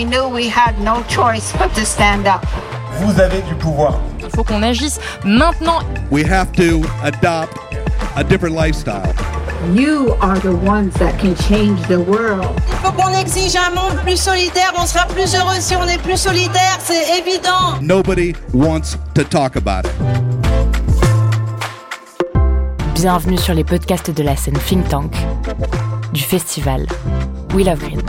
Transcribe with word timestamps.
we 0.00 0.06
knew 0.06 0.26
we 0.28 0.48
had 0.48 0.80
no 0.80 1.02
choice 1.08 1.52
but 1.58 1.74
to 1.74 1.84
stand 1.84 2.26
up. 2.26 2.42
Vous 3.00 3.20
avez 3.20 3.42
du 3.42 3.54
pouvoir. 3.56 4.00
Il 4.18 4.30
faut 4.30 4.44
qu'on 4.44 4.62
agisse 4.62 4.98
maintenant. 5.24 5.82
We 6.10 6.24
have 6.24 6.50
to 6.52 6.82
adopt 7.02 7.58
a 8.16 8.24
different 8.24 8.56
lifestyle. 8.56 9.12
You 9.74 10.16
are 10.22 10.38
the 10.38 10.54
ones 10.54 10.94
that 10.94 11.18
can 11.18 11.34
change 11.34 11.82
the 11.88 12.00
world. 12.00 12.48
Il 12.68 12.76
faut 12.76 12.92
qu'on 12.92 13.12
exige 13.12 13.56
un 13.56 13.74
monde 13.74 13.98
plus 14.02 14.16
solidaire. 14.16 14.72
On 14.78 14.86
sera 14.86 15.04
plus 15.04 15.34
heureux 15.34 15.60
si 15.60 15.76
on 15.76 15.86
est 15.86 16.00
plus 16.02 16.16
solidaire, 16.16 16.78
c'est 16.82 17.18
évident. 17.18 17.78
Nobody 17.82 18.34
wants 18.54 18.96
to 19.14 19.22
talk 19.22 19.56
about 19.56 19.84
it. 19.84 19.92
Bienvenue 22.94 23.38
sur 23.38 23.52
les 23.52 23.64
podcasts 23.64 24.10
de 24.10 24.22
la 24.22 24.34
scène 24.34 24.58
Think 24.66 24.88
Tank 24.88 25.12
du 26.14 26.22
festival 26.22 26.86
We 27.54 27.66
Love 27.66 27.80
Green. 27.80 28.00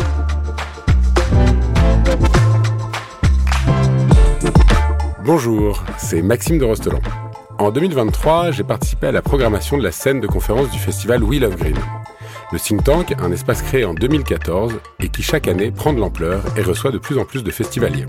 Bonjour, 5.24 5.84
c'est 6.00 6.24
Maxime 6.24 6.58
de 6.58 6.66
Rostelan. 6.66 7.00
En 7.60 7.70
2023, 7.70 8.50
j'ai 8.50 8.64
participé 8.64 9.06
à 9.06 9.12
la 9.12 9.22
programmation 9.22 9.78
de 9.78 9.84
la 9.84 9.92
scène 9.92 10.20
de 10.20 10.26
conférence 10.26 10.72
du 10.72 10.80
festival 10.80 11.24
We 11.24 11.40
Love 11.40 11.58
Green. 11.58 11.78
Le 12.52 12.60
think 12.60 12.84
tank, 12.84 13.14
un 13.22 13.32
espace 13.32 13.62
créé 13.62 13.86
en 13.86 13.94
2014 13.94 14.80
et 15.00 15.10
qui 15.10 15.22
chaque 15.22 15.48
année 15.48 15.70
prend 15.70 15.94
de 15.94 16.00
l'ampleur 16.00 16.44
et 16.58 16.64
reçoit 16.64 16.90
de 16.90 16.98
plus 16.98 17.20
en 17.20 17.26
plus 17.26 17.44
de 17.44 17.52
festivaliers. 17.52 18.08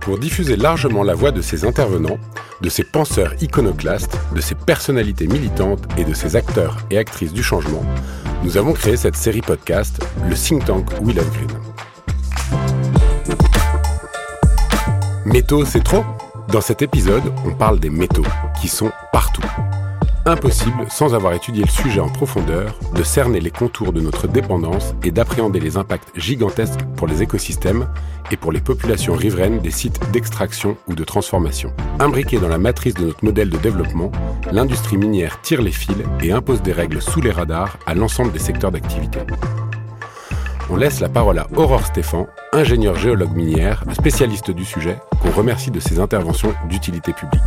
Pour 0.00 0.18
diffuser 0.18 0.54
largement 0.54 1.02
la 1.02 1.14
voix 1.14 1.32
de 1.32 1.42
ses 1.42 1.64
intervenants, 1.64 2.18
de 2.60 2.68
ces 2.68 2.84
penseurs 2.84 3.34
iconoclastes, 3.42 4.16
de 4.36 4.40
ces 4.40 4.54
personnalités 4.54 5.26
militantes 5.26 5.82
et 5.98 6.04
de 6.04 6.14
ces 6.14 6.36
acteurs 6.36 6.76
et 6.92 6.98
actrices 6.98 7.32
du 7.32 7.42
changement, 7.42 7.82
nous 8.44 8.56
avons 8.56 8.72
créé 8.72 8.96
cette 8.96 9.16
série 9.16 9.40
podcast, 9.40 10.00
le 10.28 10.36
think 10.36 10.64
tank 10.64 10.88
We 11.02 11.16
Love 11.16 11.30
Green. 11.32 11.50
Métaux, 15.24 15.64
c'est 15.64 15.84
trop 15.84 16.04
Dans 16.48 16.60
cet 16.60 16.82
épisode, 16.82 17.22
on 17.46 17.52
parle 17.52 17.78
des 17.78 17.90
métaux, 17.90 18.26
qui 18.60 18.66
sont 18.66 18.90
partout. 19.12 19.42
Impossible, 20.26 20.86
sans 20.88 21.14
avoir 21.14 21.32
étudié 21.32 21.62
le 21.62 21.70
sujet 21.70 22.00
en 22.00 22.08
profondeur, 22.08 22.76
de 22.94 23.02
cerner 23.04 23.38
les 23.38 23.52
contours 23.52 23.92
de 23.92 24.00
notre 24.00 24.26
dépendance 24.26 24.94
et 25.04 25.12
d'appréhender 25.12 25.60
les 25.60 25.76
impacts 25.76 26.10
gigantesques 26.18 26.80
pour 26.96 27.06
les 27.06 27.22
écosystèmes 27.22 27.86
et 28.32 28.36
pour 28.36 28.50
les 28.50 28.60
populations 28.60 29.14
riveraines 29.14 29.60
des 29.60 29.70
sites 29.70 30.00
d'extraction 30.12 30.76
ou 30.88 30.94
de 30.94 31.04
transformation. 31.04 31.72
Imbriquée 32.00 32.38
dans 32.38 32.48
la 32.48 32.58
matrice 32.58 32.94
de 32.94 33.06
notre 33.06 33.24
modèle 33.24 33.50
de 33.50 33.58
développement, 33.58 34.10
l'industrie 34.50 34.96
minière 34.96 35.40
tire 35.40 35.62
les 35.62 35.72
fils 35.72 35.96
et 36.20 36.32
impose 36.32 36.62
des 36.62 36.72
règles 36.72 37.00
sous 37.00 37.20
les 37.20 37.30
radars 37.30 37.78
à 37.86 37.94
l'ensemble 37.94 38.32
des 38.32 38.40
secteurs 38.40 38.72
d'activité 38.72 39.20
on 40.70 40.76
laisse 40.76 41.00
la 41.00 41.08
parole 41.08 41.38
à 41.38 41.46
Aurore 41.56 41.86
Stéphan, 41.86 42.26
ingénieure 42.52 42.96
géologue 42.96 43.34
minière, 43.34 43.84
spécialiste 43.92 44.50
du 44.50 44.64
sujet, 44.64 44.98
qu'on 45.20 45.30
remercie 45.30 45.70
de 45.70 45.80
ses 45.80 45.98
interventions 46.00 46.54
d'utilité 46.68 47.12
publique. 47.12 47.42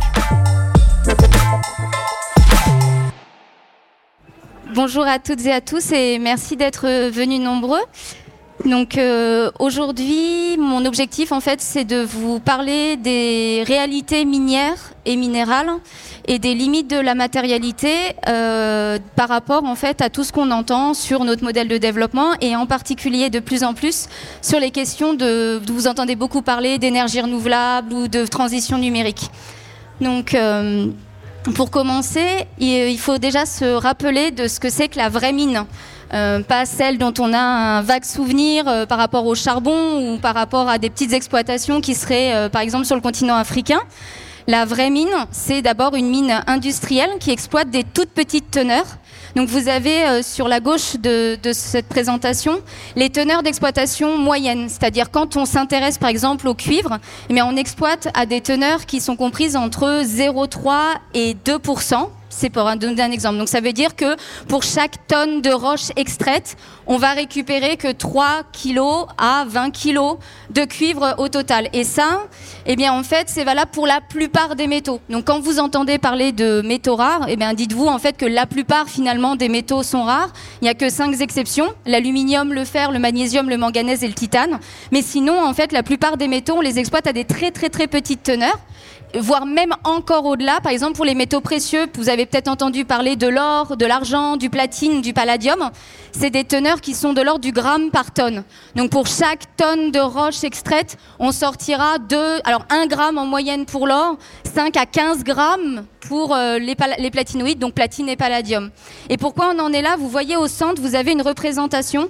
Bonjour 4.74 5.06
à 5.06 5.18
toutes 5.18 5.44
et 5.46 5.52
à 5.52 5.60
tous 5.60 5.92
et 5.92 6.18
merci 6.18 6.56
d'être 6.56 6.86
venus 7.10 7.40
nombreux. 7.40 7.80
Donc 8.64 8.96
euh, 8.96 9.50
aujourd'hui, 9.58 10.56
mon 10.58 10.86
objectif 10.86 11.30
en 11.30 11.40
fait, 11.40 11.60
c'est 11.60 11.84
de 11.84 12.02
vous 12.02 12.40
parler 12.40 12.96
des 12.96 13.62
réalités 13.66 14.24
minières 14.24 14.92
et 15.04 15.16
minérales 15.16 15.70
et 16.26 16.38
des 16.38 16.54
limites 16.54 16.90
de 16.90 16.98
la 16.98 17.14
matérialité 17.14 17.94
euh, 18.28 18.98
par 19.14 19.28
rapport 19.28 19.64
en 19.64 19.74
fait 19.74 20.00
à 20.00 20.08
tout 20.08 20.24
ce 20.24 20.32
qu'on 20.32 20.50
entend 20.50 20.94
sur 20.94 21.24
notre 21.24 21.44
modèle 21.44 21.68
de 21.68 21.76
développement 21.76 22.32
et 22.40 22.56
en 22.56 22.66
particulier 22.66 23.28
de 23.28 23.40
plus 23.40 23.62
en 23.62 23.74
plus 23.74 24.08
sur 24.40 24.58
les 24.58 24.70
questions 24.70 25.12
de, 25.12 25.60
vous 25.68 25.86
entendez 25.86 26.16
beaucoup 26.16 26.42
parler 26.42 26.78
d'énergie 26.78 27.20
renouvelable 27.20 27.92
ou 27.92 28.08
de 28.08 28.24
transition 28.24 28.78
numérique. 28.78 29.30
Donc 30.00 30.34
euh, 30.34 30.86
pour 31.54 31.70
commencer, 31.70 32.46
il 32.58 32.98
faut 32.98 33.18
déjà 33.18 33.46
se 33.46 33.64
rappeler 33.64 34.30
de 34.30 34.48
ce 34.48 34.58
que 34.58 34.70
c'est 34.70 34.88
que 34.88 34.96
la 34.96 35.10
vraie 35.10 35.32
mine. 35.32 35.66
Euh, 36.14 36.40
pas 36.40 36.66
celle 36.66 36.98
dont 36.98 37.14
on 37.18 37.32
a 37.32 37.38
un 37.38 37.82
vague 37.82 38.04
souvenir 38.04 38.68
euh, 38.68 38.86
par 38.86 38.98
rapport 38.98 39.26
au 39.26 39.34
charbon 39.34 40.14
ou 40.14 40.18
par 40.18 40.34
rapport 40.34 40.68
à 40.68 40.78
des 40.78 40.88
petites 40.88 41.12
exploitations 41.12 41.80
qui 41.80 41.94
seraient 41.94 42.34
euh, 42.34 42.48
par 42.48 42.62
exemple 42.62 42.84
sur 42.84 42.94
le 42.94 43.00
continent 43.00 43.34
africain. 43.34 43.80
La 44.46 44.64
vraie 44.64 44.90
mine, 44.90 45.08
c'est 45.32 45.60
d'abord 45.60 45.96
une 45.96 46.08
mine 46.08 46.40
industrielle 46.46 47.10
qui 47.18 47.32
exploite 47.32 47.68
des 47.70 47.82
toutes 47.82 48.10
petites 48.10 48.52
teneurs. 48.52 48.86
Donc 49.34 49.48
vous 49.48 49.66
avez 49.66 50.22
sur 50.22 50.46
la 50.46 50.60
gauche 50.60 50.94
de, 51.00 51.36
cette 51.52 51.88
présentation 51.88 52.60
les 52.94 53.10
teneurs 53.10 53.42
d'exploitation 53.42 54.16
moyennes, 54.16 54.68
c'est-à-dire 54.68 55.10
quand 55.10 55.36
on 55.36 55.46
s'intéresse 55.46 55.98
par 55.98 56.08
exemple 56.08 56.46
au 56.46 56.54
cuivre, 56.54 57.00
eh 57.28 57.42
on 57.42 57.56
exploite 57.56 58.08
à 58.14 58.24
des 58.24 58.40
teneurs 58.40 58.86
qui 58.86 59.00
sont 59.00 59.16
comprises 59.16 59.56
entre 59.56 60.04
0,3 60.04 60.94
et 61.12 61.34
2 61.34 61.58
c'est 62.36 62.50
pour 62.50 62.64
donner 62.76 63.02
un 63.02 63.10
exemple. 63.10 63.38
Donc 63.38 63.48
ça 63.48 63.60
veut 63.60 63.72
dire 63.72 63.96
que 63.96 64.16
pour 64.46 64.62
chaque 64.62 65.06
tonne 65.08 65.40
de 65.40 65.50
roche 65.50 65.90
extraite, 65.96 66.56
on 66.86 66.98
va 66.98 67.12
récupérer 67.12 67.76
que 67.76 67.90
3 67.90 68.42
kilos 68.52 69.06
à 69.18 69.44
20 69.48 69.70
kilos 69.70 70.18
de 70.50 70.64
cuivre 70.64 71.14
au 71.18 71.28
total. 71.28 71.68
Et 71.72 71.84
ça, 71.84 72.22
eh 72.66 72.76
bien 72.76 72.92
en 72.92 73.02
fait, 73.02 73.28
c'est 73.28 73.44
valable 73.44 73.70
pour 73.72 73.86
la 73.86 74.00
plupart 74.00 74.54
des 74.54 74.66
métaux. 74.66 75.00
Donc 75.08 75.24
quand 75.24 75.40
vous 75.40 75.58
entendez 75.58 75.98
parler 75.98 76.32
de 76.32 76.60
métaux 76.62 76.96
rares, 76.96 77.26
eh 77.28 77.36
bien 77.36 77.54
dites-vous 77.54 77.86
en 77.86 77.98
fait 77.98 78.16
que 78.16 78.26
la 78.26 78.46
plupart 78.46 78.88
finalement 78.88 79.36
des 79.36 79.48
métaux 79.48 79.82
sont 79.82 80.04
rares. 80.04 80.32
Il 80.60 80.64
n'y 80.64 80.70
a 80.70 80.74
que 80.74 80.90
5 80.90 81.20
exceptions 81.20 81.74
l'aluminium, 81.86 82.52
le 82.52 82.64
fer, 82.64 82.92
le 82.92 82.98
magnésium, 82.98 83.48
le 83.48 83.56
manganèse 83.56 84.04
et 84.04 84.08
le 84.08 84.14
titane. 84.14 84.58
Mais 84.92 85.02
sinon, 85.02 85.42
en 85.42 85.54
fait, 85.54 85.72
la 85.72 85.82
plupart 85.82 86.16
des 86.16 86.28
métaux, 86.28 86.54
on 86.56 86.60
les 86.60 86.78
exploite 86.78 87.06
à 87.06 87.12
des 87.12 87.24
très 87.24 87.50
très 87.50 87.70
très 87.70 87.86
petites 87.86 88.22
teneurs 88.22 88.58
voire 89.18 89.46
même 89.46 89.74
encore 89.84 90.24
au-delà. 90.26 90.60
Par 90.60 90.72
exemple, 90.72 90.94
pour 90.94 91.04
les 91.04 91.14
métaux 91.14 91.40
précieux, 91.40 91.86
vous 91.94 92.08
avez 92.08 92.26
peut-être 92.26 92.48
entendu 92.48 92.84
parler 92.84 93.16
de 93.16 93.26
l'or, 93.26 93.76
de 93.76 93.86
l'argent, 93.86 94.36
du 94.36 94.50
platine, 94.50 95.00
du 95.00 95.12
palladium. 95.12 95.70
C'est 96.12 96.30
des 96.30 96.44
teneurs 96.44 96.80
qui 96.80 96.94
sont 96.94 97.12
de 97.12 97.20
l'ordre 97.20 97.40
du 97.40 97.52
gramme 97.52 97.90
par 97.90 98.12
tonne. 98.12 98.44
Donc 98.74 98.90
pour 98.90 99.06
chaque 99.06 99.56
tonne 99.56 99.90
de 99.90 100.00
roche 100.00 100.44
extraite, 100.44 100.96
on 101.18 101.32
sortira 101.32 101.98
deux, 101.98 102.40
alors 102.44 102.64
1 102.70 102.86
gramme 102.86 103.18
en 103.18 103.26
moyenne 103.26 103.66
pour 103.66 103.86
l'or, 103.86 104.16
5 104.54 104.76
à 104.76 104.86
15 104.86 105.24
grammes 105.24 105.84
pour 106.08 106.34
euh, 106.34 106.58
les, 106.58 106.76
les 106.98 107.10
platinoïdes, 107.10 107.58
donc 107.58 107.74
platine 107.74 108.08
et 108.08 108.16
palladium. 108.16 108.70
Et 109.08 109.16
pourquoi 109.16 109.52
on 109.54 109.58
en 109.58 109.72
est 109.72 109.82
là? 109.82 109.96
Vous 109.98 110.08
voyez 110.08 110.36
au 110.36 110.46
centre, 110.46 110.80
vous 110.80 110.94
avez 110.94 111.12
une 111.12 111.22
représentation 111.22 112.08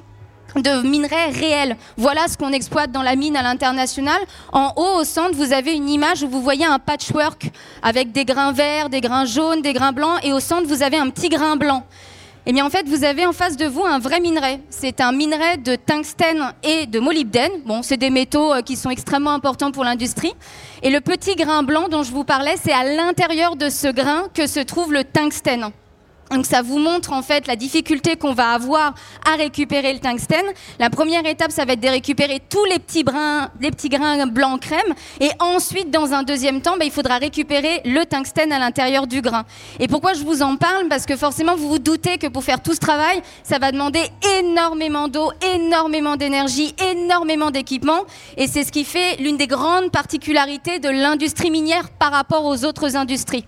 de 0.54 0.82
minerais 0.82 1.30
réels. 1.30 1.76
Voilà 1.96 2.28
ce 2.28 2.36
qu'on 2.36 2.52
exploite 2.52 2.92
dans 2.92 3.02
la 3.02 3.16
mine 3.16 3.36
à 3.36 3.42
l'international. 3.42 4.20
En 4.52 4.72
haut, 4.76 5.00
au 5.00 5.04
centre, 5.04 5.34
vous 5.34 5.52
avez 5.52 5.74
une 5.74 5.88
image 5.88 6.22
où 6.22 6.28
vous 6.28 6.42
voyez 6.42 6.64
un 6.64 6.78
patchwork 6.78 7.50
avec 7.82 8.12
des 8.12 8.24
grains 8.24 8.52
verts, 8.52 8.88
des 8.88 9.00
grains 9.00 9.26
jaunes, 9.26 9.62
des 9.62 9.72
grains 9.72 9.92
blancs, 9.92 10.18
et 10.22 10.32
au 10.32 10.40
centre, 10.40 10.66
vous 10.66 10.82
avez 10.82 10.96
un 10.96 11.10
petit 11.10 11.28
grain 11.28 11.56
blanc. 11.56 11.84
Eh 12.48 12.52
bien, 12.52 12.64
en 12.64 12.70
fait, 12.70 12.86
vous 12.86 13.02
avez 13.02 13.26
en 13.26 13.32
face 13.32 13.56
de 13.56 13.66
vous 13.66 13.84
un 13.84 13.98
vrai 13.98 14.20
minerai. 14.20 14.60
C'est 14.70 15.00
un 15.00 15.10
minerai 15.10 15.56
de 15.56 15.74
tungstène 15.74 16.52
et 16.62 16.86
de 16.86 17.00
molybdène. 17.00 17.50
Bon, 17.64 17.82
c'est 17.82 17.96
des 17.96 18.10
métaux 18.10 18.54
euh, 18.54 18.62
qui 18.62 18.76
sont 18.76 18.90
extrêmement 18.90 19.32
importants 19.32 19.72
pour 19.72 19.82
l'industrie. 19.82 20.32
Et 20.84 20.90
le 20.90 21.00
petit 21.00 21.34
grain 21.34 21.64
blanc 21.64 21.88
dont 21.88 22.04
je 22.04 22.12
vous 22.12 22.22
parlais, 22.22 22.54
c'est 22.62 22.72
à 22.72 22.84
l'intérieur 22.84 23.56
de 23.56 23.68
ce 23.68 23.88
grain 23.88 24.28
que 24.32 24.46
se 24.46 24.60
trouve 24.60 24.92
le 24.92 25.02
tungstène. 25.02 25.72
Donc 26.30 26.44
ça 26.46 26.62
vous 26.62 26.78
montre 26.78 27.12
en 27.12 27.22
fait 27.22 27.46
la 27.46 27.56
difficulté 27.56 28.16
qu'on 28.16 28.34
va 28.34 28.50
avoir 28.50 28.94
à 29.24 29.36
récupérer 29.36 29.92
le 29.92 30.00
tungstène. 30.00 30.46
La 30.78 30.90
première 30.90 31.24
étape, 31.26 31.52
ça 31.52 31.64
va 31.64 31.74
être 31.74 31.80
de 31.80 31.88
récupérer 31.88 32.40
tous 32.48 32.64
les 32.64 32.78
petits, 32.78 33.04
brins, 33.04 33.50
les 33.60 33.70
petits 33.70 33.88
grains 33.88 34.26
blancs 34.26 34.60
crème. 34.60 34.94
Et 35.20 35.30
ensuite, 35.38 35.90
dans 35.90 36.12
un 36.12 36.22
deuxième 36.22 36.60
temps, 36.62 36.76
bah, 36.76 36.84
il 36.84 36.90
faudra 36.90 37.18
récupérer 37.18 37.80
le 37.84 38.04
tungstène 38.04 38.52
à 38.52 38.58
l'intérieur 38.58 39.06
du 39.06 39.20
grain. 39.20 39.44
Et 39.78 39.88
pourquoi 39.88 40.14
je 40.14 40.24
vous 40.24 40.42
en 40.42 40.56
parle? 40.56 40.88
Parce 40.88 41.06
que 41.06 41.16
forcément, 41.16 41.56
vous 41.56 41.68
vous 41.68 41.78
doutez 41.78 42.18
que 42.18 42.26
pour 42.26 42.44
faire 42.44 42.62
tout 42.62 42.74
ce 42.74 42.80
travail, 42.80 43.22
ça 43.42 43.58
va 43.58 43.72
demander 43.72 44.02
énormément 44.38 45.08
d'eau, 45.08 45.30
énormément 45.54 46.16
d'énergie, 46.16 46.74
énormément 46.92 47.50
d'équipement. 47.50 48.00
Et 48.36 48.46
c'est 48.46 48.64
ce 48.64 48.72
qui 48.72 48.84
fait 48.84 49.16
l'une 49.16 49.36
des 49.36 49.46
grandes 49.46 49.90
particularités 49.90 50.78
de 50.78 50.88
l'industrie 50.88 51.50
minière 51.50 51.90
par 51.90 52.12
rapport 52.12 52.44
aux 52.44 52.64
autres 52.64 52.96
industries. 52.96 53.46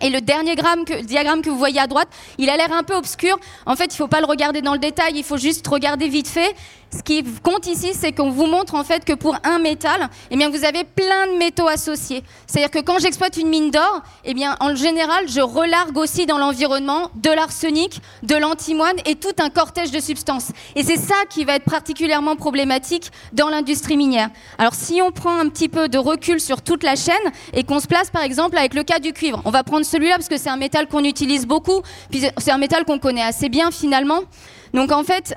Et 0.00 0.10
le 0.10 0.20
dernier 0.20 0.54
diagramme 0.54 1.42
que 1.42 1.50
vous 1.50 1.58
voyez 1.58 1.80
à 1.80 1.86
droite, 1.86 2.08
il 2.38 2.50
a 2.50 2.56
l'air 2.56 2.72
un 2.72 2.82
peu 2.82 2.94
obscur. 2.94 3.38
En 3.66 3.76
fait, 3.76 3.86
il 3.86 3.88
ne 3.88 3.94
faut 3.94 4.08
pas 4.08 4.20
le 4.20 4.26
regarder 4.26 4.62
dans 4.62 4.72
le 4.72 4.78
détail, 4.78 5.12
il 5.16 5.24
faut 5.24 5.36
juste 5.36 5.66
regarder 5.66 6.08
vite 6.08 6.28
fait. 6.28 6.54
Ce 6.90 7.02
qui 7.02 7.22
compte 7.42 7.66
ici, 7.66 7.90
c'est 7.92 8.12
qu'on 8.12 8.30
vous 8.30 8.46
montre 8.46 8.74
en 8.74 8.82
fait 8.82 9.04
que 9.04 9.12
pour 9.12 9.36
un 9.44 9.58
métal, 9.58 10.08
eh 10.30 10.36
bien, 10.36 10.48
vous 10.48 10.64
avez 10.64 10.84
plein 10.84 11.26
de 11.26 11.36
métaux 11.36 11.68
associés. 11.68 12.22
C'est-à-dire 12.46 12.70
que 12.70 12.78
quand 12.78 12.98
j'exploite 12.98 13.36
une 13.36 13.48
mine 13.48 13.70
d'or, 13.70 14.02
eh 14.24 14.32
bien, 14.32 14.56
en 14.60 14.74
général, 14.74 15.28
je 15.28 15.40
relargue 15.40 15.98
aussi 15.98 16.24
dans 16.24 16.38
l'environnement 16.38 17.10
de 17.14 17.30
l'arsenic, 17.30 18.00
de 18.22 18.36
l'antimoine 18.36 18.96
et 19.04 19.16
tout 19.16 19.34
un 19.38 19.50
cortège 19.50 19.90
de 19.90 20.00
substances. 20.00 20.50
Et 20.76 20.82
c'est 20.82 20.96
ça 20.96 21.14
qui 21.28 21.44
va 21.44 21.56
être 21.56 21.64
particulièrement 21.64 22.36
problématique 22.36 23.10
dans 23.34 23.50
l'industrie 23.50 23.98
minière. 23.98 24.30
Alors, 24.56 24.74
si 24.74 25.02
on 25.02 25.12
prend 25.12 25.36
un 25.38 25.50
petit 25.50 25.68
peu 25.68 25.90
de 25.90 25.98
recul 25.98 26.40
sur 26.40 26.62
toute 26.62 26.82
la 26.82 26.96
chaîne 26.96 27.14
et 27.52 27.64
qu'on 27.64 27.80
se 27.80 27.86
place 27.86 28.10
par 28.10 28.22
exemple 28.22 28.56
avec 28.56 28.72
le 28.72 28.82
cas 28.82 28.98
du 28.98 29.12
cuivre, 29.12 29.42
on 29.44 29.50
va 29.50 29.62
prendre 29.62 29.84
celui-là 29.84 30.14
parce 30.14 30.28
que 30.28 30.38
c'est 30.38 30.50
un 30.50 30.56
métal 30.56 30.88
qu'on 30.88 31.04
utilise 31.04 31.46
beaucoup, 31.46 31.82
puis 32.10 32.22
c'est 32.38 32.50
un 32.50 32.58
métal 32.58 32.86
qu'on 32.86 32.98
connaît 32.98 33.22
assez 33.22 33.50
bien 33.50 33.70
finalement. 33.70 34.20
Donc 34.72 34.90
en 34.92 35.04
fait, 35.04 35.34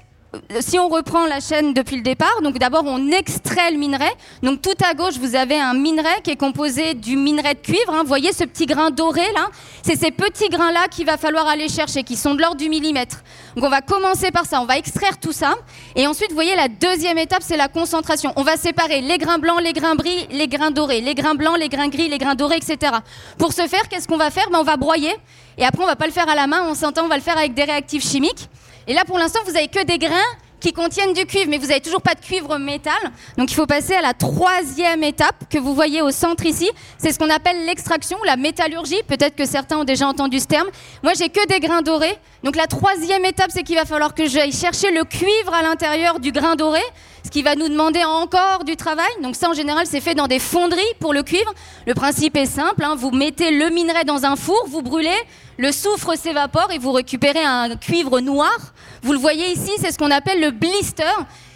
si 0.62 0.80
on 0.80 0.88
reprend 0.88 1.25
la 1.25 1.42
chaîne 1.42 1.74
depuis 1.74 1.98
le 1.98 2.01
départ, 2.01 2.42
donc 2.42 2.57
d'abord 2.57 2.83
on 2.86 3.12
extrait 3.12 3.72
le 3.72 3.78
minerai. 3.78 4.10
Donc 4.44 4.62
tout 4.62 4.75
à 4.83 4.94
gauche, 4.94 5.18
vous 5.19 5.36
avez 5.36 5.60
un 5.60 5.74
minerai 5.74 6.22
qui 6.24 6.31
est 6.31 6.38
composé 6.38 6.94
du 6.94 7.18
minerai 7.18 7.56
de 7.56 7.60
cuivre. 7.60 7.94
Hein. 7.94 8.01
Vous 8.04 8.07
voyez 8.07 8.31
ce 8.31 8.45
petit 8.45 8.66
grain 8.66 8.92
doré 8.92 9.25
là? 9.33 9.50
C'est 9.83 9.98
ces 9.98 10.12
petits 10.12 10.48
grains-là 10.48 10.88
qu'il 10.89 11.06
va 11.06 11.18
falloir 11.18 11.48
aller 11.48 11.68
chercher, 11.68 12.04
qui 12.04 12.16
sont 12.16 12.33
de 12.33 12.42
l'ordre 12.42 12.57
du 12.57 12.69
millimètre. 12.69 13.18
Donc 13.56 13.66
on 13.66 13.69
va 13.69 13.81
commencer 13.81 14.31
par 14.31 14.45
ça, 14.45 14.62
on 14.62 14.66
va 14.66 14.78
extraire 14.78 15.19
tout 15.19 15.33
ça. 15.33 15.56
Et 15.95 16.07
ensuite, 16.07 16.30
vous 16.30 16.36
voyez, 16.36 16.56
la 16.56 16.69
deuxième 16.69 17.18
étape, 17.18 17.44
c'est 17.44 17.57
la 17.57 17.68
concentration. 17.68 18.31
On 18.38 18.44
va 18.44 18.56
séparer 18.56 19.01
les 19.01 19.18
grains 19.18 19.39
blancs, 19.39 19.60
les 19.62 19.74
grains 19.74 19.95
gris, 19.95 20.27
les 20.31 20.48
grains 20.48 20.72
dorés, 20.72 21.01
les 21.01 21.16
grains 21.16 21.36
blancs, 21.36 21.57
les 21.57 21.68
grains 21.68 21.89
gris, 21.89 22.07
les 22.07 22.18
grains 22.18 22.36
dorés, 22.36 22.57
etc. 22.57 22.94
Pour 23.38 23.51
ce 23.51 23.68
faire, 23.68 23.89
qu'est-ce 23.89 24.07
qu'on 24.07 24.18
va 24.18 24.30
faire? 24.30 24.50
Ben, 24.50 24.60
On 24.60 24.63
va 24.63 24.77
broyer. 24.77 25.13
Et 25.57 25.66
après, 25.66 25.84
on 25.84 25.88
va 25.88 25.98
pas 25.98 26.06
le 26.06 26.13
faire 26.13 26.30
à 26.30 26.36
la 26.36 26.48
main, 26.48 26.63
on 26.69 26.75
s'entend, 26.75 27.04
on 27.04 27.10
va 27.10 27.18
le 27.18 27.22
faire 27.22 27.38
avec 27.38 27.54
des 27.54 27.66
réactifs 27.66 28.07
chimiques. 28.07 28.48
Et 28.88 28.94
là, 28.94 29.06
pour 29.06 29.18
l'instant, 29.18 29.39
vous 29.45 29.56
avez 29.56 29.68
que 29.68 29.83
des 29.83 29.98
grains 29.98 30.18
qui 30.62 30.72
contiennent 30.74 31.13
du 31.13 31.25
cuivre, 31.25 31.50
mais 31.50 31.57
vous 31.57 31.68
n'avez 31.68 31.81
toujours 31.81 32.01
pas 32.01 32.13
de 32.13 32.22
cuivre 32.22 32.57
métal. 32.57 32.94
Donc 33.38 33.51
il 33.51 33.56
faut 33.56 33.66
passer 33.66 33.95
à 33.95 34.01
la 34.01 34.13
troisième 34.13 35.04
étape 35.04 35.50
que 35.50 35.57
vous 35.57 35.74
voyez 35.74 36.01
au 36.01 36.12
centre 36.12 36.45
ici. 36.45 36.69
C'est 37.00 37.12
ce 37.12 37.19
qu'on 37.19 37.30
appelle 37.30 37.66
l'extraction, 37.66 38.18
la 38.25 38.38
métallurgie. 38.38 39.01
Peut-être 39.07 39.36
que 39.36 39.45
certains 39.45 39.80
ont 39.80 39.83
déjà 39.83 40.07
entendu 40.07 40.39
ce 40.39 40.45
terme. 40.45 40.68
Moi, 41.04 41.13
j'ai 41.18 41.30
que 41.30 41.45
des 41.48 41.60
grains 41.60 41.81
dorés. 41.81 42.16
Donc 42.44 42.56
la 42.56 42.68
troisième 42.68 43.25
étape, 43.25 43.50
c'est 43.51 43.63
qu'il 43.63 43.75
va 43.75 43.86
falloir 43.86 44.13
que 44.13 44.28
j'aille 44.28 44.51
chercher 44.51 44.92
le 44.92 45.04
cuivre 45.04 45.54
à 45.54 45.63
l'intérieur 45.63 46.19
du 46.19 46.31
grain 46.31 46.56
doré, 46.56 46.81
ce 47.23 47.29
qui 47.29 47.44
va 47.44 47.56
nous 47.56 47.69
demander 47.69 48.03
encore 48.03 48.63
du 48.63 48.75
travail. 48.75 49.12
Donc 49.21 49.35
ça, 49.35 49.50
en 49.50 49.53
général, 49.53 49.85
c'est 49.85 50.01
fait 50.01 50.15
dans 50.15 50.27
des 50.27 50.39
fonderies 50.39 50.81
pour 51.00 51.13
le 51.13 51.23
cuivre. 51.23 51.53
Le 51.85 51.94
principe 51.94 52.35
est 52.38 52.45
simple. 52.45 52.83
Hein. 52.83 52.95
Vous 52.97 53.12
mettez 53.12 53.51
le 53.51 53.69
minerai 53.69 54.03
dans 54.03 54.25
un 54.25 54.35
four, 54.35 54.63
vous 54.68 54.81
brûlez, 54.81 55.09
le 55.57 55.71
soufre 55.71 56.18
s'évapore 56.18 56.71
et 56.71 56.77
vous 56.77 56.91
récupérez 56.91 57.44
un 57.44 57.75
cuivre 57.75 58.19
noir. 58.19 58.57
Vous 59.03 59.13
le 59.13 59.19
voyez 59.19 59.51
ici, 59.51 59.71
c'est 59.79 59.91
ce 59.91 59.97
qu'on 59.97 60.12
appelle 60.12 60.41
le 60.41 60.51
blister. 60.51 61.03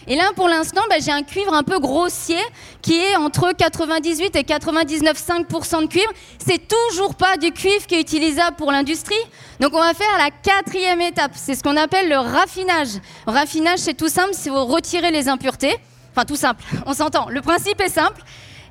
Et 0.07 0.16
là, 0.16 0.31
pour 0.36 0.48
l'instant, 0.48 0.81
bah, 0.90 0.96
j'ai 1.00 1.12
un 1.12 1.24
cuivre 1.24 1.54
un 1.54 1.63
peu 1.63 1.80
grossier 1.80 2.40
qui 2.81 3.00
est 3.00 3.16
entre 3.16 3.52
98 3.54 4.36
et 4.36 4.44
99,5% 4.44 5.81
de 5.81 5.88
cuivre. 5.88 6.12
C'est 6.38 6.68
toujours 6.68 7.16
pas 7.16 7.38
du 7.38 7.52
cuivre 7.52 7.88
qui 7.88 7.96
est 7.96 8.02
utilisable 8.02 8.56
pour 8.56 8.72
l'industrie. 8.72 9.16
Donc, 9.60 9.74
on 9.74 9.80
va 9.80 9.94
faire 9.94 10.18
la 10.18 10.30
quatrième 10.30 11.02
étape. 11.02 11.31
C'est 11.36 11.56
ce 11.56 11.63
qu'on 11.63 11.78
appelle 11.78 12.10
le 12.10 12.18
raffinage. 12.18 13.00
Raffinage, 13.25 13.80
c'est 13.80 13.96
tout 13.96 14.10
simple, 14.10 14.31
c'est 14.34 14.50
vous 14.50 14.66
retirer 14.66 15.12
les 15.12 15.28
impuretés. 15.28 15.75
Enfin, 16.12 16.25
tout 16.25 16.36
simple, 16.36 16.63
on 16.86 16.94
s'entend. 16.94 17.28
Le 17.30 17.42
principe 17.42 17.81
est 17.81 17.90
simple 17.90 18.22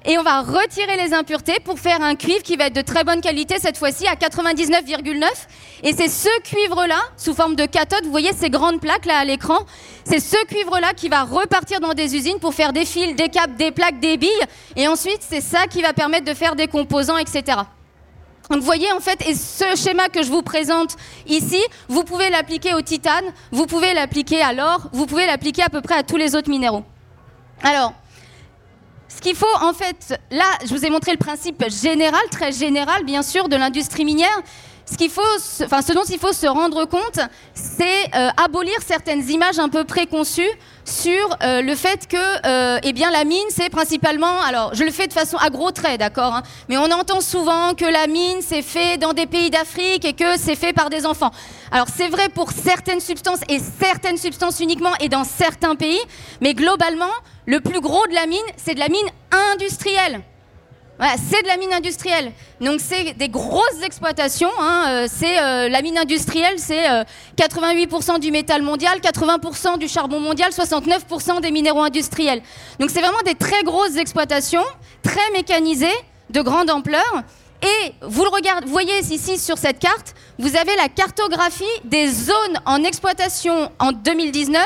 et 0.06 0.19
on 0.19 0.23
va 0.23 0.43
retirer 0.43 0.97
les 0.97 1.15
impuretés 1.15 1.59
pour 1.65 1.79
faire 1.79 2.03
un 2.03 2.15
cuivre 2.15 2.43
qui 2.43 2.56
va 2.56 2.67
être 2.67 2.75
de 2.75 2.83
très 2.83 3.05
bonne 3.05 3.21
qualité 3.21 3.56
cette 3.59 3.79
fois-ci 3.79 4.06
à 4.06 4.15
99,9 4.15 5.27
et 5.83 5.93
c'est 5.95 6.09
ce 6.09 6.29
cuivre-là 6.43 7.01
sous 7.17 7.35
forme 7.35 7.56
de 7.56 7.67
cathode, 7.67 8.05
vous 8.05 8.11
voyez 8.11 8.33
ces 8.33 8.51
grandes 8.51 8.81
plaques 8.81 9.06
là 9.06 9.19
à 9.19 9.25
l'écran, 9.25 9.59
c'est 10.05 10.21
ce 10.21 10.37
cuivre-là 10.47 10.93
qui 10.95 11.09
va 11.09 11.23
repartir 11.23 11.81
dans 11.81 11.95
des 11.95 12.15
usines 12.17 12.39
pour 12.39 12.55
faire 12.55 12.73
des 12.73 12.85
fils, 12.85 13.17
des 13.17 13.29
câbles, 13.29 13.56
des 13.56 13.71
plaques, 13.71 14.01
des 14.01 14.17
billes 14.17 14.31
et 14.77 14.89
ensuite 14.89 15.21
c'est 15.21 15.41
ça 15.41 15.67
qui 15.67 15.81
va 15.83 15.93
permettre 15.93 16.25
de 16.25 16.35
faire 16.35 16.55
des 16.55 16.67
composants, 16.67 17.17
etc. 17.17 17.59
Donc 18.50 18.61
vous 18.61 18.67
voyez 18.67 18.93
en 18.93 19.00
fait, 19.00 19.27
et 19.27 19.35
ce 19.35 19.75
schéma 19.75 20.09
que 20.11 20.23
je 20.23 20.31
vous 20.31 20.43
présente 20.43 20.97
ici, 21.27 21.62
vous 21.89 22.05
pouvez 22.05 22.29
l'appliquer 22.29 22.75
au 22.75 22.83
titane, 22.83 23.25
vous 23.53 23.67
pouvez 23.67 23.95
l'appliquer 23.95 24.43
à 24.43 24.53
l'or, 24.53 24.91
vous 24.93 25.07
pouvez 25.07 25.25
l'appliquer 25.25 25.62
à 25.62 25.71
peu 25.71 25.81
près 25.81 25.95
à 25.95 26.03
tous 26.03 26.19
les 26.19 26.37
autres 26.37 26.50
minéraux. 26.50 26.85
Alors, 27.62 27.95
ce 29.09 29.21
qu'il 29.21 29.35
faut, 29.35 29.47
en 29.61 29.73
fait, 29.73 30.19
là, 30.31 30.45
je 30.65 30.75
vous 30.75 30.85
ai 30.85 30.91
montré 30.91 31.12
le 31.12 31.19
principe 31.19 31.65
général, 31.69 32.23
très 32.31 32.53
général, 32.53 33.05
bien 33.05 33.23
sûr, 33.23 33.49
de 33.49 33.56
l'industrie 33.56 34.05
minière. 34.05 34.41
Ce, 34.87 35.09
faut, 35.09 35.23
ce 35.39 35.93
dont 35.93 36.05
il 36.05 36.19
faut 36.19 36.33
se 36.33 36.47
rendre 36.47 36.85
compte, 36.85 37.21
c'est 37.55 38.05
euh, 38.15 38.29
abolir 38.37 38.75
certaines 38.87 39.29
images 39.31 39.59
un 39.59 39.69
peu 39.69 39.85
préconçues 39.85 40.51
sur 40.85 41.37
euh, 41.43 41.63
le 41.63 41.75
fait 41.75 42.07
que 42.07 42.17
euh, 42.17 42.79
eh 42.83 42.93
bien, 42.93 43.11
la 43.11 43.25
mine, 43.25 43.47
c'est 43.49 43.71
principalement... 43.71 44.41
Alors, 44.43 44.75
je 44.75 44.85
le 44.85 44.91
fais 44.91 45.07
de 45.07 45.13
façon 45.13 45.37
à 45.39 45.51
gros 45.51 45.71
traits, 45.71 45.99
d'accord 45.99 46.35
hein, 46.35 46.43
Mais 46.69 46.77
on 46.77 46.91
entend 46.91 47.21
souvent 47.21 47.75
que 47.75 47.85
la 47.85 48.07
mine, 48.07 48.39
c'est 48.41 48.63
fait 48.63 48.99
dans 48.99 49.13
des 49.13 49.27
pays 49.27 49.51
d'Afrique 49.51 50.05
et 50.05 50.13
que 50.13 50.39
c'est 50.39 50.57
fait 50.57 50.73
par 50.73 50.91
des 50.91 51.07
enfants. 51.07 51.31
Alors, 51.71 51.87
c'est 51.95 52.09
vrai 52.09 52.29
pour 52.29 52.53
certaines 52.53 53.01
substances 53.01 53.41
et 53.49 53.59
certaines 53.59 54.19
substances 54.19 54.61
uniquement 54.61 54.95
et 55.01 55.09
dans 55.09 55.25
certains 55.25 55.75
pays, 55.75 56.01
mais 56.41 56.55
globalement, 56.55 57.13
le 57.47 57.61
plus 57.61 57.81
gros 57.81 58.07
de 58.07 58.15
la 58.15 58.27
mine, 58.27 58.39
c'est 58.57 58.75
de 58.75 58.81
la 58.81 58.89
mine 58.89 59.09
industrielle. 59.53 60.23
C'est 61.00 61.43
de 61.43 61.49
la 61.49 61.56
mine 61.56 61.73
industrielle. 61.73 62.32
Donc 62.61 62.81
c'est 62.81 63.14
des 63.14 63.29
grosses 63.29 63.82
exploitations. 63.85 64.50
Hein. 64.61 64.85
Euh, 64.88 65.06
c'est 65.11 65.43
euh, 65.43 65.69
la 65.69 65.82
mine 65.82 65.99
industrielle, 65.99 66.55
c'est 66.58 66.87
88% 67.37 68.14
euh, 68.14 68.19
du 68.19 68.31
métal 68.31 68.62
mondial, 68.62 69.00
80% 69.00 69.79
du 69.79 69.88
charbon 69.88 70.20
mondial, 70.20 70.50
69% 70.50 71.41
des 71.41 71.50
minéraux 71.50 71.82
industriels. 71.82 72.43
Donc 72.79 72.91
c'est 72.91 73.00
vraiment 73.00 73.23
des 73.25 73.35
très 73.35 73.62
grosses 73.64 73.96
exploitations, 73.96 74.64
très 75.02 75.31
mécanisées, 75.32 75.87
de 76.31 76.41
grande 76.41 76.70
ampleur. 76.70 77.23
Et 77.64 77.94
vous 78.02 78.25
le 78.25 78.28
regardez, 78.28 78.66
vous 78.66 78.72
voyez 78.72 78.99
ici 78.99 79.38
sur 79.38 79.56
cette 79.56 79.78
carte, 79.78 80.14
vous 80.38 80.55
avez 80.55 80.76
la 80.76 80.90
cartographie 80.90 81.64
des 81.84 82.08
zones 82.08 82.61
en 82.66 82.84
exploitation 82.84 83.72
en 83.78 83.93
2019, 83.93 84.62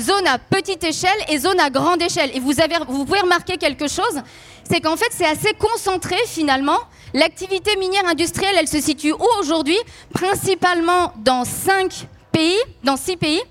zone 0.00 0.26
à 0.26 0.38
petite 0.38 0.82
échelle 0.82 1.18
et 1.28 1.38
zone 1.38 1.60
à 1.60 1.68
grande 1.68 2.00
échelle. 2.00 2.30
Et 2.34 2.40
vous, 2.40 2.52
vous 2.88 3.04
pouvez 3.04 3.20
remarquer 3.20 3.58
quelque 3.58 3.86
chose, 3.86 4.22
c'est 4.64 4.80
qu'en 4.80 4.96
fait 4.96 5.10
c'est 5.10 5.26
assez 5.26 5.52
concentré 5.58 6.16
finalement. 6.26 6.78
L'activité 7.12 7.76
minière 7.76 8.06
industrielle, 8.06 8.54
elle 8.58 8.68
se 8.68 8.80
situe 8.80 9.12
où 9.12 9.26
aujourd'hui? 9.40 9.78
Principalement 10.14 11.12
dans 11.18 11.44
cinq 11.44 12.06
pays, 12.32 12.58
dans 12.82 12.96
six 12.96 13.18
pays. 13.18 13.42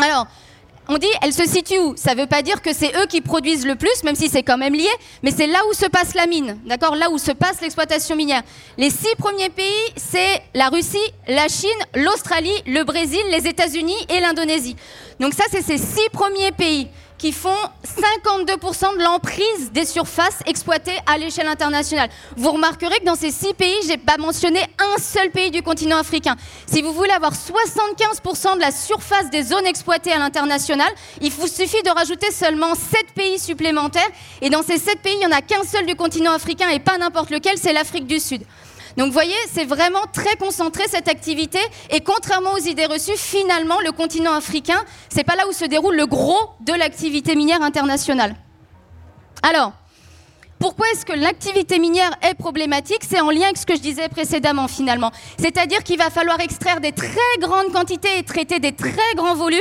Alors, 0.00 0.26
on 0.88 0.98
dit, 0.98 1.08
elle 1.22 1.32
se 1.32 1.46
situe 1.46 1.78
où? 1.78 1.94
Ça 1.96 2.14
ne 2.14 2.20
veut 2.20 2.26
pas 2.26 2.42
dire 2.42 2.60
que 2.60 2.72
c'est 2.72 2.92
eux 2.96 3.06
qui 3.06 3.20
produisent 3.20 3.66
le 3.66 3.76
plus, 3.76 4.02
même 4.04 4.16
si 4.16 4.28
c'est 4.28 4.42
quand 4.42 4.58
même 4.58 4.74
lié, 4.74 4.88
mais 5.22 5.30
c'est 5.30 5.46
là 5.46 5.60
où 5.70 5.74
se 5.74 5.86
passe 5.86 6.14
la 6.14 6.26
mine, 6.26 6.58
d'accord? 6.66 6.96
Là 6.96 7.08
où 7.10 7.18
se 7.18 7.32
passe 7.32 7.60
l'exploitation 7.60 8.16
minière. 8.16 8.42
Les 8.76 8.90
six 8.90 9.14
premiers 9.16 9.50
pays, 9.50 9.92
c'est 9.96 10.42
la 10.54 10.68
Russie, 10.68 10.98
la 11.28 11.48
Chine, 11.48 11.70
l'Australie, 11.94 12.62
le 12.66 12.82
Brésil, 12.82 13.22
les 13.30 13.46
États-Unis 13.46 14.06
et 14.08 14.20
l'Indonésie. 14.20 14.76
Donc 15.20 15.34
ça, 15.34 15.44
c'est 15.50 15.62
ces 15.62 15.78
six 15.78 16.08
premiers 16.12 16.52
pays 16.52 16.88
qui 17.22 17.30
font 17.30 17.50
52% 17.84 18.98
de 18.98 19.04
l'emprise 19.04 19.70
des 19.70 19.84
surfaces 19.84 20.40
exploitées 20.44 20.98
à 21.06 21.18
l'échelle 21.18 21.46
internationale. 21.46 22.10
Vous 22.36 22.50
remarquerez 22.50 22.98
que 22.98 23.04
dans 23.04 23.14
ces 23.14 23.30
six 23.30 23.54
pays, 23.54 23.76
je 23.84 23.90
n'ai 23.90 23.96
pas 23.96 24.16
mentionné 24.16 24.58
un 24.80 25.00
seul 25.00 25.30
pays 25.30 25.52
du 25.52 25.62
continent 25.62 25.98
africain. 25.98 26.34
Si 26.66 26.82
vous 26.82 26.92
voulez 26.92 27.12
avoir 27.12 27.32
75% 27.32 28.56
de 28.56 28.60
la 28.60 28.72
surface 28.72 29.30
des 29.30 29.44
zones 29.44 29.66
exploitées 29.66 30.10
à 30.10 30.18
l'international, 30.18 30.90
il 31.20 31.30
vous 31.30 31.46
suffit 31.46 31.80
de 31.84 31.90
rajouter 31.90 32.32
seulement 32.32 32.74
7 32.74 33.12
pays 33.14 33.38
supplémentaires. 33.38 34.10
Et 34.40 34.50
dans 34.50 34.64
ces 34.64 34.78
7 34.78 34.98
pays, 35.00 35.14
il 35.14 35.20
n'y 35.20 35.26
en 35.26 35.30
a 35.30 35.42
qu'un 35.42 35.62
seul 35.62 35.86
du 35.86 35.94
continent 35.94 36.32
africain 36.32 36.70
et 36.70 36.80
pas 36.80 36.98
n'importe 36.98 37.30
lequel, 37.30 37.56
c'est 37.56 37.72
l'Afrique 37.72 38.08
du 38.08 38.18
Sud. 38.18 38.42
Donc 38.96 39.06
vous 39.06 39.12
voyez, 39.12 39.34
c'est 39.50 39.64
vraiment 39.64 40.04
très 40.12 40.36
concentré 40.36 40.84
cette 40.88 41.08
activité. 41.08 41.58
Et 41.90 42.00
contrairement 42.00 42.52
aux 42.52 42.58
idées 42.58 42.86
reçues, 42.86 43.16
finalement, 43.16 43.80
le 43.80 43.92
continent 43.92 44.32
africain, 44.32 44.82
c'est 45.08 45.24
pas 45.24 45.36
là 45.36 45.48
où 45.48 45.52
se 45.52 45.64
déroule 45.64 45.96
le 45.96 46.06
gros 46.06 46.38
de 46.60 46.72
l'activité 46.72 47.34
minière 47.34 47.62
internationale. 47.62 48.34
Alors, 49.42 49.72
pourquoi 50.62 50.86
est-ce 50.92 51.04
que 51.04 51.12
l'activité 51.12 51.80
minière 51.80 52.12
est 52.22 52.34
problématique? 52.34 53.02
C'est 53.02 53.20
en 53.20 53.30
lien 53.30 53.46
avec 53.46 53.56
ce 53.56 53.66
que 53.66 53.74
je 53.74 53.80
disais 53.80 54.08
précédemment 54.08 54.68
finalement. 54.68 55.10
C'est-à-dire 55.36 55.82
qu'il 55.82 55.98
va 55.98 56.08
falloir 56.08 56.38
extraire 56.38 56.80
des 56.80 56.92
très 56.92 57.18
grandes 57.40 57.72
quantités 57.72 58.16
et 58.18 58.22
traiter 58.22 58.60
des 58.60 58.70
très 58.70 58.92
grands 59.16 59.34
volumes 59.34 59.60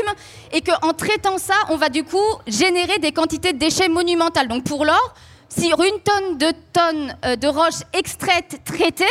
et 0.51 0.61
qu'en 0.61 0.93
traitant 0.93 1.39
ça, 1.39 1.55
on 1.69 1.77
va 1.77 1.89
du 1.89 2.03
coup 2.03 2.19
générer 2.45 2.99
des 2.99 3.11
quantités 3.11 3.51
de 3.51 3.57
déchets 3.57 3.89
monumentales. 3.89 4.47
Donc 4.47 4.63
pour 4.63 4.85
l'or, 4.85 5.15
sur 5.59 5.81
une 5.81 5.99
tonne 6.01 6.37
de 6.37 6.53
tonnes 6.73 7.17
euh, 7.25 7.35
de 7.35 7.47
roches 7.47 7.83
extraites, 7.93 8.61
traitées, 8.63 9.05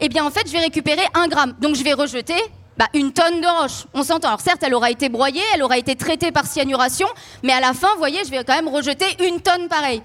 eh 0.00 0.08
bien 0.08 0.24
en 0.24 0.30
fait, 0.30 0.46
je 0.46 0.52
vais 0.52 0.60
récupérer 0.60 1.02
un 1.14 1.28
gramme. 1.28 1.54
Donc 1.60 1.76
je 1.76 1.84
vais 1.84 1.92
rejeter 1.92 2.36
bah, 2.76 2.88
une 2.94 3.12
tonne 3.12 3.40
de 3.40 3.46
roche. 3.46 3.84
On 3.94 4.02
s'entend. 4.02 4.28
Alors 4.28 4.40
certes, 4.40 4.62
elle 4.62 4.74
aura 4.74 4.90
été 4.90 5.08
broyée, 5.08 5.42
elle 5.54 5.62
aura 5.62 5.78
été 5.78 5.94
traitée 5.94 6.32
par 6.32 6.46
cyanuration, 6.46 7.06
mais 7.42 7.52
à 7.52 7.60
la 7.60 7.72
fin, 7.72 7.88
vous 7.92 7.98
voyez, 7.98 8.24
je 8.24 8.30
vais 8.30 8.42
quand 8.44 8.56
même 8.56 8.68
rejeter 8.68 9.06
une 9.26 9.40
tonne 9.40 9.68
pareille. 9.68 10.02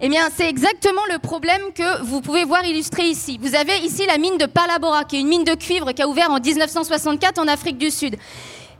Eh 0.00 0.10
bien, 0.10 0.28
c'est 0.34 0.48
exactement 0.48 1.00
le 1.10 1.18
problème 1.18 1.72
que 1.74 2.02
vous 2.02 2.20
pouvez 2.20 2.44
voir 2.44 2.64
illustré 2.64 3.04
ici. 3.04 3.38
Vous 3.40 3.54
avez 3.54 3.78
ici 3.78 4.04
la 4.06 4.18
mine 4.18 4.36
de 4.36 4.44
Palabora, 4.44 5.04
qui 5.04 5.16
est 5.16 5.20
une 5.20 5.28
mine 5.28 5.44
de 5.44 5.54
cuivre 5.54 5.92
qui 5.92 6.02
a 6.02 6.08
ouvert 6.08 6.30
en 6.30 6.38
1964 6.38 7.38
en 7.38 7.48
Afrique 7.48 7.78
du 7.78 7.90
Sud. 7.90 8.16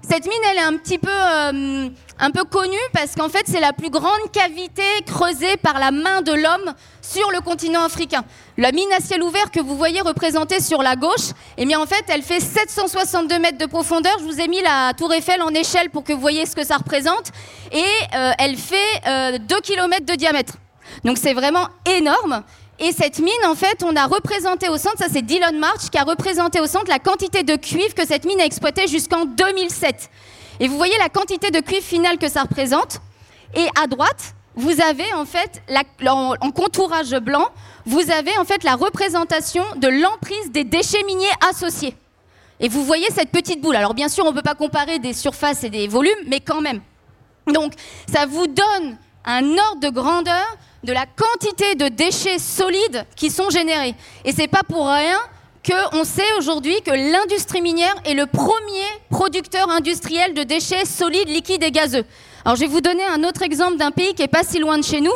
Cette 0.03 0.27
mine, 0.27 0.43
elle 0.51 0.59
est 0.59 0.61
un 0.61 0.77
petit 0.77 0.99
peu, 0.99 1.09
euh, 1.11 1.89
un 2.19 2.31
peu 2.31 2.45
connue 2.45 2.77
parce 2.93 3.15
qu'en 3.15 3.29
fait, 3.29 3.45
c'est 3.47 3.61
la 3.61 3.73
plus 3.73 3.91
grande 3.91 4.31
cavité 4.33 4.83
creusée 5.07 5.57
par 5.59 5.79
la 5.79 5.91
main 5.91 6.23
de 6.23 6.33
l'homme 6.33 6.75
sur 7.03 7.31
le 7.31 7.41
continent 7.41 7.83
africain. 7.85 8.25
La 8.57 8.73
mine 8.73 8.91
à 8.97 9.01
ciel 9.01 9.23
ouvert 9.23 9.51
que 9.51 9.61
vous 9.61 9.77
voyez 9.77 10.01
représentée 10.01 10.61
sur 10.61 10.83
la 10.83 10.97
gauche, 10.97 11.31
eh 11.59 11.67
bien 11.67 11.81
en 11.81 11.87
fait, 11.87 12.05
elle 12.09 12.23
fait 12.23 12.41
762 12.41 13.39
mètres 13.39 13.59
de 13.59 13.67
profondeur. 13.67 14.17
Je 14.19 14.25
vous 14.25 14.41
ai 14.41 14.49
mis 14.49 14.63
la 14.63 14.93
tour 14.97 15.13
Eiffel 15.13 15.43
en 15.43 15.51
échelle 15.51 15.91
pour 15.91 16.05
que 16.05 16.13
vous 16.13 16.21
voyez 16.21 16.47
ce 16.47 16.57
que 16.57 16.65
ça 16.65 16.77
représente. 16.77 17.33
Et 17.73 17.85
euh, 18.15 18.33
elle 18.39 18.57
fait 18.57 19.01
2 19.05 19.11
euh, 19.11 19.61
km 19.63 20.07
de 20.07 20.15
diamètre. 20.15 20.55
Donc 21.05 21.19
c'est 21.19 21.35
vraiment 21.35 21.69
énorme. 21.85 22.43
Et 22.79 22.93
cette 22.93 23.21
mine, 23.21 23.33
en 23.47 23.55
fait, 23.55 23.83
on 23.85 23.97
a 23.97 24.07
représenté 24.07 24.69
au 24.69 24.77
centre, 24.77 24.99
ça 24.99 25.07
c'est 25.11 25.23
Dylan 25.23 25.59
March 25.59 25.89
qui 25.91 25.97
a 25.97 26.05
représenté 26.05 26.61
au 26.61 26.67
centre 26.67 26.89
la 26.89 26.99
quantité 26.99 27.43
de 27.43 27.57
cuivre 27.57 27.95
que 27.95 28.07
cette 28.07 28.27
mine 28.27 28.41
a 28.41 28.45
exploité 28.45 28.87
jusqu'en 28.87 29.25
2007. 29.25 30.11
Et 30.61 30.69
vous 30.69 30.77
voyez 30.77 30.97
la 30.99 31.09
quantité 31.09 31.51
de 31.51 31.61
cuivre 31.61 31.85
final 31.85 32.19
que 32.19 32.29
ça 32.29 32.43
représente. 32.43 33.01
Et 33.55 33.67
à 33.81 33.87
droite, 33.87 34.35
vous 34.55 34.81
avez 34.81 35.13
en 35.15 35.25
fait, 35.25 35.63
en, 36.07 36.35
en 36.41 36.51
contourage 36.51 37.15
blanc, 37.17 37.49
vous 37.85 38.11
avez 38.11 38.37
en 38.39 38.45
fait 38.45 38.65
la 38.65 38.75
représentation 38.75 39.65
de 39.77 39.89
l'emprise 39.89 40.51
des 40.51 40.65
déchets 40.65 41.05
miniers 41.05 41.27
associés. 41.51 41.95
Et 42.59 42.69
vous 42.69 42.85
voyez 42.85 43.07
cette 43.15 43.31
petite 43.31 43.61
boule. 43.61 43.77
Alors 43.77 43.95
bien 43.95 44.09
sûr, 44.09 44.25
on 44.25 44.31
ne 44.31 44.37
peut 44.37 44.43
pas 44.43 44.55
comparer 44.55 44.99
des 44.99 45.13
surfaces 45.13 45.63
et 45.65 45.71
des 45.71 45.89
volumes, 45.89 46.13
mais 46.27 46.41
quand 46.41 46.61
même. 46.61 46.81
Donc 47.53 47.75
ça 48.11 48.27
vous 48.27 48.47
donne 48.47 48.97
un 49.25 49.45
ordre 49.59 49.81
de 49.81 49.91
grandeur 49.91 50.45
de 50.85 50.93
la 50.93 51.05
quantité 51.05 51.75
de 51.75 51.89
déchets 51.89 52.39
solides 52.39 53.05
qui 53.15 53.31
sont 53.31 53.51
générés. 53.51 53.95
Et 54.25 54.33
c'est 54.33 54.49
pas 54.49 54.63
pour 54.63 54.87
rien 54.89 55.19
qu'on 55.67 56.05
sait 56.05 56.33
aujourd'hui 56.39 56.81
que 56.83 56.93
l'industrie 56.93 57.61
minière 57.61 57.95
est 58.05 58.15
le 58.15 58.27
premier 58.27 58.87
producteur 59.11 59.69
industriel 59.71 60.33
de 60.33 60.45
déchets 60.45 60.85
solides, 60.85 61.29
liquides 61.29 61.63
et 61.65 61.73
gazeux. 61.73 62.05
Alors 62.45 62.55
je 62.55 62.61
vais 62.61 62.67
vous 62.69 62.81
donner 62.81 63.03
un 63.05 63.25
autre 63.25 63.43
exemple 63.43 63.77
d'un 63.77 63.91
pays 63.91 64.15
qui 64.15 64.23
est 64.23 64.29
pas 64.29 64.45
si 64.45 64.61
loin 64.61 64.79
de 64.79 64.85
chez 64.85 65.01
nous. 65.01 65.13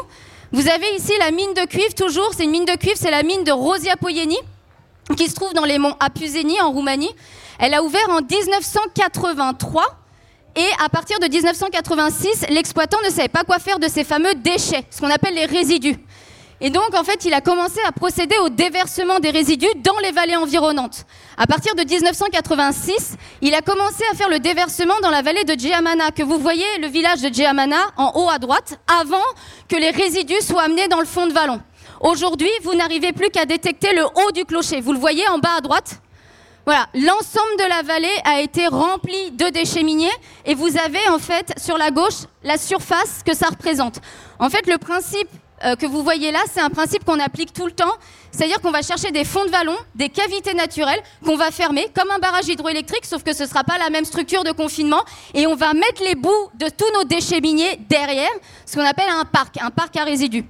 Vous 0.50 0.68
avez 0.68 0.96
ici 0.96 1.12
la 1.20 1.30
mine 1.30 1.54
de 1.54 1.64
cuivre, 1.66 1.94
toujours, 1.94 2.32
c'est 2.36 2.44
une 2.44 2.50
mine 2.50 2.64
de 2.64 2.76
cuivre, 2.76 2.96
c'est 2.98 3.12
la 3.12 3.22
mine 3.22 3.44
de 3.44 3.52
Rosia 3.52 3.96
Poieni, 3.96 4.38
qui 5.16 5.28
se 5.28 5.34
trouve 5.34 5.54
dans 5.54 5.64
les 5.64 5.78
monts 5.78 5.94
Apuseni 6.00 6.60
en 6.60 6.72
Roumanie. 6.72 7.14
Elle 7.60 7.74
a 7.74 7.84
ouvert 7.84 8.08
en 8.10 8.20
1983 8.20 9.84
et 10.56 10.66
à 10.84 10.88
partir 10.88 11.20
de 11.20 11.28
1986, 11.28 12.46
l'exploitant 12.50 12.98
ne 13.04 13.10
savait 13.10 13.28
pas 13.28 13.44
quoi 13.44 13.60
faire 13.60 13.78
de 13.78 13.86
ces 13.86 14.02
fameux 14.02 14.34
déchets, 14.34 14.84
ce 14.90 15.00
qu'on 15.00 15.10
appelle 15.10 15.34
les 15.34 15.46
résidus. 15.46 15.96
Et 16.62 16.68
donc, 16.68 16.94
en 16.94 17.04
fait, 17.04 17.24
il 17.24 17.32
a 17.32 17.40
commencé 17.40 17.78
à 17.86 17.92
procéder 17.92 18.36
au 18.38 18.50
déversement 18.50 19.18
des 19.18 19.30
résidus 19.30 19.66
dans 19.82 19.98
les 20.02 20.10
vallées 20.10 20.36
environnantes. 20.36 21.06
À 21.38 21.46
partir 21.46 21.74
de 21.74 21.82
1986, 21.82 23.16
il 23.40 23.54
a 23.54 23.62
commencé 23.62 24.04
à 24.12 24.14
faire 24.14 24.28
le 24.28 24.40
déversement 24.40 25.00
dans 25.02 25.10
la 25.10 25.22
vallée 25.22 25.44
de 25.44 25.58
Djamana, 25.58 26.10
que 26.10 26.22
vous 26.22 26.38
voyez, 26.38 26.66
le 26.80 26.88
village 26.88 27.22
de 27.22 27.32
Djamana, 27.32 27.78
en 27.96 28.12
haut 28.14 28.28
à 28.28 28.38
droite, 28.38 28.78
avant 29.00 29.24
que 29.68 29.76
les 29.76 29.90
résidus 29.90 30.42
soient 30.42 30.64
amenés 30.64 30.88
dans 30.88 31.00
le 31.00 31.06
fond 31.06 31.26
de 31.26 31.32
vallon. 31.32 31.62
Aujourd'hui, 32.00 32.50
vous 32.62 32.74
n'arrivez 32.74 33.12
plus 33.12 33.30
qu'à 33.30 33.46
détecter 33.46 33.94
le 33.94 34.04
haut 34.04 34.32
du 34.32 34.44
clocher. 34.44 34.82
Vous 34.82 34.92
le 34.92 34.98
voyez 34.98 35.26
en 35.28 35.38
bas 35.38 35.56
à 35.56 35.60
droite? 35.62 36.00
Voilà, 36.66 36.86
l'ensemble 36.94 37.56
de 37.58 37.68
la 37.68 37.82
vallée 37.82 38.08
a 38.24 38.40
été 38.40 38.66
rempli 38.66 39.30
de 39.32 39.48
déchets 39.48 39.82
miniers 39.82 40.12
et 40.44 40.54
vous 40.54 40.76
avez 40.76 41.08
en 41.08 41.18
fait 41.18 41.52
sur 41.58 41.78
la 41.78 41.90
gauche 41.90 42.26
la 42.44 42.58
surface 42.58 43.22
que 43.24 43.34
ça 43.34 43.46
représente. 43.48 43.98
En 44.38 44.50
fait, 44.50 44.66
le 44.66 44.76
principe 44.76 45.28
euh, 45.64 45.76
que 45.76 45.86
vous 45.86 46.02
voyez 46.02 46.30
là, 46.32 46.40
c'est 46.52 46.60
un 46.60 46.70
principe 46.70 47.04
qu'on 47.04 47.20
applique 47.20 47.52
tout 47.52 47.66
le 47.66 47.72
temps, 47.72 47.92
c'est-à-dire 48.30 48.60
qu'on 48.60 48.70
va 48.70 48.82
chercher 48.82 49.10
des 49.10 49.24
fonds 49.24 49.44
de 49.44 49.50
vallon, 49.50 49.76
des 49.94 50.08
cavités 50.08 50.54
naturelles 50.54 51.00
qu'on 51.24 51.36
va 51.36 51.50
fermer 51.50 51.88
comme 51.94 52.10
un 52.10 52.18
barrage 52.18 52.48
hydroélectrique, 52.48 53.04
sauf 53.04 53.22
que 53.22 53.32
ce 53.32 53.42
ne 53.44 53.48
sera 53.48 53.64
pas 53.64 53.78
la 53.78 53.90
même 53.90 54.04
structure 54.04 54.44
de 54.44 54.52
confinement, 54.52 55.02
et 55.34 55.46
on 55.46 55.54
va 55.54 55.74
mettre 55.74 56.02
les 56.04 56.14
bouts 56.14 56.50
de 56.54 56.68
tous 56.68 56.90
nos 56.94 57.04
déchets 57.04 57.40
miniers 57.40 57.78
derrière, 57.88 58.30
ce 58.66 58.76
qu'on 58.76 58.86
appelle 58.86 59.08
un 59.10 59.24
parc, 59.24 59.56
un 59.60 59.70
parc 59.70 59.96
à 59.96 60.04
résidus. 60.04 60.44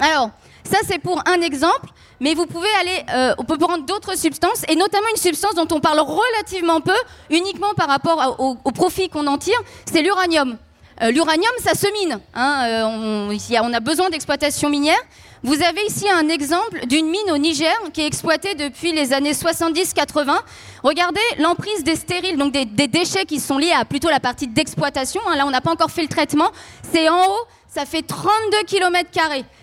Alors, 0.00 0.30
ça 0.64 0.78
c'est 0.86 0.98
pour 0.98 1.22
un 1.26 1.40
exemple 1.40 1.88
mais 2.20 2.34
vous 2.34 2.46
pouvez 2.46 2.68
aller, 2.80 3.04
euh, 3.14 3.34
on 3.38 3.44
peut 3.44 3.58
prendre 3.58 3.84
d'autres 3.84 4.16
substances, 4.16 4.64
et 4.68 4.74
notamment 4.76 5.06
une 5.10 5.20
substance 5.20 5.54
dont 5.54 5.68
on 5.70 5.80
parle 5.80 6.00
relativement 6.00 6.80
peu, 6.80 6.96
uniquement 7.30 7.74
par 7.74 7.88
rapport 7.88 8.36
au, 8.38 8.72
profit 8.72 9.08
qu'on 9.08 9.26
en 9.26 9.38
tire, 9.38 9.58
c'est 9.90 10.02
l'uranium. 10.02 10.56
Euh, 11.02 11.10
l'uranium, 11.10 11.52
ça 11.62 11.74
se 11.74 11.86
mine. 11.92 12.18
Hein, 12.34 12.64
euh, 12.66 12.82
on, 12.84 13.68
on, 13.68 13.72
a 13.72 13.80
besoin 13.80 14.10
d'exploitation 14.10 14.68
minière. 14.68 14.98
Vous 15.44 15.62
avez 15.62 15.86
ici 15.86 16.06
un 16.10 16.28
exemple 16.28 16.86
d'une 16.86 17.06
mine 17.08 17.30
au 17.32 17.38
Niger 17.38 17.72
qui 17.92 18.00
est 18.00 18.06
exploitée 18.06 18.56
depuis 18.56 18.92
les 18.92 19.12
années 19.12 19.32
70-80. 19.32 20.36
Regardez 20.82 21.20
l'emprise 21.38 21.84
des 21.84 21.94
stériles, 21.94 22.36
donc 22.36 22.52
des, 22.52 22.64
déchets 22.88 23.24
qui 23.24 23.38
sont 23.38 23.58
liés 23.58 23.72
à 23.72 23.84
plutôt 23.84 24.08
la 24.08 24.18
partie 24.18 24.48
d'exploitation. 24.48 25.20
Hein, 25.28 25.36
là, 25.36 25.46
on 25.46 25.50
n'a 25.50 25.60
pas 25.60 25.70
encore 25.70 25.90
fait 25.92 26.02
le 26.02 26.08
traitement. 26.08 26.50
C'est 26.92 27.08
en 27.08 27.20
haut, 27.20 27.46
ça 27.68 27.84
fait 27.84 28.02
32 28.02 28.64
km. 28.66 29.08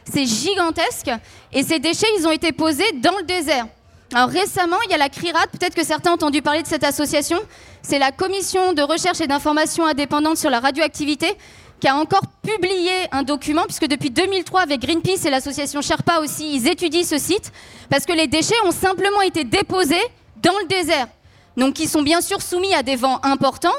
C'est 0.10 0.25
gigantesque. 0.25 1.12
Et 1.51 1.63
ces 1.63 1.80
déchets, 1.80 2.08
ils 2.18 2.25
ont 2.25 2.32
été 2.32 2.54
posés 2.54 2.92
dans 2.94 3.18
le 3.18 3.24
désert. 3.24 3.65
Alors 4.14 4.30
récemment, 4.30 4.78
il 4.86 4.92
y 4.92 4.94
a 4.94 4.98
la 4.98 5.10
CRIRAT, 5.10 5.48
peut-être 5.48 5.76
que 5.76 5.84
certains 5.84 6.12
ont 6.12 6.14
entendu 6.14 6.42
parler 6.42 6.62
de 6.62 6.68
cette 6.68 6.84
association. 6.84 7.40
C'est 7.82 8.00
la 8.00 8.12
commission 8.12 8.74
de 8.74 8.82
recherche 8.82 9.20
et 9.20 9.28
d'information 9.28 9.86
indépendante 9.86 10.38
sur 10.38 10.50
la 10.50 10.60
radioactivité 10.60 11.36
qui 11.80 11.88
a 11.88 11.96
encore 11.96 12.24
publié 12.42 12.92
un 13.12 13.24
document, 13.24 13.64
puisque 13.64 13.88
depuis 13.88 14.10
2003, 14.10 14.62
avec 14.62 14.82
Greenpeace 14.82 15.26
et 15.26 15.30
l'association 15.30 15.82
Sherpa 15.82 16.20
aussi, 16.20 16.56
ils 16.56 16.68
étudient 16.68 17.04
ce 17.04 17.18
site, 17.18 17.52
parce 17.90 18.06
que 18.06 18.14
les 18.14 18.28
déchets 18.28 18.56
ont 18.66 18.72
simplement 18.72 19.22
été 19.22 19.44
déposés 19.44 20.02
dans 20.38 20.58
le 20.60 20.68
désert. 20.68 21.08
Donc 21.58 21.80
ils 21.80 21.90
sont 21.90 22.02
bien 22.02 22.22
sûr 22.22 22.42
soumis 22.42 22.74
à 22.74 22.84
des 22.84 22.96
vents 22.96 23.20
importants, 23.24 23.76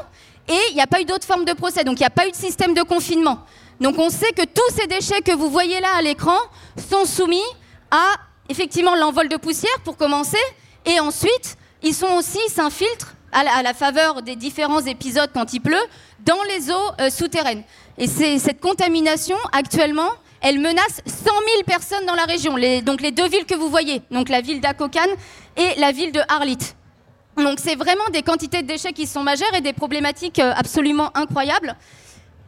et 0.49 0.59
il 0.71 0.75
n'y 0.75 0.83
a 0.83 0.87
pas 0.87 1.01
eu 1.01 1.05
d'autre 1.05 1.27
forme 1.27 1.45
de 1.45 1.53
procès, 1.53 1.85
donc 1.85 1.99
il 1.99 2.03
n'y 2.03 2.07
a 2.07 2.11
pas 2.11 2.27
eu 2.27 2.31
de 2.31 2.37
système 2.37 2.75
de 2.75 2.83
confinement. 2.83 3.39
Donc 3.81 3.99
on 3.99 4.11
sait 4.11 4.33
que 4.33 4.45
tous 4.45 4.75
ces 4.75 4.87
déchets 4.87 5.23
que 5.23 5.33
vous 5.33 5.51
voyez 5.51 5.81
là 5.81 5.89
à 5.97 6.03
l'écran 6.03 6.37
sont 6.91 7.07
soumis 7.07 7.45
à 7.91 8.15
effectivement 8.49 8.95
l'envol 8.95 9.29
de 9.29 9.37
poussière 9.37 9.79
pour 9.85 9.97
commencer, 9.97 10.39
et 10.85 11.01
ensuite 11.01 11.57
ils 11.83 11.95
sont 11.95 12.13
aussi 12.17 12.39
s'infiltrent 12.49 13.15
à, 13.33 13.63
la 13.63 13.75
faveur 13.75 14.23
des 14.23 14.35
différents 14.35 14.81
épisodes 14.81 15.31
quand 15.35 15.53
il 15.53 15.61
pleut 15.61 15.77
dans 16.25 16.43
les 16.49 16.71
eaux 16.71 16.93
euh, 17.01 17.11
souterraines. 17.11 17.65
Et 17.99 18.07
cette 18.07 18.61
contamination 18.61 19.37
actuellement, 19.53 20.09
elle 20.41 20.59
menace 20.59 21.03
100 21.07 21.25
000 21.25 21.35
personnes 21.67 22.07
dans 22.07 22.15
la 22.15 22.25
région. 22.25 22.55
donc 22.83 23.01
les 23.01 23.11
deux 23.11 23.29
villes 23.29 23.45
que 23.47 23.55
vous 23.55 23.69
voyez, 23.69 24.03
donc 24.11 24.29
la 24.29 24.41
ville 24.41 24.61
d'Akokan 24.61 25.09
et 25.57 25.79
la 25.79 25.93
ville 25.93 26.13
de 26.13 26.21
Harlit. 26.29 26.59
Donc 27.37 27.59
c'est 27.61 27.75
vraiment 27.75 28.09
des 28.13 28.23
quantités 28.23 28.63
de 28.63 28.67
déchets 28.67 28.93
qui 28.93 29.07
sont 29.07 29.23
majeures 29.23 29.55
et 29.55 29.61
des 29.61 29.75
problématiques 29.75 30.39
euh, 30.39 30.53
absolument 30.57 31.11
incroyables. 31.15 31.77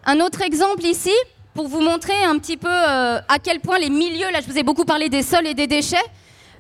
Un 0.06 0.20
autre 0.20 0.40
exemple 0.40 0.84
ici, 0.84 1.12
pour 1.58 1.66
vous 1.66 1.80
montrer 1.80 2.14
un 2.22 2.38
petit 2.38 2.56
peu 2.56 2.68
euh, 2.70 3.18
à 3.28 3.40
quel 3.42 3.58
point 3.58 3.80
les 3.80 3.90
milieux, 3.90 4.30
là 4.30 4.38
je 4.40 4.46
vous 4.48 4.56
ai 4.56 4.62
beaucoup 4.62 4.84
parlé 4.84 5.08
des 5.08 5.24
sols 5.24 5.44
et 5.44 5.54
des 5.54 5.66
déchets, 5.66 5.96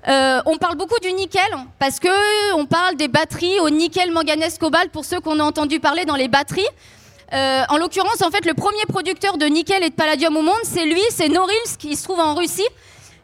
euh, 0.08 0.40
on 0.44 0.56
parle 0.56 0.74
beaucoup 0.74 0.98
du 0.98 1.12
nickel 1.12 1.46
parce 1.78 2.00
que 2.00 2.08
on 2.56 2.66
parle 2.66 2.96
des 2.96 3.06
batteries 3.06 3.60
au 3.60 3.70
nickel, 3.70 4.10
manganèse, 4.10 4.58
cobalt 4.58 4.90
pour 4.90 5.04
ceux 5.04 5.20
qu'on 5.20 5.38
a 5.38 5.44
entendu 5.44 5.78
parler 5.78 6.04
dans 6.04 6.16
les 6.16 6.26
batteries. 6.26 6.66
Euh, 7.32 7.62
en 7.68 7.76
l'occurrence, 7.76 8.22
en 8.22 8.30
fait, 8.32 8.44
le 8.44 8.54
premier 8.54 8.84
producteur 8.88 9.38
de 9.38 9.46
nickel 9.46 9.84
et 9.84 9.90
de 9.90 9.94
palladium 9.94 10.36
au 10.36 10.42
monde, 10.42 10.64
c'est 10.64 10.84
lui, 10.84 11.02
c'est 11.10 11.28
Norilsk, 11.28 11.78
qui 11.78 11.94
se 11.94 12.02
trouve 12.02 12.18
en 12.18 12.34
Russie. 12.34 12.66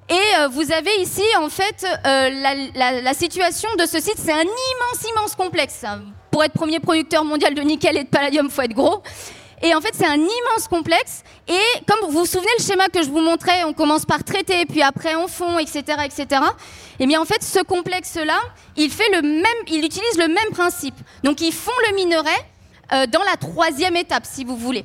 Et 0.09 0.47
vous 0.53 0.71
avez 0.71 0.95
ici, 1.01 1.25
en 1.41 1.49
fait, 1.49 1.85
la, 2.05 3.01
la, 3.01 3.15
situation 3.15 3.71
de 3.81 3.87
ce 3.87 3.99
site, 3.99 4.19
c'est 4.19 4.33
un 4.33 4.43
immense, 4.43 5.11
immense 5.11 5.35
complexe. 5.35 5.85
Pour 6.31 6.45
être 6.45 6.53
premier 6.53 6.79
producteur 6.79 7.25
mondial 7.25 7.53
de 7.53 7.63
nickel 7.63 7.97
et 7.97 8.05
de 8.05 8.09
palladium, 8.09 8.49
faut 8.49 8.63
être 8.63 8.75
gros. 8.75 9.03
Et 9.65 9.75
en 9.75 9.81
fait, 9.81 9.95
c'est 9.95 10.07
un 10.07 10.17
immense 10.17 10.69
complexe. 10.69 11.23
Et 11.49 11.59
comme 11.87 12.11
vous 12.11 12.21
vous 12.21 12.27
souvenez 12.27 12.51
le 12.59 12.63
schéma 12.63 12.89
que 12.89 13.03
je 13.03 13.09
vous 13.09 13.21
montrais, 13.21 13.65
on 13.65 13.73
commence 13.73 14.05
par 14.05 14.23
traiter, 14.23 14.67
puis 14.67 14.83
après 14.83 15.15
on 15.17 15.27
fond, 15.27 15.59
etc., 15.59 15.83
etc. 16.05 16.43
Et 17.01 17.07
bien 17.07 17.21
en 17.21 17.25
fait, 17.25 17.43
ce 17.43 17.61
complexe-là, 17.61 18.39
il 18.77 18.91
fait 18.91 19.09
le 19.11 19.23
même, 19.23 19.45
il 19.69 19.83
utilise 19.83 20.19
le 20.19 20.29
même 20.29 20.51
principe. 20.53 20.95
Donc 21.23 21.41
ils 21.41 21.53
font 21.53 21.73
le 21.89 21.97
minerai 21.97 22.31
euh, 22.93 23.07
dans 23.07 23.23
la 23.23 23.37
troisième 23.37 23.97
étape, 23.97 24.27
si 24.27 24.45
vous 24.45 24.57
voulez 24.57 24.85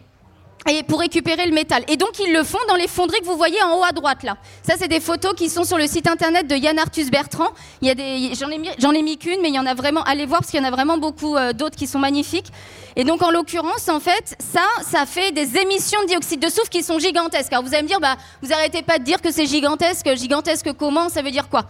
et 0.68 0.84
pour 0.84 1.00
récupérer 1.00 1.46
le 1.46 1.54
métal. 1.54 1.84
Et 1.88 1.98
donc 1.98 2.20
ils 2.20 2.34
le 2.34 2.44
font 2.44 2.60
dans 2.68 2.76
les 2.76 2.88
fonderies 2.88 3.20
que 3.22 3.26
vous 3.26 3.38
voyez 3.38 3.62
en 3.64 3.78
haut 3.78 3.84
à 3.84 3.92
droite 3.92 4.24
là. 4.24 4.38
Ça 4.64 4.76
c'est 4.78 4.88
des 4.88 5.00
photos 5.00 5.34
qui 5.36 5.50
sont 5.50 5.64
sur 5.64 5.78
le 5.78 5.88
site 5.88 6.08
internet 6.08 6.48
de 6.48 6.56
Yann 6.56 6.78
Arthus 6.78 7.10
Bertrand. 7.10 7.50
Il 7.82 7.88
y 7.88 7.92
a 7.92 7.96
des, 7.96 8.32
j'en 8.36 8.92
ai 8.92 9.02
mis, 9.02 9.18
qu'une, 9.18 9.42
mais 9.42 9.50
il 9.50 9.56
y 9.56 9.60
en 9.60 9.66
a 9.66 9.74
vraiment. 9.74 10.04
Allez 10.04 10.26
voir 10.26 10.42
parce 10.42 10.52
qu'il 10.52 10.60
y 10.60 10.64
en 10.64 10.68
a 10.68 10.72
vraiment 10.72 10.98
beaucoup 10.98 11.36
euh, 11.36 11.54
d'autres 11.54 11.76
qui 11.78 11.88
sont 11.88 12.00
magnifiques. 12.00 12.52
Et 12.96 13.04
donc 13.04 13.22
en 13.22 13.32
l'occurrence, 13.32 13.88
en 13.88 14.00
fait, 14.00 14.36
ça, 14.40 14.66
ça 14.84 15.06
fait 15.06 15.32
des 15.32 15.58
émissions 15.58 16.02
de 16.02 16.08
dioxyde 16.08 16.42
de 16.42 16.50
soufre 16.50 16.70
qui 16.70 16.84
sont 16.84 17.00
gigantesques. 17.00 17.54
Alors 17.54 17.64
vous 17.64 17.74
allez 17.74 17.84
me 17.84 17.88
dire, 17.88 18.00
bah, 18.00 18.18
vous 18.42 18.52
arrêtez 18.52 18.82
pas 18.82 19.00
de 19.00 19.04
dire 19.04 19.22
que 19.22 19.32
c'est 19.32 19.46
gigantesque. 19.46 20.14
Gigantesque 20.16 20.74
comment? 20.74 21.10
Ça 21.10 21.22
veut 21.22 21.32
dire 21.32 21.50
quoi? 21.50 21.64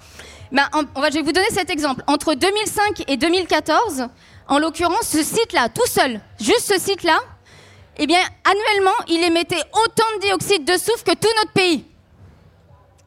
Bah, 0.51 0.69
va, 0.96 1.10
Je 1.10 1.15
vais 1.15 1.22
vous 1.22 1.31
donner 1.31 1.50
cet 1.51 1.69
exemple. 1.69 2.03
Entre 2.08 2.34
2005 2.34 3.03
et 3.08 3.17
2014, 3.17 4.08
en 4.48 4.58
l'occurrence, 4.58 5.08
ce 5.08 5.22
site-là, 5.22 5.69
tout 5.69 5.86
seul, 5.88 6.19
juste 6.39 6.74
ce 6.74 6.79
site-là, 6.79 7.19
eh 8.01 8.08
bien, 8.08 8.22
annuellement, 8.46 8.96
il 9.10 9.24
émettait 9.24 9.62
autant 9.74 10.06
de 10.15 10.22
dioxyde 10.27 10.63
de 10.63 10.77
soufre 10.77 11.03
que 11.03 11.12
tout 11.12 11.27
notre 11.38 11.51
pays. 11.51 11.86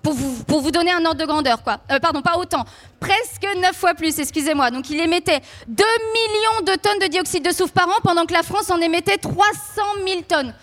Pour 0.02 0.60
vous, 0.60 0.70
donner 0.70 0.90
un 0.90 1.04
ordre 1.06 1.20
de 1.20 1.24
grandeur, 1.24 1.62
quoi. 1.62 1.78
Euh, 1.90 1.98
pardon, 1.98 2.22
pas 2.22 2.36
autant. 2.36 2.64
Presque 3.00 3.46
9 3.56 3.74
fois 3.74 3.94
plus, 3.94 4.18
excusez-moi. 4.18 4.70
Donc, 4.70 4.90
il 4.90 5.00
émettait 5.00 5.40
2 5.68 5.84
millions 6.12 6.74
de 6.74 6.78
tonnes 6.78 6.98
de 6.98 7.06
dioxyde 7.06 7.44
de 7.44 7.52
soufre 7.52 7.72
par 7.72 7.88
an, 7.88 8.00
pendant 8.02 8.26
que 8.26 8.32
la 8.32 8.42
France 8.42 8.70
en 8.70 8.80
émettait 8.80 9.16
300 9.16 9.82
000 10.06 10.22
tonnes. 10.28 10.54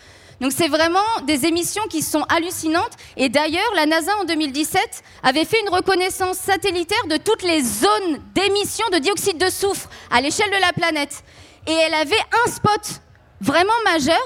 Donc 0.42 0.54
c'est 0.54 0.70
vraiment 0.70 1.04
des 1.24 1.46
émissions 1.46 1.84
qui 1.90 2.02
sont 2.02 2.24
hallucinantes. 2.30 2.94
Et 3.18 3.28
d'ailleurs, 3.28 3.74
la 3.76 3.86
NASA 3.86 4.16
en 4.22 4.24
2017 4.24 5.04
avait 5.24 5.44
fait 5.44 5.60
une 5.60 5.70
reconnaissance 5.70 6.38
satellitaire 6.38 7.06
de 7.10 7.18
toutes 7.18 7.44
les 7.44 7.62
zones 7.62 8.22
d'émission 8.34 8.86
de 8.94 9.00
dioxyde 9.00 9.38
de 9.38 9.50
soufre 9.50 9.90
à 10.10 10.22
l'échelle 10.22 10.50
de 10.50 10.62
la 10.62 10.72
planète. 10.72 11.24
Et 11.68 11.74
elle 11.74 11.94
avait 11.94 12.16
un 12.46 12.52
spot 12.52 13.02
vraiment 13.42 13.74
majeur 13.86 14.26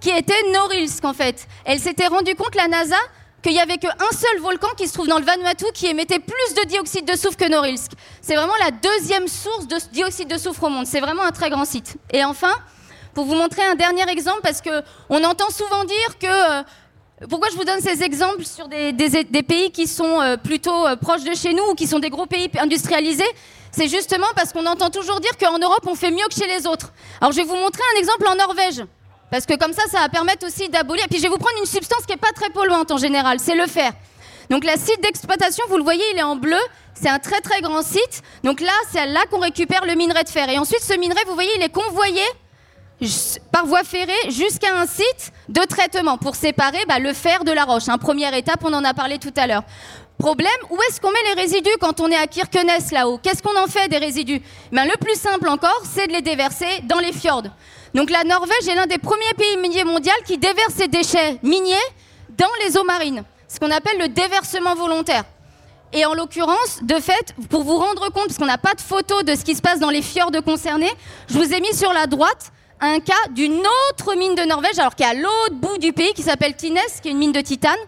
qui 0.00 0.10
était 0.10 0.34
Norilsk 0.52 1.04
en 1.04 1.14
fait. 1.14 1.46
Elle 1.64 1.80
s'était 1.80 2.06
rendue 2.06 2.34
compte, 2.34 2.54
la 2.54 2.68
NASA, 2.68 2.96
qu'il 3.42 3.52
n'y 3.52 3.60
avait 3.60 3.78
qu'un 3.78 3.90
seul 4.10 4.40
volcan 4.40 4.68
qui 4.76 4.88
se 4.88 4.92
trouve 4.92 5.08
dans 5.08 5.18
le 5.18 5.24
Vanuatu 5.24 5.66
qui 5.72 5.86
émettait 5.86 6.18
plus 6.18 6.54
de 6.54 6.66
dioxyde 6.66 7.06
de 7.06 7.16
soufre 7.16 7.36
que 7.36 7.48
Norilsk. 7.48 7.92
C'est 8.20 8.34
vraiment 8.34 8.56
la 8.64 8.70
deuxième 8.70 9.28
source 9.28 9.66
de 9.66 9.76
dioxyde 9.92 10.28
de 10.28 10.36
soufre 10.36 10.64
au 10.64 10.68
monde. 10.68 10.86
C'est 10.86 11.00
vraiment 11.00 11.22
un 11.22 11.32
très 11.32 11.50
grand 11.50 11.64
site. 11.64 11.96
Et 12.10 12.24
enfin, 12.24 12.52
pour 13.14 13.24
vous 13.24 13.34
montrer 13.34 13.62
un 13.62 13.74
dernier 13.74 14.08
exemple, 14.10 14.40
parce 14.42 14.60
que 14.60 14.82
on 15.08 15.22
entend 15.24 15.48
souvent 15.50 15.84
dire 15.84 16.18
que 16.18 16.26
euh, 16.26 16.62
pourquoi 17.30 17.48
je 17.50 17.56
vous 17.56 17.64
donne 17.64 17.80
ces 17.80 18.02
exemples 18.02 18.44
sur 18.44 18.68
des, 18.68 18.92
pays 19.42 19.70
qui 19.70 19.86
sont 19.86 20.20
euh, 20.20 20.36
plutôt 20.36 20.86
euh, 20.86 20.96
proches 20.96 21.24
de 21.24 21.34
chez 21.34 21.54
nous 21.54 21.62
ou 21.70 21.74
qui 21.74 21.86
sont 21.86 21.98
des 21.98 22.10
gros 22.10 22.26
pays 22.26 22.50
industrialisés? 22.58 23.24
C'est 23.72 23.88
justement 23.88 24.26
parce 24.34 24.52
qu'on 24.52 24.66
entend 24.66 24.90
toujours 24.90 25.18
dire 25.20 25.36
qu'en 25.38 25.58
Europe, 25.58 25.86
on 25.86 25.94
fait 25.94 26.10
mieux 26.10 26.26
que 26.28 26.34
chez 26.34 26.46
les 26.46 26.66
autres. 26.66 26.92
Alors, 27.20 27.32
je 27.32 27.38
vais 27.38 27.44
vous 27.44 27.56
montrer 27.56 27.82
un 27.94 27.98
exemple 28.00 28.26
en 28.28 28.34
Norvège. 28.34 28.84
Parce 29.30 29.46
que 29.46 29.54
comme 29.54 29.72
ça, 29.72 29.82
ça 29.90 30.00
va 30.00 30.08
permettre 30.10 30.46
aussi 30.46 30.68
d'abolir. 30.68 31.04
Et 31.06 31.08
puis, 31.08 31.18
je 31.18 31.22
vais 31.22 31.28
vous 31.28 31.38
prendre 31.38 31.58
une 31.58 31.66
substance 31.66 32.04
qui 32.06 32.12
n'est 32.12 32.18
pas 32.18 32.32
très 32.34 32.50
polluante 32.50 32.90
en 32.90 32.98
général, 32.98 33.40
c'est 33.40 33.56
le 33.56 33.66
fer. 33.66 33.92
Donc, 34.50 34.64
la 34.64 34.76
site 34.76 35.02
d'exploitation, 35.02 35.64
vous 35.68 35.78
le 35.78 35.82
voyez, 35.82 36.04
il 36.12 36.18
est 36.18 36.22
en 36.22 36.36
bleu. 36.36 36.60
C'est 36.94 37.08
un 37.08 37.18
très 37.18 37.40
très 37.40 37.60
grand 37.60 37.82
site. 37.82 38.22
Donc 38.42 38.60
là, 38.60 38.72
c'est 38.90 39.06
là 39.06 39.24
qu'on 39.30 39.40
récupère 39.40 39.84
le 39.84 39.94
minerai 39.94 40.24
de 40.24 40.28
fer. 40.28 40.48
Et 40.48 40.58
ensuite, 40.58 40.80
ce 40.80 40.98
minerai, 40.98 41.20
vous 41.26 41.34
voyez, 41.34 41.50
il 41.56 41.62
est 41.62 41.72
convoyé 41.72 42.22
par 43.52 43.66
voie 43.66 43.84
ferrée 43.84 44.12
jusqu'à 44.30 44.74
un 44.74 44.86
site 44.86 45.32
de 45.48 45.60
traitement 45.64 46.16
pour 46.18 46.34
séparer 46.34 46.78
bah, 46.88 46.98
le 46.98 47.12
fer 47.12 47.44
de 47.44 47.52
la 47.52 47.64
roche. 47.64 47.88
Hein, 47.88 47.98
première 47.98 48.34
étape, 48.34 48.60
on 48.64 48.72
en 48.72 48.84
a 48.84 48.94
parlé 48.94 49.18
tout 49.18 49.34
à 49.36 49.46
l'heure. 49.46 49.62
Problème, 50.18 50.48
où 50.70 50.78
est-ce 50.88 50.98
qu'on 50.98 51.10
met 51.10 51.34
les 51.34 51.42
résidus 51.42 51.76
quand 51.78 52.00
on 52.00 52.10
est 52.10 52.16
à 52.16 52.26
Kirkenes 52.26 52.70
là-haut? 52.92 53.18
Qu'est-ce 53.22 53.42
qu'on 53.42 53.58
en 53.58 53.66
fait 53.66 53.88
des 53.88 53.98
résidus? 53.98 54.40
Ben, 54.72 54.86
Le 54.86 54.96
plus 54.96 55.14
simple 55.14 55.48
encore, 55.48 55.82
c'est 55.84 56.06
de 56.06 56.12
les 56.12 56.22
déverser 56.22 56.80
dans 56.84 56.98
les 56.98 57.12
fjords. 57.12 57.42
Donc 57.94 58.10
la 58.10 58.24
Norvège 58.24 58.66
est 58.68 58.74
l'un 58.74 58.86
des 58.86 58.98
premiers 58.98 59.34
pays 59.36 59.58
miniers 59.58 59.84
mondiaux 59.84 60.12
qui 60.24 60.38
déverse 60.38 60.74
ses 60.74 60.88
déchets 60.88 61.38
miniers 61.42 61.74
dans 62.38 62.48
les 62.64 62.78
eaux 62.78 62.84
marines. 62.84 63.24
Ce 63.46 63.58
qu'on 63.58 63.70
appelle 63.70 63.98
le 63.98 64.08
déversement 64.08 64.74
volontaire. 64.74 65.24
Et 65.92 66.04
en 66.04 66.14
l'occurrence, 66.14 66.80
de 66.82 66.96
fait, 66.96 67.34
pour 67.48 67.62
vous 67.62 67.76
rendre 67.76 68.10
compte, 68.10 68.26
parce 68.26 68.38
qu'on 68.38 68.46
n'a 68.46 68.58
pas 68.58 68.74
de 68.74 68.80
photo 68.80 69.22
de 69.22 69.34
ce 69.34 69.44
qui 69.44 69.54
se 69.54 69.62
passe 69.62 69.78
dans 69.78 69.90
les 69.90 70.02
fjords 70.02 70.32
concernés, 70.44 70.90
je 71.28 71.38
vous 71.38 71.52
ai 71.54 71.60
mis 71.60 71.74
sur 71.74 71.92
la 71.92 72.06
droite 72.06 72.52
un 72.80 73.00
cas 73.00 73.14
d'une 73.30 73.62
autre 73.90 74.14
mine 74.16 74.34
de 74.34 74.42
Norvège, 74.42 74.78
alors 74.78 74.94
qui 74.94 75.02
est 75.02 75.06
à 75.06 75.14
l'autre 75.14 75.54
bout 75.54 75.78
du 75.78 75.92
pays, 75.92 76.12
qui 76.14 76.22
s'appelle 76.22 76.54
Tines, 76.54 76.78
qui 77.02 77.08
est 77.08 77.12
une 77.12 77.18
mine 77.18 77.32
de 77.32 77.40
titane. 77.40 77.78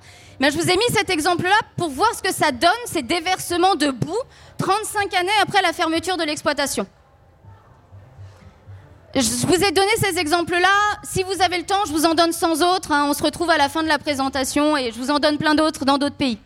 Mais 0.41 0.51
je 0.51 0.57
vous 0.57 0.71
ai 0.71 0.77
mis 0.77 0.95
cet 0.95 1.11
exemple-là 1.11 1.57
pour 1.77 1.91
voir 1.91 2.15
ce 2.15 2.23
que 2.23 2.33
ça 2.33 2.53
donne, 2.53 2.71
ces 2.87 3.03
déversements 3.03 3.75
de 3.75 3.91
boue, 3.91 4.17
35 4.59 5.13
années 5.15 5.31
après 5.43 5.63
la 5.63 5.73
fermeture 5.73 6.17
de 6.17 6.23
l'exploitation. 6.25 6.87
Je 9.15 9.47
vous 9.47 9.65
ai 9.65 9.73
donné 9.73 9.91
ces 10.01 10.19
exemples-là. 10.19 10.69
Si 11.03 11.23
vous 11.23 11.43
avez 11.43 11.59
le 11.59 11.65
temps, 11.65 11.85
je 11.87 11.93
vous 11.93 12.05
en 12.05 12.15
donne 12.15 12.33
sans 12.33 12.63
autres. 12.63 12.93
hein. 12.93 13.07
On 13.09 13.15
se 13.15 13.23
retrouve 13.23 13.51
à 13.51 13.57
la 13.57 13.69
fin 13.69 13.83
de 13.83 13.89
la 13.89 13.99
présentation 13.99 14.77
et 14.77 14.93
je 14.93 14.99
vous 14.99 15.11
en 15.11 15.19
donne 15.19 15.39
plein 15.39 15.55
d'autres 15.55 15.85
dans 15.85 15.99
d'autres 15.99 16.17
pays. 16.17 16.39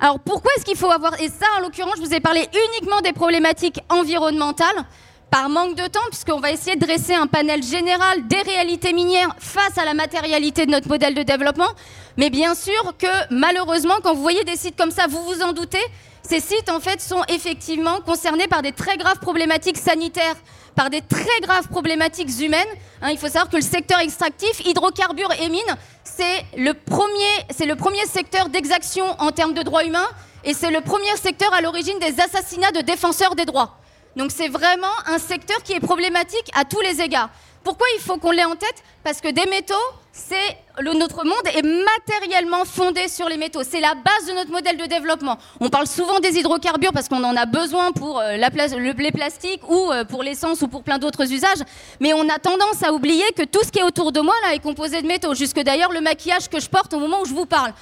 Alors 0.00 0.20
pourquoi 0.20 0.50
est-ce 0.56 0.64
qu'il 0.64 0.76
faut 0.76 0.90
avoir... 0.90 1.20
Et 1.20 1.28
ça, 1.28 1.46
en 1.58 1.60
l'occurrence, 1.60 1.94
je 1.96 2.02
vous 2.02 2.14
ai 2.14 2.20
parlé 2.20 2.48
uniquement 2.72 3.00
des 3.00 3.12
problématiques 3.12 3.80
environnementales, 3.88 4.86
par 5.30 5.48
manque 5.48 5.74
de 5.74 5.86
temps, 5.86 6.00
puisqu'on 6.10 6.40
va 6.40 6.50
essayer 6.50 6.76
de 6.76 6.84
dresser 6.84 7.14
un 7.14 7.26
panel 7.26 7.62
général 7.62 8.26
des 8.26 8.40
réalités 8.40 8.92
minières 8.92 9.34
face 9.38 9.76
à 9.76 9.84
la 9.84 9.94
matérialité 9.94 10.66
de 10.66 10.70
notre 10.70 10.88
modèle 10.88 11.14
de 11.14 11.22
développement. 11.22 11.68
Mais 12.16 12.30
bien 12.30 12.54
sûr 12.54 12.94
que 12.98 13.06
malheureusement, 13.30 13.94
quand 14.02 14.14
vous 14.14 14.22
voyez 14.22 14.44
des 14.44 14.56
sites 14.56 14.76
comme 14.76 14.90
ça, 14.90 15.06
vous 15.06 15.22
vous 15.22 15.42
en 15.42 15.52
doutez, 15.52 15.84
ces 16.22 16.40
sites 16.40 16.68
en 16.70 16.80
fait 16.80 17.00
sont 17.00 17.22
effectivement 17.28 18.00
concernés 18.00 18.48
par 18.48 18.62
des 18.62 18.72
très 18.72 18.96
graves 18.96 19.18
problématiques 19.18 19.78
sanitaires, 19.78 20.36
par 20.74 20.90
des 20.90 21.00
très 21.00 21.40
graves 21.42 21.68
problématiques 21.68 22.40
humaines. 22.40 22.68
Hein, 23.02 23.10
il 23.10 23.18
faut 23.18 23.28
savoir 23.28 23.48
que 23.48 23.56
le 23.56 23.62
secteur 23.62 24.00
extractif, 24.00 24.60
hydrocarbures 24.66 25.32
et 25.40 25.48
mines, 25.48 25.76
c'est 26.04 26.44
le 26.56 26.74
premier, 26.74 27.46
c'est 27.50 27.66
le 27.66 27.76
premier 27.76 28.04
secteur 28.06 28.48
d'exaction 28.48 29.04
en 29.20 29.30
termes 29.30 29.54
de 29.54 29.62
droits 29.62 29.84
humains 29.84 30.08
et 30.44 30.54
c'est 30.54 30.70
le 30.70 30.80
premier 30.80 31.16
secteur 31.16 31.52
à 31.52 31.60
l'origine 31.60 31.98
des 31.98 32.20
assassinats 32.20 32.72
de 32.72 32.80
défenseurs 32.80 33.34
des 33.34 33.44
droits. 33.44 33.78
Donc 34.16 34.30
c'est 34.32 34.48
vraiment 34.48 34.86
un 35.06 35.18
secteur 35.18 35.62
qui 35.62 35.72
est 35.72 35.80
problématique 35.80 36.50
à 36.54 36.64
tous 36.64 36.80
les 36.80 37.00
égards. 37.00 37.30
Pourquoi 37.64 37.86
il 37.96 38.00
faut 38.00 38.16
qu'on 38.16 38.30
l'ait 38.30 38.44
en 38.44 38.56
tête? 38.56 38.82
Parce 39.04 39.20
que 39.20 39.28
des 39.28 39.44
métaux, 39.46 39.74
c'est 40.12 40.56
notre 40.82 41.24
monde 41.24 41.46
est 41.54 41.62
matériellement 41.62 42.64
fondé 42.64 43.08
sur 43.08 43.28
les 43.28 43.36
métaux. 43.36 43.60
C'est 43.68 43.80
la 43.80 43.94
base 43.94 44.28
de 44.28 44.32
notre 44.32 44.50
modèle 44.50 44.76
de 44.76 44.86
développement. 44.86 45.38
On 45.60 45.68
parle 45.68 45.86
souvent 45.86 46.18
des 46.20 46.38
hydrocarbures 46.38 46.92
parce 46.92 47.08
qu'on 47.08 47.22
en 47.24 47.36
a 47.36 47.46
besoin 47.46 47.92
pour 47.92 48.20
euh, 48.20 48.36
les 48.36 49.12
plastiques 49.12 49.68
ou 49.68 49.90
euh, 49.90 50.04
pour 50.04 50.22
l'essence 50.22 50.62
ou 50.62 50.68
pour 50.68 50.82
plein 50.82 50.98
d'autres 50.98 51.30
usages. 51.32 51.58
Mais 52.00 52.12
on 52.14 52.28
a 52.28 52.38
tendance 52.38 52.82
à 52.82 52.92
oublier 52.92 53.24
que 53.36 53.44
tout 53.44 53.62
ce 53.64 53.70
qui 53.70 53.78
est 53.80 53.84
autour 53.84 54.12
de 54.12 54.20
moi 54.20 54.34
là 54.44 54.54
est 54.54 54.60
composé 54.60 55.02
de 55.02 55.06
métaux. 55.06 55.34
Jusque 55.34 55.60
d'ailleurs 55.60 55.92
le 55.92 56.00
maquillage 56.00 56.48
que 56.48 56.60
je 56.60 56.68
porte 56.68 56.94
au 56.94 56.98
moment 56.98 57.20
où 57.20 57.24
je 57.26 57.34
vous 57.34 57.46
parle. 57.46 57.72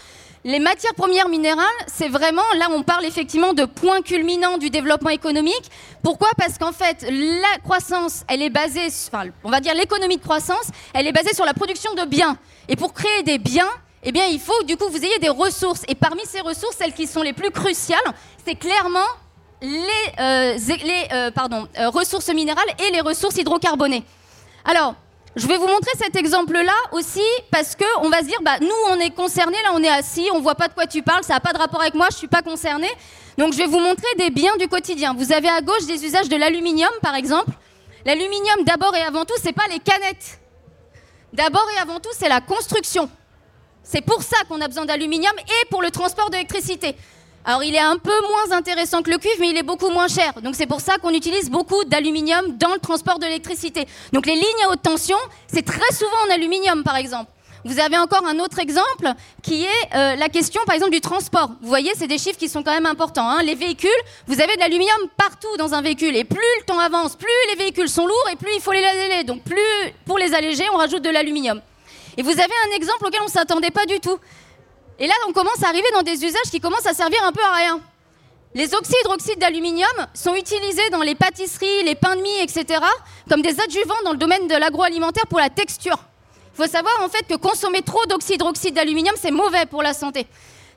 Les 0.46 0.60
matières 0.60 0.94
premières 0.94 1.28
minérales, 1.28 1.66
c'est 1.88 2.06
vraiment, 2.06 2.44
là 2.56 2.68
on 2.70 2.84
parle 2.84 3.04
effectivement 3.04 3.52
de 3.52 3.64
point 3.64 4.00
culminant 4.00 4.58
du 4.58 4.70
développement 4.70 5.10
économique. 5.10 5.72
Pourquoi? 6.04 6.28
Parce 6.38 6.56
qu'en 6.56 6.70
fait, 6.70 7.04
la 7.10 7.58
croissance, 7.64 8.22
elle 8.28 8.42
est 8.42 8.50
basée, 8.50 8.86
on 9.42 9.50
va 9.50 9.58
dire 9.58 9.74
l'économie 9.74 10.18
de 10.18 10.22
croissance, 10.22 10.68
elle 10.94 11.08
est 11.08 11.12
basée 11.12 11.34
sur 11.34 11.44
la 11.44 11.52
production 11.52 11.94
de 11.94 12.04
biens. 12.04 12.38
Et 12.68 12.76
pour 12.76 12.94
créer 12.94 13.24
des 13.24 13.38
biens, 13.38 13.68
eh 14.04 14.12
il 14.30 14.38
faut 14.38 14.62
du 14.62 14.76
coup 14.76 14.86
que 14.86 14.92
vous 14.92 15.04
ayez 15.04 15.18
des 15.18 15.30
ressources. 15.30 15.82
Et 15.88 15.96
parmi 15.96 16.20
ces 16.24 16.42
ressources, 16.42 16.76
celles 16.76 16.94
qui 16.94 17.08
sont 17.08 17.22
les 17.22 17.32
plus 17.32 17.50
cruciales, 17.50 17.98
c'est 18.46 18.54
clairement 18.54 19.00
les, 19.60 19.80
euh, 20.20 20.56
euh, 21.12 21.30
euh, 21.76 21.88
ressources 21.88 22.32
minérales 22.32 22.68
et 22.86 22.92
les 22.92 23.00
ressources 23.00 23.36
hydrocarbonées. 23.36 24.04
Alors, 24.64 24.94
je 25.36 25.46
vais 25.46 25.58
vous 25.58 25.66
montrer 25.66 25.92
cet 25.98 26.16
exemple-là 26.16 26.72
aussi 26.92 27.22
parce 27.50 27.76
que 27.76 27.84
on 28.00 28.08
va 28.08 28.20
se 28.20 28.24
dire, 28.24 28.40
bah, 28.42 28.58
nous, 28.60 28.68
on 28.90 28.98
est 28.98 29.10
concernés, 29.10 29.60
là, 29.62 29.70
on 29.74 29.82
est 29.82 29.88
assis, 29.88 30.28
on 30.32 30.40
voit 30.40 30.54
pas 30.54 30.68
de 30.68 30.72
quoi 30.72 30.86
tu 30.86 31.02
parles, 31.02 31.24
ça 31.24 31.34
n'a 31.34 31.40
pas 31.40 31.52
de 31.52 31.58
rapport 31.58 31.80
avec 31.82 31.94
moi, 31.94 32.08
je 32.10 32.16
suis 32.16 32.26
pas 32.26 32.40
concerné. 32.40 32.88
Donc, 33.36 33.52
je 33.52 33.58
vais 33.58 33.66
vous 33.66 33.78
montrer 33.78 34.08
des 34.16 34.30
biens 34.30 34.56
du 34.58 34.66
quotidien. 34.66 35.12
Vous 35.12 35.32
avez 35.32 35.48
à 35.48 35.60
gauche 35.60 35.84
des 35.86 36.02
usages 36.06 36.30
de 36.30 36.36
l'aluminium, 36.36 36.90
par 37.02 37.14
exemple. 37.14 37.50
L'aluminium, 38.06 38.64
d'abord 38.64 38.94
et 38.96 39.02
avant 39.02 39.26
tout, 39.26 39.34
c'est 39.42 39.52
pas 39.52 39.66
les 39.70 39.78
canettes. 39.78 40.40
D'abord 41.34 41.66
et 41.76 41.80
avant 41.80 42.00
tout, 42.00 42.08
c'est 42.12 42.30
la 42.30 42.40
construction. 42.40 43.10
C'est 43.82 44.00
pour 44.00 44.22
ça 44.22 44.36
qu'on 44.48 44.60
a 44.62 44.68
besoin 44.68 44.86
d'aluminium 44.86 45.34
et 45.38 45.66
pour 45.68 45.82
le 45.82 45.90
transport 45.90 46.30
d'électricité. 46.30 46.96
Alors 47.48 47.62
il 47.62 47.76
est 47.76 47.78
un 47.78 47.96
peu 47.96 48.20
moins 48.22 48.56
intéressant 48.58 49.02
que 49.02 49.10
le 49.10 49.18
cuivre, 49.18 49.36
mais 49.38 49.50
il 49.50 49.56
est 49.56 49.62
beaucoup 49.62 49.88
moins 49.88 50.08
cher. 50.08 50.32
Donc 50.42 50.56
c'est 50.56 50.66
pour 50.66 50.80
ça 50.80 50.98
qu'on 50.98 51.14
utilise 51.14 51.48
beaucoup 51.48 51.84
d'aluminium 51.84 52.56
dans 52.58 52.74
le 52.74 52.80
transport 52.80 53.20
de 53.20 53.24
l'électricité. 53.24 53.86
Donc 54.12 54.26
les 54.26 54.34
lignes 54.34 54.64
à 54.66 54.72
haute 54.72 54.82
tension, 54.82 55.16
c'est 55.46 55.64
très 55.64 55.94
souvent 55.94 56.16
en 56.28 56.34
aluminium 56.34 56.82
par 56.82 56.96
exemple. 56.96 57.30
Vous 57.64 57.78
avez 57.78 57.98
encore 57.98 58.26
un 58.26 58.40
autre 58.40 58.58
exemple 58.58 59.12
qui 59.44 59.62
est 59.64 59.94
euh, 59.94 60.16
la 60.16 60.28
question 60.28 60.60
par 60.66 60.74
exemple 60.74 60.90
du 60.90 61.00
transport. 61.00 61.50
Vous 61.62 61.68
voyez, 61.68 61.92
c'est 61.96 62.08
des 62.08 62.18
chiffres 62.18 62.38
qui 62.38 62.48
sont 62.48 62.64
quand 62.64 62.72
même 62.72 62.86
importants. 62.86 63.28
hein. 63.28 63.42
Les 63.44 63.54
véhicules, 63.54 63.90
vous 64.26 64.40
avez 64.40 64.56
de 64.56 64.60
l'aluminium 64.60 64.98
partout 65.16 65.56
dans 65.56 65.72
un 65.72 65.82
véhicule. 65.82 66.16
Et 66.16 66.24
plus 66.24 66.38
le 66.60 66.64
temps 66.64 66.80
avance, 66.80 67.14
plus 67.14 67.28
les 67.50 67.56
véhicules 67.56 67.88
sont 67.88 68.06
lourds 68.08 68.28
et 68.32 68.36
plus 68.36 68.50
il 68.56 68.60
faut 68.60 68.72
les 68.72 68.84
alléger. 68.84 69.22
Donc 69.22 69.42
plus 69.44 69.92
pour 70.04 70.18
les 70.18 70.34
alléger, 70.34 70.64
on 70.72 70.78
rajoute 70.78 71.02
de 71.02 71.10
l'aluminium. 71.10 71.60
Et 72.16 72.22
vous 72.22 72.30
avez 72.30 72.42
un 72.70 72.76
exemple 72.76 73.06
auquel 73.06 73.20
on 73.20 73.26
ne 73.26 73.30
s'attendait 73.30 73.70
pas 73.70 73.86
du 73.86 74.00
tout. 74.00 74.18
Et 74.98 75.06
là, 75.06 75.14
on 75.28 75.32
commence 75.32 75.62
à 75.62 75.68
arriver 75.68 75.88
dans 75.92 76.02
des 76.02 76.24
usages 76.24 76.50
qui 76.50 76.60
commencent 76.60 76.86
à 76.86 76.94
servir 76.94 77.22
un 77.24 77.32
peu 77.32 77.42
à 77.42 77.52
rien. 77.52 77.80
Les 78.54 78.74
oxyhydroxydes 78.74 79.38
d'aluminium 79.38 79.90
sont 80.14 80.34
utilisés 80.34 80.88
dans 80.90 81.02
les 81.02 81.14
pâtisseries, 81.14 81.84
les 81.84 81.94
pains 81.94 82.16
de 82.16 82.22
mie, 82.22 82.38
etc., 82.40 82.80
comme 83.28 83.42
des 83.42 83.60
adjuvants 83.60 84.02
dans 84.04 84.12
le 84.12 84.16
domaine 84.16 84.48
de 84.48 84.54
l'agroalimentaire 84.54 85.26
pour 85.26 85.38
la 85.38 85.50
texture. 85.50 85.98
Il 86.54 86.64
faut 86.64 86.70
savoir 86.70 87.02
en 87.02 87.08
fait 87.10 87.26
que 87.28 87.34
consommer 87.34 87.82
trop 87.82 88.06
d'oxyhydroxyde 88.06 88.74
d'aluminium, 88.74 89.14
c'est 89.20 89.30
mauvais 89.30 89.66
pour 89.66 89.82
la 89.82 89.92
santé. 89.92 90.26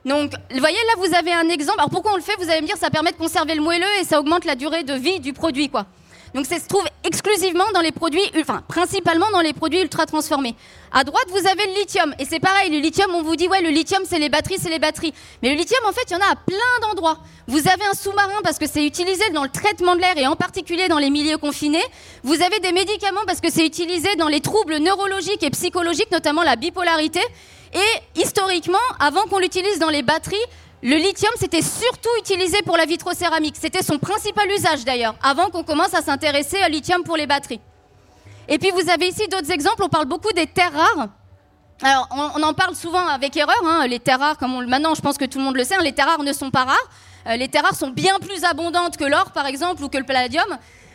Donc, 0.04 0.32
vous 0.50 0.58
voyez, 0.58 0.76
là, 0.76 0.92
vous 0.98 1.14
avez 1.14 1.32
un 1.32 1.48
exemple. 1.48 1.78
Alors, 1.78 1.90
pourquoi 1.90 2.12
on 2.12 2.16
le 2.16 2.22
fait? 2.22 2.36
Vous 2.36 2.50
allez 2.50 2.60
me 2.60 2.66
dire, 2.66 2.76
ça 2.76 2.90
permet 2.90 3.12
de 3.12 3.16
conserver 3.16 3.54
le 3.54 3.62
moelleux 3.62 3.94
et 4.00 4.04
ça 4.04 4.20
augmente 4.20 4.44
la 4.44 4.54
durée 4.54 4.82
de 4.82 4.94
vie 4.94 5.20
du 5.20 5.32
produit, 5.32 5.70
quoi. 5.70 5.86
Donc, 6.34 6.46
ça 6.46 6.58
se 6.58 6.66
trouve 6.66 6.84
exclusivement 7.04 7.64
dans 7.74 7.80
les 7.80 7.92
produits, 7.92 8.22
enfin, 8.38 8.62
principalement 8.68 9.30
dans 9.32 9.40
les 9.40 9.52
produits 9.52 9.80
ultra 9.80 10.06
transformés. 10.06 10.54
À 10.92 11.04
droite, 11.04 11.26
vous 11.28 11.46
avez 11.46 11.66
le 11.66 11.80
lithium. 11.80 12.14
Et 12.18 12.24
c'est 12.24 12.40
pareil, 12.40 12.70
le 12.70 12.78
lithium, 12.78 13.10
on 13.14 13.22
vous 13.22 13.36
dit, 13.36 13.48
ouais, 13.48 13.62
le 13.62 13.70
lithium, 13.70 14.02
c'est 14.06 14.18
les 14.18 14.28
batteries, 14.28 14.58
c'est 14.60 14.70
les 14.70 14.78
batteries. 14.78 15.12
Mais 15.42 15.50
le 15.50 15.56
lithium, 15.56 15.80
en 15.88 15.92
fait, 15.92 16.02
il 16.08 16.12
y 16.12 16.16
en 16.16 16.20
a 16.20 16.32
à 16.32 16.36
plein 16.36 16.88
d'endroits. 16.88 17.18
Vous 17.46 17.68
avez 17.68 17.84
un 17.90 17.94
sous-marin 17.94 18.40
parce 18.42 18.58
que 18.58 18.66
c'est 18.66 18.84
utilisé 18.84 19.28
dans 19.30 19.42
le 19.42 19.48
traitement 19.48 19.96
de 19.96 20.00
l'air 20.00 20.16
et 20.16 20.26
en 20.26 20.36
particulier 20.36 20.88
dans 20.88 20.98
les 20.98 21.10
milieux 21.10 21.38
confinés. 21.38 21.84
Vous 22.22 22.40
avez 22.42 22.60
des 22.60 22.72
médicaments 22.72 23.24
parce 23.26 23.40
que 23.40 23.50
c'est 23.50 23.66
utilisé 23.66 24.14
dans 24.16 24.28
les 24.28 24.40
troubles 24.40 24.76
neurologiques 24.76 25.42
et 25.42 25.50
psychologiques, 25.50 26.10
notamment 26.12 26.42
la 26.42 26.56
bipolarité. 26.56 27.20
Et 27.74 28.20
historiquement, 28.20 28.78
avant 28.98 29.22
qu'on 29.24 29.38
l'utilise 29.38 29.78
dans 29.78 29.90
les 29.90 30.02
batteries, 30.02 30.36
le 30.82 30.96
lithium, 30.96 31.32
c'était 31.36 31.62
surtout 31.62 32.08
utilisé 32.18 32.62
pour 32.62 32.76
la 32.76 32.86
vitrocéramique. 32.86 33.56
C'était 33.60 33.82
son 33.82 33.98
principal 33.98 34.50
usage 34.50 34.84
d'ailleurs, 34.84 35.14
avant 35.22 35.50
qu'on 35.50 35.62
commence 35.62 35.92
à 35.92 36.00
s'intéresser 36.00 36.56
au 36.66 36.70
lithium 36.70 37.04
pour 37.04 37.16
les 37.16 37.26
batteries. 37.26 37.60
Et 38.48 38.58
puis 38.58 38.70
vous 38.70 38.88
avez 38.88 39.08
ici 39.08 39.28
d'autres 39.28 39.50
exemples, 39.50 39.84
on 39.84 39.88
parle 39.88 40.06
beaucoup 40.06 40.32
des 40.32 40.46
terres 40.46 40.72
rares. 40.72 41.08
Alors, 41.82 42.08
on, 42.36 42.42
en 42.42 42.52
parle 42.52 42.74
souvent 42.74 43.06
avec 43.06 43.36
erreur, 43.36 43.62
hein, 43.64 43.86
les 43.86 44.00
terres 44.00 44.18
rares, 44.18 44.38
comme 44.38 44.54
on, 44.54 44.66
maintenant 44.66 44.94
je 44.94 45.00
pense 45.00 45.16
que 45.16 45.24
tout 45.24 45.38
le 45.38 45.44
monde 45.44 45.56
le 45.56 45.64
sait, 45.64 45.76
hein, 45.76 45.82
les 45.82 45.92
terres 45.92 46.08
rares 46.08 46.22
ne 46.22 46.32
sont 46.32 46.50
pas 46.50 46.64
rares. 46.64 46.90
Euh, 47.26 47.36
les 47.36 47.48
terres 47.48 47.62
rares 47.62 47.74
sont 47.74 47.90
bien 47.90 48.18
plus 48.18 48.44
abondantes 48.44 48.96
que 48.96 49.04
l'or, 49.04 49.30
par 49.32 49.46
exemple, 49.46 49.82
ou 49.82 49.88
que 49.88 49.98
le 49.98 50.04
palladium. 50.04 50.46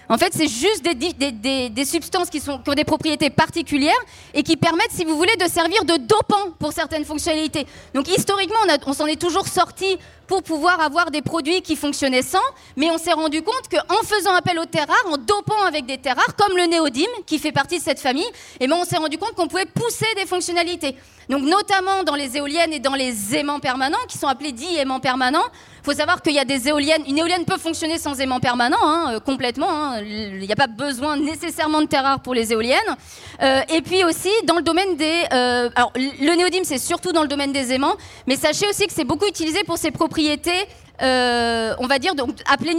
En 0.08 0.18
fait, 0.18 0.34
c'est 0.34 0.48
juste 0.48 0.84
des, 0.84 1.86
substances 1.86 2.30
qui, 2.30 2.42
ont 2.50 2.74
des 2.74 2.84
propriétés 2.84 3.30
particulières 3.30 3.94
et 4.34 4.44
qui 4.44 4.56
permettent, 4.56 4.92
si 4.92 5.04
vous 5.06 5.18
voulez, 5.18 5.36
de 5.38 5.50
servir 5.50 5.84
de 5.84 5.98
dopant 5.98 6.52
pour 6.60 6.74
certaines 6.74 7.06
fonctionnalités. 7.06 7.66
Donc 7.94 8.08
historiquement, 8.08 8.60
on 8.86 8.94
s'en 8.94 9.08
est 9.08 9.20
toujours 9.20 9.48
sorti 9.48 9.98
pour 10.28 10.44
pouvoir 10.44 10.80
avoir 10.80 11.12
des 11.12 11.22
produits 11.22 11.62
qui 11.62 11.76
fonctionnaient 11.76 12.22
sans, 12.22 12.40
mais 12.76 12.90
on 12.92 12.98
s'est 12.98 13.14
rendu 13.14 13.42
compte 13.42 13.70
qu'en 13.70 14.04
faisant 14.04 14.34
appel 14.34 14.60
aux 14.60 14.66
terres 14.66 14.88
rares, 14.88 15.14
en 15.14 15.18
dopant 15.18 15.62
avec 15.68 15.86
des 15.86 15.98
terres 15.98 16.16
rares, 16.16 16.36
comme 16.36 16.58
le 16.58 16.66
néodyme, 16.66 17.06
qui 17.26 17.40
fait 17.40 17.52
partie 17.52 17.80
de 17.80 17.84
cette 17.84 18.00
famille, 18.00 18.28
eh 18.60 18.68
ben 18.68 18.76
on 18.80 18.86
s'est 18.86 18.98
rendu 18.98 19.18
compte 19.18 19.34
qu'on 19.34 19.48
pouvait 19.48 19.66
pousser 19.66 20.08
des 20.16 20.26
fonctionnalités. 20.26 20.96
Donc 21.30 21.44
notamment 21.44 22.04
dans 22.04 22.16
les 22.16 22.38
éoliennes 22.38 22.74
et 22.74 22.80
dans 22.80 22.94
les 22.94 23.36
aimants 23.36 23.60
permanents, 23.60 23.98
qui 24.08 24.18
sont 24.18 24.28
appelés 24.28 24.52
dits 24.52 24.78
aimants 24.78 25.00
permanents. 25.00 25.46
Il 25.82 25.92
faut 25.92 25.98
savoir 25.98 26.22
qu'il 26.22 26.34
y 26.34 26.40
a 26.40 26.46
des 26.46 26.68
éoliennes. 26.68 27.04
Une 27.08 27.20
éolienne 27.20 27.46
peut 27.46 27.58
fonctionner 27.58 28.00
sans 28.00 28.20
aimant 28.20 28.40
permanent, 28.40 28.78
hein, 28.82 29.14
euh, 29.14 29.20
complètement. 29.20 29.70
Hein. 29.70 30.02
Il 30.02 30.40
n'y 30.40 30.52
a 30.52 30.56
pas 30.56 30.68
besoin 30.68 31.16
nécessairement 31.18 31.82
de 31.82 31.86
terres 31.86 32.04
rares 32.04 32.22
pour 32.22 32.34
les 32.34 32.52
éoliennes. 32.52 32.80
Euh, 33.42 33.62
et 33.70 33.82
puis 33.82 34.04
aussi 34.04 34.30
dans 34.46 34.56
le 34.56 34.64
domaine 34.64 34.96
des. 34.96 35.24
Euh, 35.32 35.70
alors 35.76 35.92
le 35.96 36.36
néodyme, 36.36 36.64
c'est 36.64 36.80
surtout 36.80 37.12
dans 37.12 37.22
le 37.22 37.28
domaine 37.28 37.52
des 37.52 37.72
aimants, 37.72 37.96
mais 38.28 38.36
sachez 38.36 38.68
aussi 38.68 38.88
que 38.88 38.94
c'est 38.94 39.04
beaucoup 39.04 39.28
utilisé 39.28 39.64
pour 39.64 39.78
ses 39.78 39.92
propriétés 39.92 40.15
euh, 41.02 41.74
on 41.80 41.88
va 41.88 42.00
dire, 42.00 42.16
donc, 42.16 42.40
appelé 42.50 42.74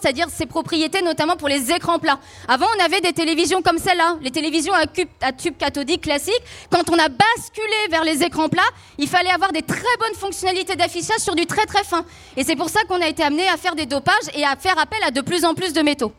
c'est-à-dire 0.00 0.28
ses 0.30 0.46
propriétés 0.46 1.02
notamment 1.02 1.36
pour 1.36 1.48
les 1.48 1.72
écrans 1.72 1.98
plats. 1.98 2.18
Avant, 2.46 2.66
on 2.76 2.84
avait 2.84 3.00
des 3.00 3.12
télévisions 3.12 3.62
comme 3.62 3.78
celle-là, 3.78 4.16
les 4.22 4.30
télévisions 4.30 4.72
à, 4.74 4.84
à, 5.20 5.32
tube 5.32 5.56
cathodique 5.56 6.02
classique. 6.02 6.40
Quand 6.70 6.88
on 6.90 6.98
a 6.98 7.08
basculé 7.08 7.76
vers 7.90 8.04
les 8.04 8.22
écrans 8.22 8.48
plats, 8.48 8.62
il 8.98 9.08
fallait 9.08 9.30
avoir 9.30 9.52
des 9.52 9.62
très 9.62 9.96
bonnes 9.98 10.14
fonctionnalités 10.14 10.76
d'affichage 10.76 11.18
sur 11.18 11.34
du 11.34 11.46
très 11.46 11.66
très 11.66 11.84
fin. 11.84 12.04
Et 12.36 12.44
c'est 12.44 12.56
pour 12.56 12.68
ça 12.68 12.80
qu'on 12.88 13.00
a 13.00 13.08
été 13.08 13.22
amené 13.22 13.48
à 13.48 13.56
faire 13.56 13.74
des 13.74 13.86
dopages 13.86 14.28
et 14.34 14.44
à 14.44 14.56
faire 14.56 14.78
appel 14.78 14.98
à 15.04 15.10
de 15.10 15.20
plus 15.20 15.44
en 15.44 15.54
plus 15.54 15.72
de 15.72 15.82
métaux. 15.82 16.12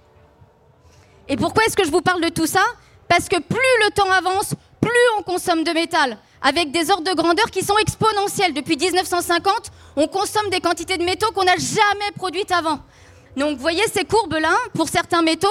Et 1.30 1.38
pourquoi 1.38 1.64
est-ce 1.66 1.78
que 1.78 1.86
je 1.86 1.92
vous 1.92 2.02
parle 2.02 2.22
de 2.22 2.30
tout 2.30 2.48
ça? 2.48 2.64
Parce 3.08 3.30
que 3.30 3.40
plus 3.40 3.86
le 3.86 3.92
temps 3.92 4.12
avance, 4.12 4.54
plus 4.82 4.92
on 5.18 5.24
consomme 5.24 5.64
de 5.64 5.72
métal 5.72 6.18
avec 6.42 6.72
des 6.72 6.92
ordres 6.92 7.10
de 7.10 7.16
grandeur 7.16 7.50
qui 7.52 7.64
sont 7.64 7.78
exponentiels. 7.78 8.54
Depuis 8.54 8.78
1950, 8.78 9.72
on 9.96 10.08
consomme 10.08 10.50
des 10.50 10.60
quantités 10.60 10.98
de 10.98 11.04
métaux 11.04 11.32
qu'on 11.34 11.44
n'a 11.44 11.58
jamais 11.58 12.12
produites 12.16 12.52
avant. 12.52 12.80
Donc, 13.36 13.56
vous 13.56 13.62
voyez 13.62 13.84
ces 13.94 14.04
courbes-là, 14.04 14.56
pour 14.74 14.90
certains 14.90 15.22
métaux, 15.22 15.48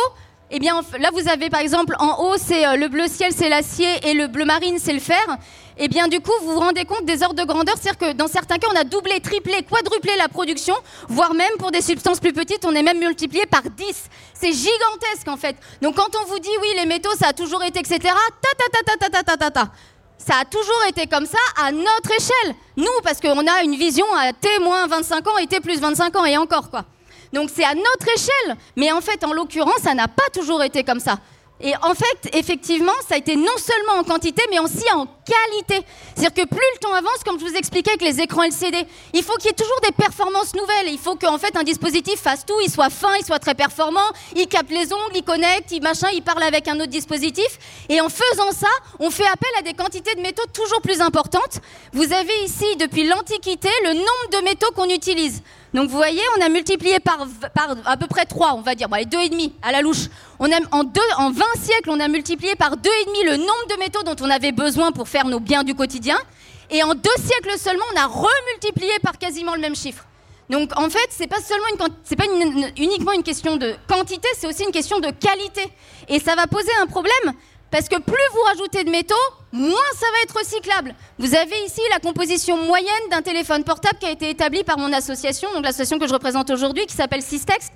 eh 0.50 0.60
bien, 0.60 0.80
là, 1.00 1.10
vous 1.12 1.28
avez 1.28 1.50
par 1.50 1.60
exemple 1.60 1.96
en 1.98 2.22
haut, 2.22 2.36
c'est 2.36 2.66
euh, 2.66 2.76
le 2.76 2.88
bleu 2.88 3.06
ciel, 3.08 3.32
c'est 3.34 3.48
l'acier, 3.48 3.88
et 4.04 4.14
le 4.14 4.28
bleu 4.28 4.44
marine, 4.44 4.78
c'est 4.78 4.92
le 4.92 5.00
fer. 5.00 5.24
Eh 5.76 5.88
bien, 5.88 6.08
du 6.08 6.20
coup, 6.20 6.32
vous 6.42 6.52
vous 6.54 6.60
rendez 6.60 6.84
compte 6.84 7.04
des 7.04 7.22
ordres 7.22 7.34
de 7.34 7.44
grandeur, 7.44 7.74
c'est-à-dire 7.78 7.98
que 7.98 8.12
dans 8.12 8.28
certains 8.28 8.56
cas, 8.58 8.68
on 8.72 8.76
a 8.76 8.84
doublé, 8.84 9.20
triplé, 9.20 9.62
quadruplé 9.68 10.12
la 10.16 10.28
production, 10.28 10.74
voire 11.08 11.34
même 11.34 11.50
pour 11.58 11.70
des 11.70 11.82
substances 11.82 12.20
plus 12.20 12.32
petites, 12.32 12.64
on 12.64 12.74
est 12.74 12.82
même 12.82 12.98
multiplié 12.98 13.44
par 13.46 13.62
10. 13.62 14.04
C'est 14.34 14.52
gigantesque 14.52 15.28
en 15.28 15.36
fait. 15.36 15.56
Donc, 15.82 15.96
quand 15.96 16.08
on 16.22 16.26
vous 16.28 16.38
dit 16.38 16.48
oui, 16.62 16.68
les 16.76 16.86
métaux, 16.86 17.14
ça 17.18 17.28
a 17.28 17.32
toujours 17.32 17.62
été, 17.64 17.80
etc., 17.80 17.98
ta 18.00 18.08
ta 18.08 18.82
ta 18.84 18.96
ta 18.96 19.08
ta 19.10 19.22
ta 19.22 19.36
ta 19.36 19.50
ta 19.50 19.72
ça 20.18 20.38
a 20.40 20.44
toujours 20.44 20.84
été 20.88 21.06
comme 21.06 21.26
ça 21.26 21.38
à 21.62 21.72
notre 21.72 22.10
échelle. 22.10 22.54
Nous, 22.76 22.86
parce 23.02 23.20
qu'on 23.20 23.46
a 23.46 23.62
une 23.62 23.76
vision 23.76 24.06
à 24.14 24.32
T 24.32 24.48
moins 24.60 24.86
25 24.86 25.26
ans 25.28 25.38
et 25.38 25.46
T 25.46 25.60
plus 25.60 25.80
25 25.80 26.16
ans 26.16 26.24
et 26.24 26.36
encore 26.36 26.70
quoi. 26.70 26.84
Donc 27.32 27.50
c'est 27.54 27.64
à 27.64 27.74
notre 27.74 28.08
échelle. 28.14 28.56
Mais 28.76 28.92
en 28.92 29.00
fait, 29.00 29.22
en 29.24 29.32
l'occurrence, 29.32 29.80
ça 29.82 29.94
n'a 29.94 30.08
pas 30.08 30.28
toujours 30.32 30.62
été 30.62 30.84
comme 30.84 31.00
ça. 31.00 31.18
Et 31.60 31.74
en 31.82 31.94
fait, 31.94 32.36
effectivement, 32.36 32.92
ça 33.08 33.14
a 33.14 33.18
été 33.18 33.34
non 33.34 33.56
seulement 33.56 34.00
en 34.00 34.04
quantité, 34.04 34.42
mais 34.50 34.58
aussi 34.58 34.84
en 34.92 35.06
qualité. 35.06 35.86
C'est-à-dire 36.14 36.44
que 36.44 36.48
plus 36.48 36.66
le 36.74 36.78
temps 36.80 36.92
avance, 36.92 37.24
comme 37.24 37.40
je 37.40 37.46
vous 37.46 37.54
expliquais 37.54 37.90
avec 37.90 38.02
les 38.02 38.20
écrans 38.20 38.42
LCD, 38.42 38.86
il 39.14 39.22
faut 39.22 39.34
qu'il 39.36 39.46
y 39.46 39.48
ait 39.48 39.54
toujours 39.54 39.80
des 39.82 39.92
performances 39.92 40.54
nouvelles. 40.54 40.88
Il 40.88 40.98
faut 40.98 41.16
qu'en 41.16 41.38
fait 41.38 41.56
un 41.56 41.62
dispositif 41.62 42.20
fasse 42.20 42.44
tout, 42.44 42.58
il 42.62 42.70
soit 42.70 42.90
fin, 42.90 43.14
il 43.18 43.24
soit 43.24 43.38
très 43.38 43.54
performant, 43.54 44.08
il 44.34 44.46
capte 44.48 44.70
les 44.70 44.92
ongles, 44.92 45.14
il 45.14 45.22
connecte, 45.22 45.72
il 45.72 45.82
machin, 45.82 46.08
il 46.12 46.22
parle 46.22 46.42
avec 46.42 46.68
un 46.68 46.76
autre 46.76 46.86
dispositif. 46.90 47.58
Et 47.88 48.02
en 48.02 48.10
faisant 48.10 48.52
ça, 48.52 48.68
on 48.98 49.10
fait 49.10 49.26
appel 49.26 49.50
à 49.58 49.62
des 49.62 49.72
quantités 49.72 50.14
de 50.14 50.20
métaux 50.20 50.46
toujours 50.52 50.82
plus 50.82 51.00
importantes. 51.00 51.60
Vous 51.94 52.12
avez 52.12 52.44
ici, 52.44 52.76
depuis 52.78 53.08
l'Antiquité, 53.08 53.70
le 53.84 53.94
nombre 53.94 54.40
de 54.40 54.44
métaux 54.44 54.70
qu'on 54.74 54.90
utilise. 54.90 55.42
Donc 55.74 55.90
vous 55.90 55.96
voyez, 55.96 56.22
on 56.38 56.44
a 56.44 56.48
multiplié 56.48 57.00
par, 57.00 57.26
à 57.84 57.96
peu 57.96 58.06
près 58.06 58.24
3, 58.24 58.54
on 58.54 58.60
va 58.60 58.74
dire, 58.74 58.88
bon, 58.88 58.96
allez, 58.96 59.06
2,5 59.06 59.52
à 59.62 59.72
la 59.72 59.82
louche. 59.82 60.06
On 60.38 60.50
a, 60.50 60.56
en, 60.72 60.84
deux, 60.84 61.00
en 61.18 61.30
20 61.30 61.44
siècles, 61.60 61.90
on 61.90 62.00
a 62.00 62.08
multiplié 62.08 62.54
par 62.54 62.76
2,5 62.76 63.24
le 63.24 63.36
nombre 63.36 63.66
de 63.70 63.78
métaux 63.78 64.02
dont 64.02 64.16
on 64.24 64.30
avait 64.30 64.52
besoin 64.52 64.92
pour 64.92 65.08
faire 65.08 65.26
nos 65.26 65.40
biens 65.40 65.64
du 65.64 65.74
quotidien. 65.74 66.18
Et 66.70 66.82
en 66.82 66.94
deux 66.94 67.10
siècles 67.18 67.58
seulement, 67.58 67.84
on 67.94 68.00
a 68.00 68.06
remultiplié 68.06 68.92
par 69.02 69.18
quasiment 69.18 69.54
le 69.54 69.60
même 69.60 69.76
chiffre. 69.76 70.04
Donc 70.48 70.70
en 70.78 70.88
fait, 70.88 71.08
c'est 71.10 71.26
pas 71.26 71.40
seulement 71.40 71.66
une, 71.72 72.16
pas 72.16 72.24
uniquement 72.76 73.12
une 73.12 73.22
question 73.22 73.56
de 73.56 73.74
quantité, 73.88 74.28
c'est 74.36 74.46
aussi 74.46 74.62
une 74.62 74.72
question 74.72 75.00
de 75.00 75.10
qualité. 75.10 75.62
Et 76.08 76.20
ça 76.20 76.36
va 76.36 76.46
poser 76.46 76.70
un 76.80 76.86
problème 76.86 77.32
parce 77.70 77.88
que 77.88 77.96
plus 78.00 78.14
vous 78.32 78.40
rajoutez 78.46 78.84
de 78.84 78.90
métaux, 78.90 79.14
moins 79.52 79.78
ça 79.94 80.06
va 80.12 80.22
être 80.22 80.36
recyclable. 80.36 80.94
Vous 81.18 81.34
avez 81.34 81.64
ici 81.66 81.80
la 81.90 81.98
composition 81.98 82.56
moyenne 82.56 83.08
d'un 83.10 83.22
téléphone 83.22 83.64
portable 83.64 83.98
qui 83.98 84.06
a 84.06 84.10
été 84.10 84.30
établie 84.30 84.64
par 84.64 84.78
mon 84.78 84.92
association, 84.92 85.48
donc 85.54 85.64
l'association 85.64 85.98
que 85.98 86.06
je 86.06 86.12
représente 86.12 86.50
aujourd'hui, 86.50 86.86
qui 86.86 86.94
s'appelle 86.94 87.22
Systext. 87.22 87.72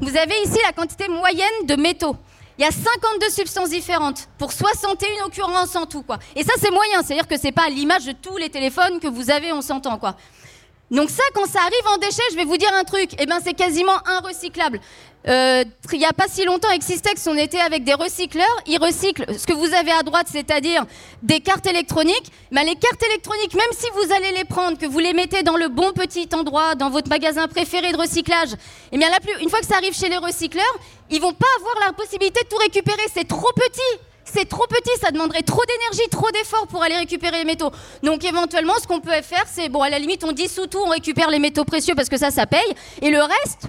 Vous 0.00 0.16
avez 0.16 0.34
ici 0.44 0.58
la 0.64 0.72
quantité 0.72 1.08
moyenne 1.08 1.66
de 1.66 1.76
métaux. 1.76 2.16
Il 2.58 2.64
y 2.64 2.68
a 2.68 2.70
52 2.70 3.30
substances 3.30 3.70
différentes 3.70 4.28
pour 4.38 4.52
61 4.52 5.26
occurrences 5.26 5.74
en 5.74 5.86
tout. 5.86 6.02
Quoi. 6.02 6.18
Et 6.36 6.44
ça, 6.44 6.52
c'est 6.60 6.70
moyen, 6.70 7.02
c'est-à-dire 7.02 7.26
que 7.26 7.38
c'est 7.38 7.52
pas 7.52 7.68
l'image 7.68 8.04
de 8.04 8.12
tous 8.12 8.36
les 8.36 8.50
téléphones 8.50 9.00
que 9.00 9.08
vous 9.08 9.30
avez, 9.30 9.52
on 9.52 9.62
s'entend. 9.62 9.98
quoi. 9.98 10.16
Donc 10.92 11.08
ça, 11.08 11.22
quand 11.34 11.46
ça 11.46 11.60
arrive 11.60 11.86
en 11.94 11.96
déchets, 11.96 12.22
je 12.32 12.36
vais 12.36 12.44
vous 12.44 12.58
dire 12.58 12.70
un 12.74 12.84
truc, 12.84 13.12
eh 13.18 13.24
ben, 13.24 13.38
c'est 13.42 13.54
quasiment 13.54 13.96
inrecyclable. 14.06 14.78
Euh, 15.26 15.64
il 15.90 15.98
n'y 15.98 16.04
a 16.04 16.12
pas 16.12 16.26
si 16.28 16.44
longtemps, 16.44 16.68
avec 16.68 16.82
Systex, 16.82 17.26
on 17.26 17.36
était 17.38 17.60
avec 17.60 17.82
des 17.82 17.94
recycleurs. 17.94 18.44
Ils 18.66 18.76
recyclent 18.78 19.24
ce 19.38 19.46
que 19.46 19.54
vous 19.54 19.72
avez 19.72 19.90
à 19.90 20.02
droite, 20.02 20.26
c'est-à-dire 20.30 20.84
des 21.22 21.40
cartes 21.40 21.66
électroniques. 21.66 22.30
Mais 22.50 22.62
les 22.64 22.74
cartes 22.74 23.02
électroniques, 23.04 23.54
même 23.54 23.72
si 23.72 23.86
vous 23.94 24.12
allez 24.12 24.32
les 24.32 24.44
prendre, 24.44 24.76
que 24.76 24.84
vous 24.84 24.98
les 24.98 25.14
mettez 25.14 25.42
dans 25.42 25.56
le 25.56 25.68
bon 25.68 25.92
petit 25.92 26.28
endroit, 26.34 26.74
dans 26.74 26.90
votre 26.90 27.08
magasin 27.08 27.48
préféré 27.48 27.92
de 27.92 27.96
recyclage, 27.96 28.50
eh 28.90 28.98
bien, 28.98 29.08
une 29.40 29.48
fois 29.48 29.60
que 29.60 29.66
ça 29.66 29.76
arrive 29.76 29.94
chez 29.94 30.10
les 30.10 30.18
recycleurs, 30.18 30.76
ils 31.10 31.22
vont 31.22 31.32
pas 31.32 31.46
avoir 31.58 31.86
la 31.88 31.94
possibilité 31.94 32.42
de 32.42 32.48
tout 32.48 32.58
récupérer. 32.58 33.02
C'est 33.14 33.26
trop 33.26 33.52
petit. 33.54 34.11
C'est 34.24 34.48
trop 34.48 34.66
petit, 34.66 34.90
ça 35.00 35.10
demanderait 35.10 35.42
trop 35.42 35.62
d'énergie, 35.66 36.08
trop 36.10 36.30
d'efforts 36.30 36.66
pour 36.68 36.82
aller 36.82 36.96
récupérer 36.96 37.38
les 37.38 37.44
métaux. 37.44 37.70
Donc 38.02 38.24
éventuellement, 38.24 38.74
ce 38.80 38.86
qu'on 38.86 39.00
peut 39.00 39.10
faire, 39.22 39.44
c'est, 39.46 39.68
bon, 39.68 39.82
à 39.82 39.90
la 39.90 39.98
limite, 39.98 40.24
on 40.24 40.32
dissout 40.32 40.66
tout, 40.66 40.80
on 40.84 40.90
récupère 40.90 41.30
les 41.30 41.38
métaux 41.38 41.64
précieux 41.64 41.94
parce 41.94 42.08
que 42.08 42.16
ça, 42.16 42.30
ça 42.30 42.46
paye. 42.46 42.60
Et 43.00 43.10
le 43.10 43.20
reste, 43.20 43.68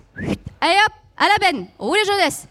allez 0.61 0.77
hop, 0.85 0.93
à 1.17 1.25
la 1.27 1.51
benne, 1.51 1.67
roulez 1.79 2.03
jeunesse. 2.05 2.47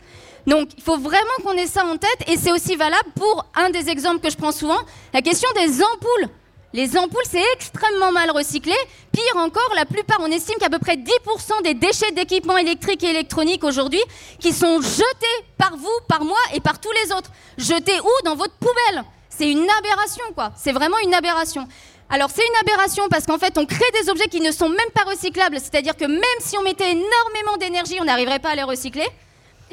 Donc 0.46 0.70
il 0.76 0.82
faut 0.82 0.98
vraiment 0.98 1.20
qu'on 1.44 1.52
ait 1.52 1.66
ça 1.66 1.84
en 1.84 1.96
tête 1.96 2.28
et 2.28 2.36
c'est 2.36 2.50
aussi 2.50 2.74
valable 2.74 3.10
pour 3.14 3.46
un 3.54 3.70
des 3.70 3.88
exemples 3.88 4.20
que 4.20 4.30
je 4.30 4.36
prends 4.36 4.52
souvent, 4.52 4.78
la 5.14 5.22
question 5.22 5.48
des 5.54 5.82
ampoules. 5.82 6.28
Les 6.74 6.96
ampoules, 6.96 7.22
c'est 7.28 7.42
extrêmement 7.52 8.12
mal 8.12 8.30
recyclé. 8.30 8.74
Pire 9.12 9.36
encore, 9.36 9.70
la 9.76 9.84
plupart, 9.84 10.18
on 10.20 10.30
estime 10.30 10.56
qu'à 10.58 10.70
peu 10.70 10.78
près 10.78 10.96
10% 10.96 11.62
des 11.62 11.74
déchets 11.74 12.12
d'équipements 12.12 12.56
électriques 12.56 13.04
et 13.04 13.10
électroniques 13.10 13.62
aujourd'hui 13.62 14.02
qui 14.40 14.52
sont 14.52 14.80
jetés 14.80 15.44
par 15.58 15.76
vous, 15.76 15.98
par 16.08 16.24
moi 16.24 16.38
et 16.54 16.60
par 16.60 16.80
tous 16.80 16.92
les 17.04 17.12
autres. 17.12 17.30
Jetés 17.58 18.00
où? 18.00 18.24
Dans 18.24 18.36
votre 18.36 18.54
poubelle. 18.54 19.04
C'est 19.28 19.50
une 19.50 19.68
aberration, 19.78 20.24
quoi. 20.34 20.52
C'est 20.56 20.72
vraiment 20.72 20.98
une 21.04 21.12
aberration. 21.12 21.68
Alors 22.08 22.28
c'est 22.28 22.46
une 22.46 22.68
aberration 22.68 23.08
parce 23.08 23.24
qu'en 23.24 23.38
fait 23.38 23.56
on 23.56 23.64
crée 23.64 23.90
des 24.02 24.10
objets 24.10 24.28
qui 24.28 24.42
ne 24.42 24.52
sont 24.52 24.68
même 24.68 24.90
pas 24.94 25.04
recyclables, 25.04 25.58
c'est-à-dire 25.58 25.96
que 25.96 26.04
même 26.04 26.20
si 26.40 26.58
on 26.58 26.62
mettait 26.62 26.90
énormément 26.90 27.56
d'énergie, 27.58 27.96
on 28.02 28.04
n'arriverait 28.04 28.38
pas 28.38 28.50
à 28.50 28.54
les 28.54 28.62
recycler. 28.62 29.08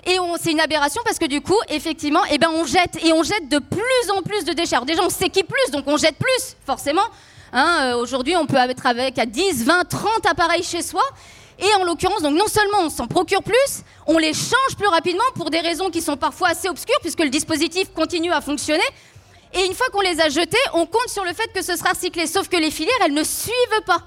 Et 0.05 0.17
c'est 0.41 0.51
une 0.51 0.59
aberration 0.59 1.01
parce 1.03 1.19
que 1.19 1.25
du 1.25 1.41
coup, 1.41 1.57
effectivement, 1.69 2.21
eh 2.31 2.37
ben 2.37 2.49
on 2.53 2.65
jette 2.65 3.03
et 3.03 3.13
on 3.13 3.23
jette 3.23 3.49
de 3.49 3.59
plus 3.59 4.11
en 4.15 4.21
plus 4.21 4.45
de 4.45 4.53
déchets. 4.53 4.75
Alors 4.75 4.85
déjà, 4.85 5.03
on 5.03 5.09
s'équipe 5.09 5.47
plus, 5.47 5.71
donc 5.71 5.83
on 5.87 5.97
jette 5.97 6.15
plus, 6.17 6.55
forcément. 6.65 7.03
Hein, 7.51 7.77
euh, 7.81 7.97
aujourd'hui, 7.97 8.35
on 8.35 8.45
peut 8.45 8.57
être 8.57 8.85
avec 8.85 9.17
à 9.17 9.25
10, 9.25 9.65
20, 9.65 9.83
30 9.89 10.25
appareils 10.29 10.63
chez 10.63 10.81
soi. 10.81 11.03
Et 11.59 11.75
en 11.75 11.83
l'occurrence, 11.83 12.21
donc 12.21 12.35
non 12.35 12.47
seulement 12.47 12.79
on 12.83 12.89
s'en 12.89 13.07
procure 13.07 13.43
plus, 13.43 13.83
on 14.07 14.17
les 14.17 14.33
change 14.33 14.77
plus 14.77 14.87
rapidement 14.87 15.23
pour 15.35 15.49
des 15.49 15.59
raisons 15.59 15.89
qui 15.89 16.01
sont 16.01 16.15
parfois 16.15 16.49
assez 16.49 16.69
obscures 16.69 16.99
puisque 17.01 17.19
le 17.19 17.29
dispositif 17.29 17.93
continue 17.93 18.31
à 18.31 18.39
fonctionner. 18.39 18.83
Et 19.53 19.65
une 19.65 19.73
fois 19.73 19.87
qu'on 19.91 20.01
les 20.01 20.21
a 20.21 20.29
jetés, 20.29 20.57
on 20.73 20.85
compte 20.85 21.09
sur 21.09 21.25
le 21.25 21.33
fait 21.33 21.51
que 21.53 21.61
ce 21.61 21.75
sera 21.75 21.89
recyclé. 21.89 22.27
Sauf 22.27 22.47
que 22.47 22.55
les 22.55 22.71
filières, 22.71 22.95
elles 23.03 23.13
ne 23.13 23.23
suivent 23.23 23.83
pas. 23.85 24.03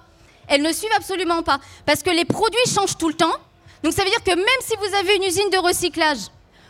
Elles 0.49 0.63
ne 0.63 0.73
suivent 0.73 0.93
absolument 0.97 1.43
pas. 1.43 1.59
Parce 1.85 2.03
que 2.03 2.11
les 2.11 2.25
produits 2.25 2.59
changent 2.73 2.97
tout 2.97 3.09
le 3.09 3.15
temps. 3.15 3.35
Donc 3.83 3.93
ça 3.93 4.05
veut 4.05 4.11
dire 4.11 4.23
que 4.23 4.35
même 4.35 4.47
si 4.61 4.75
vous 4.77 4.95
avez 4.97 5.17
une 5.17 5.25
usine 5.25 5.51
de 5.51 5.59
recyclage, 5.59 6.29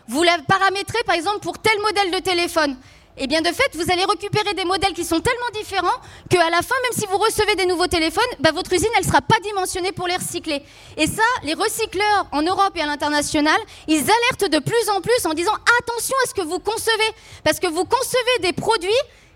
vous 0.09 0.23
la 0.23 0.39
paramétrez 0.49 1.03
par 1.05 1.15
exemple 1.15 1.41
pour 1.41 1.59
tel 1.59 1.79
modèle 1.81 2.11
de 2.11 2.19
téléphone, 2.19 2.77
et 3.19 3.25
eh 3.25 3.27
bien 3.27 3.43
de 3.43 3.49
fait, 3.49 3.69
vous 3.75 3.93
allez 3.93 4.07
récupérer 4.07 4.55
des 4.55 4.65
modèles 4.65 4.95
qui 4.95 5.05
sont 5.05 5.21
tellement 5.21 5.51
différents 5.53 6.01
qu'à 6.31 6.49
la 6.49 6.63
fin, 6.63 6.75
même 6.83 6.99
si 6.99 7.05
vous 7.05 7.19
recevez 7.19 7.55
des 7.57 7.67
nouveaux 7.67 7.87
téléphones, 7.87 8.25
bah, 8.41 8.53
votre 8.53 8.73
usine, 8.73 8.89
elle 8.97 9.05
ne 9.05 9.09
sera 9.09 9.21
pas 9.21 9.39
dimensionnée 9.43 9.93
pour 9.93 10.09
les 10.09 10.17
recycler. 10.17 10.63
Et 10.97 11.07
ça, 11.07 11.23
les 11.43 11.53
recycleurs 11.53 12.27
en 12.33 12.41
Europe 12.41 12.73
et 12.75 12.81
à 12.81 12.87
l'international, 12.87 13.61
ils 13.87 14.01
alertent 14.01 14.51
de 14.51 14.59
plus 14.61 14.89
en 14.97 15.03
plus 15.03 15.27
en 15.27 15.35
disant 15.35 15.53
attention 15.79 16.17
à 16.25 16.29
ce 16.29 16.33
que 16.33 16.41
vous 16.41 16.59
concevez, 16.59 17.13
parce 17.45 17.61
que 17.61 17.67
vous 17.67 17.85
concevez 17.85 18.39
des 18.41 18.55
produits 18.55 18.89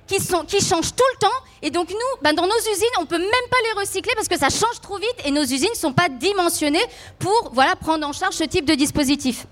qui, 0.06 0.20
sont, 0.20 0.44
qui 0.44 0.60
changent 0.60 0.94
tout 0.94 1.04
le 1.14 1.18
temps. 1.20 1.36
Et 1.62 1.70
donc 1.70 1.90
nous, 1.90 2.22
ben 2.22 2.32
dans 2.32 2.46
nos 2.46 2.58
usines, 2.72 2.86
on 3.00 3.06
peut 3.06 3.18
même 3.18 3.28
pas 3.50 3.56
les 3.64 3.80
recycler 3.80 4.12
parce 4.14 4.28
que 4.28 4.38
ça 4.38 4.50
change 4.50 4.80
trop 4.80 4.96
vite 4.98 5.16
et 5.24 5.30
nos 5.30 5.42
usines 5.42 5.70
ne 5.70 5.78
sont 5.78 5.92
pas 5.92 6.08
dimensionnées 6.08 6.84
pour 7.18 7.50
voilà, 7.52 7.76
prendre 7.76 8.06
en 8.06 8.12
charge 8.12 8.34
ce 8.34 8.44
type 8.44 8.64
de 8.64 8.74
dispositif. 8.74 9.46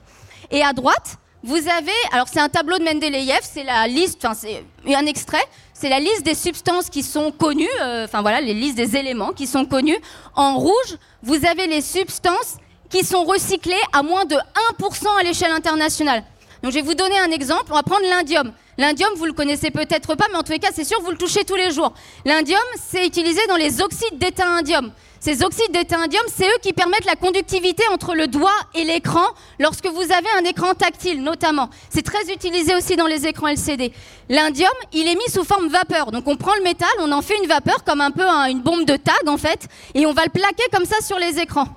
Et 0.51 0.63
à 0.63 0.73
droite, 0.73 1.17
vous 1.43 1.57
avez, 1.57 1.93
alors 2.13 2.27
c'est 2.33 2.41
un 2.41 2.49
tableau 2.49 2.79
de 2.79 2.85
Mendeleïev, 2.85 3.41
c'est 3.43 3.65
la 3.65 3.87
liste, 3.87 4.25
enfin 4.25 4.35
c'est 4.35 4.65
un 4.95 5.07
extrait, 5.07 5.45
c'est 5.75 5.91
la 5.91 6.01
liste 6.01 6.23
des 6.23 6.35
substances 6.35 6.89
qui 6.89 7.03
sont 7.03 7.33
connues, 7.33 7.69
euh, 7.83 8.05
enfin 8.05 8.23
voilà, 8.23 8.41
les 8.41 8.55
listes 8.55 8.77
des 8.77 8.97
éléments 8.97 9.33
qui 9.33 9.47
sont 9.47 9.67
connus. 9.67 9.99
En 10.37 10.57
rouge, 10.57 10.97
vous 11.23 11.45
avez 11.45 11.67
les 11.67 11.83
substances 11.83 12.57
qui 12.89 13.05
sont 13.05 13.25
recyclées 13.25 13.81
à 13.93 14.03
moins 14.03 14.25
de 14.25 14.37
1% 14.79 15.07
à 15.21 15.23
l'échelle 15.23 15.53
internationale. 15.53 16.25
Donc 16.63 16.73
je 16.73 16.79
vais 16.79 16.83
vous 16.83 16.95
donner 16.95 17.19
un 17.19 17.31
exemple, 17.31 17.65
on 17.71 17.75
va 17.75 17.83
prendre 17.83 18.09
l'indium. 18.09 18.53
L'indium, 18.77 19.11
vous 19.17 19.27
le 19.27 19.33
connaissez 19.33 19.71
peut-être 19.71 20.17
pas, 20.17 20.27
mais 20.31 20.39
en 20.39 20.43
tous 20.43 20.53
les 20.53 20.59
cas, 20.59 20.71
c'est 20.75 20.85
sûr, 20.85 21.01
vous 21.01 21.11
le 21.11 21.17
touchez 21.17 21.45
tous 21.45 21.55
les 21.55 21.71
jours. 21.71 21.93
L'indium, 22.25 22.61
c'est 22.91 23.07
utilisé 23.07 23.41
dans 23.49 23.57
les 23.57 23.81
oxydes 23.81 24.19
d'étain 24.19 24.57
indium. 24.57 24.91
Ces 25.21 25.43
oxydes 25.43 25.73
d'étain 25.73 26.03
indium, 26.03 26.25
c'est 26.35 26.47
eux 26.47 26.59
qui 26.61 26.73
permettent 26.73 27.07
la 27.07 27.17
conductivité 27.17 27.83
entre 27.93 28.15
le 28.15 28.27
doigt 28.27 28.51
et 28.75 28.85
l'écran 28.85 29.25
lorsque 29.59 29.87
vous 29.87 30.03
avez 30.03 30.29
un 30.39 30.45
écran 30.45 30.75
tactile, 30.75 31.23
notamment. 31.23 31.71
C'est 31.89 32.03
très 32.03 32.31
utilisé 32.33 32.75
aussi 32.75 32.97
dans 32.97 33.07
les 33.07 33.27
écrans 33.27 33.49
LCD. 33.49 33.93
L'indium, 34.29 34.73
il 34.93 35.09
est 35.09 35.15
mis 35.15 35.31
sous 35.33 35.45
forme 35.45 35.69
vapeur. 35.69 36.11
Donc 36.11 36.27
on 36.27 36.37
prend 36.37 36.55
le 36.57 36.63
métal, 36.63 36.91
on 36.99 37.11
en 37.13 37.23
fait 37.23 37.39
une 37.39 37.49
vapeur 37.49 37.85
comme 37.85 38.03
un 38.03 38.11
peu 38.11 38.27
une 38.51 38.61
bombe 38.61 38.85
de 38.85 38.97
tag 38.97 39.27
en 39.27 39.39
fait, 39.39 39.67
et 39.95 40.05
on 40.05 40.13
va 40.13 40.25
le 40.25 40.31
plaquer 40.31 40.65
comme 40.73 40.85
ça 40.85 40.97
sur 41.01 41.19
les 41.19 41.39
écrans. 41.39 41.69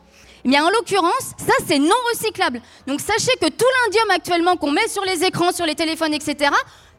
Mais 0.44 0.60
en 0.60 0.70
l'occurrence, 0.70 1.34
ça 1.38 1.54
c'est 1.68 1.80
non 1.80 1.96
recyclable. 2.14 2.62
Donc 2.86 3.02
sachez 3.02 3.36
que 3.42 3.48
tout 3.48 3.66
l'indium 3.86 4.12
actuellement 4.12 4.56
qu'on 4.56 4.72
met 4.72 4.88
sur 4.88 5.04
les 5.04 5.24
écrans, 5.24 5.52
sur 5.52 5.66
les 5.66 5.76
téléphones, 5.76 6.14
etc., 6.14 6.52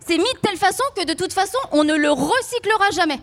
c'est 0.09 0.16
mis 0.16 0.33
de 0.33 0.38
telle 0.42 0.57
façon 0.57 0.83
que 0.97 1.05
de 1.05 1.12
toute 1.12 1.33
façon, 1.35 1.59
on 1.71 1.85
ne 1.85 1.94
le 1.94 2.11
recyclera 2.11 2.90
jamais. 2.92 3.21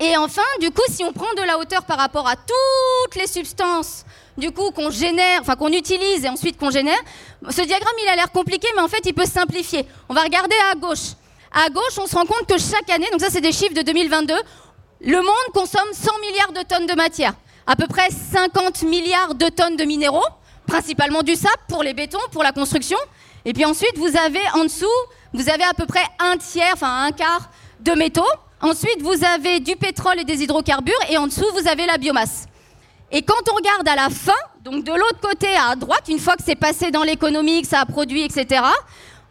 Et 0.00 0.16
enfin, 0.16 0.42
du 0.60 0.70
coup, 0.70 0.82
si 0.88 1.04
on 1.04 1.12
prend 1.12 1.32
de 1.36 1.42
la 1.42 1.58
hauteur 1.58 1.84
par 1.84 1.98
rapport 1.98 2.26
à 2.26 2.36
toutes 2.36 3.14
les 3.14 3.26
substances 3.26 4.04
du 4.36 4.50
coup 4.50 4.70
qu'on 4.70 4.90
génère, 4.90 5.40
enfin 5.40 5.56
qu'on 5.56 5.72
utilise 5.72 6.24
et 6.24 6.28
ensuite 6.28 6.58
qu'on 6.58 6.70
génère, 6.70 6.98
ce 7.48 7.62
diagramme 7.62 7.94
il 8.02 8.08
a 8.08 8.16
l'air 8.16 8.30
compliqué, 8.30 8.68
mais 8.74 8.82
en 8.82 8.88
fait 8.88 9.00
il 9.04 9.14
peut 9.14 9.24
se 9.24 9.32
simplifier. 9.32 9.86
On 10.08 10.14
va 10.14 10.22
regarder 10.22 10.56
à 10.72 10.74
gauche. 10.76 11.14
À 11.52 11.70
gauche, 11.70 11.98
on 11.98 12.06
se 12.06 12.14
rend 12.14 12.26
compte 12.26 12.46
que 12.46 12.58
chaque 12.58 12.90
année, 12.90 13.08
donc 13.10 13.20
ça 13.20 13.28
c'est 13.30 13.40
des 13.40 13.52
chiffres 13.52 13.74
de 13.74 13.82
2022, 13.82 14.34
le 15.00 15.16
monde 15.16 15.52
consomme 15.54 15.88
100 15.92 16.10
milliards 16.20 16.52
de 16.52 16.62
tonnes 16.62 16.86
de 16.86 16.94
matière, 16.94 17.32
à 17.66 17.76
peu 17.76 17.86
près 17.86 18.08
50 18.10 18.82
milliards 18.82 19.34
de 19.34 19.48
tonnes 19.48 19.76
de 19.76 19.84
minéraux, 19.84 20.26
principalement 20.66 21.22
du 21.22 21.34
sable 21.34 21.62
pour 21.68 21.82
les 21.82 21.94
bétons, 21.94 22.18
pour 22.32 22.42
la 22.42 22.52
construction. 22.52 22.98
Et 23.46 23.52
puis 23.52 23.64
ensuite, 23.64 23.96
vous 23.96 24.16
avez 24.16 24.42
en 24.54 24.64
dessous, 24.64 24.86
vous 25.36 25.50
avez 25.50 25.64
à 25.64 25.74
peu 25.74 25.84
près 25.84 26.04
un 26.18 26.36
tiers, 26.38 26.72
enfin 26.72 27.04
un 27.04 27.12
quart 27.12 27.50
de 27.80 27.92
métaux. 27.92 28.22
Ensuite, 28.62 29.02
vous 29.02 29.22
avez 29.22 29.60
du 29.60 29.76
pétrole 29.76 30.18
et 30.18 30.24
des 30.24 30.42
hydrocarbures. 30.42 30.94
Et 31.10 31.18
en 31.18 31.26
dessous, 31.26 31.44
vous 31.52 31.68
avez 31.68 31.84
la 31.84 31.98
biomasse. 31.98 32.46
Et 33.12 33.22
quand 33.22 33.34
on 33.52 33.54
regarde 33.54 33.86
à 33.86 33.94
la 33.94 34.08
fin, 34.08 34.32
donc 34.64 34.82
de 34.82 34.92
l'autre 34.92 35.20
côté 35.20 35.48
à 35.54 35.76
droite, 35.76 36.04
une 36.08 36.18
fois 36.18 36.36
que 36.36 36.42
c'est 36.44 36.56
passé 36.56 36.90
dans 36.90 37.02
l'économie, 37.02 37.62
que 37.62 37.68
ça 37.68 37.80
a 37.80 37.86
produit, 37.86 38.22
etc., 38.22 38.62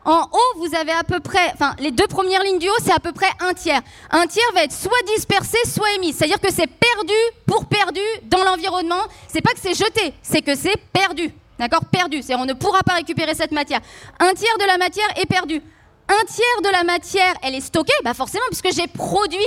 en 0.05 0.21
haut, 0.21 0.57
vous 0.59 0.75
avez 0.75 0.91
à 0.91 1.03
peu 1.03 1.19
près, 1.19 1.51
enfin, 1.55 1.75
les 1.79 1.89
deux 1.89 2.05
premières 2.05 2.43
lignes 2.43 2.59
du 2.59 2.69
haut, 2.69 2.79
c'est 2.83 2.93
à 2.93 2.99
peu 2.99 3.11
près 3.11 3.29
un 3.39 3.53
tiers. 3.53 3.81
Un 4.11 4.27
tiers 4.27 4.51
va 4.53 4.63
être 4.63 4.71
soit 4.71 4.91
dispersé, 5.15 5.57
soit 5.65 5.91
émis. 5.93 6.13
C'est-à-dire 6.13 6.39
que 6.39 6.53
c'est 6.53 6.67
perdu 6.67 7.13
pour 7.47 7.65
perdu 7.65 8.01
dans 8.25 8.43
l'environnement. 8.43 9.01
C'est 9.27 9.41
pas 9.41 9.53
que 9.53 9.59
c'est 9.59 9.73
jeté, 9.73 10.13
c'est 10.21 10.43
que 10.43 10.55
c'est 10.55 10.77
perdu. 10.93 11.33
D'accord? 11.57 11.81
Perdu. 11.91 12.21
C'est 12.21 12.35
on 12.35 12.45
ne 12.45 12.53
pourra 12.53 12.83
pas 12.83 12.93
récupérer 12.93 13.33
cette 13.33 13.51
matière. 13.51 13.79
Un 14.19 14.33
tiers 14.33 14.57
de 14.59 14.65
la 14.65 14.77
matière 14.77 15.07
est 15.15 15.25
perdu. 15.25 15.61
Un 16.07 16.25
tiers 16.25 16.61
de 16.63 16.69
la 16.69 16.83
matière, 16.83 17.33
elle 17.41 17.55
est 17.55 17.61
stockée, 17.61 17.93
bah 18.03 18.13
forcément, 18.13 18.45
puisque 18.49 18.71
j'ai 18.75 18.87
produit 18.87 19.39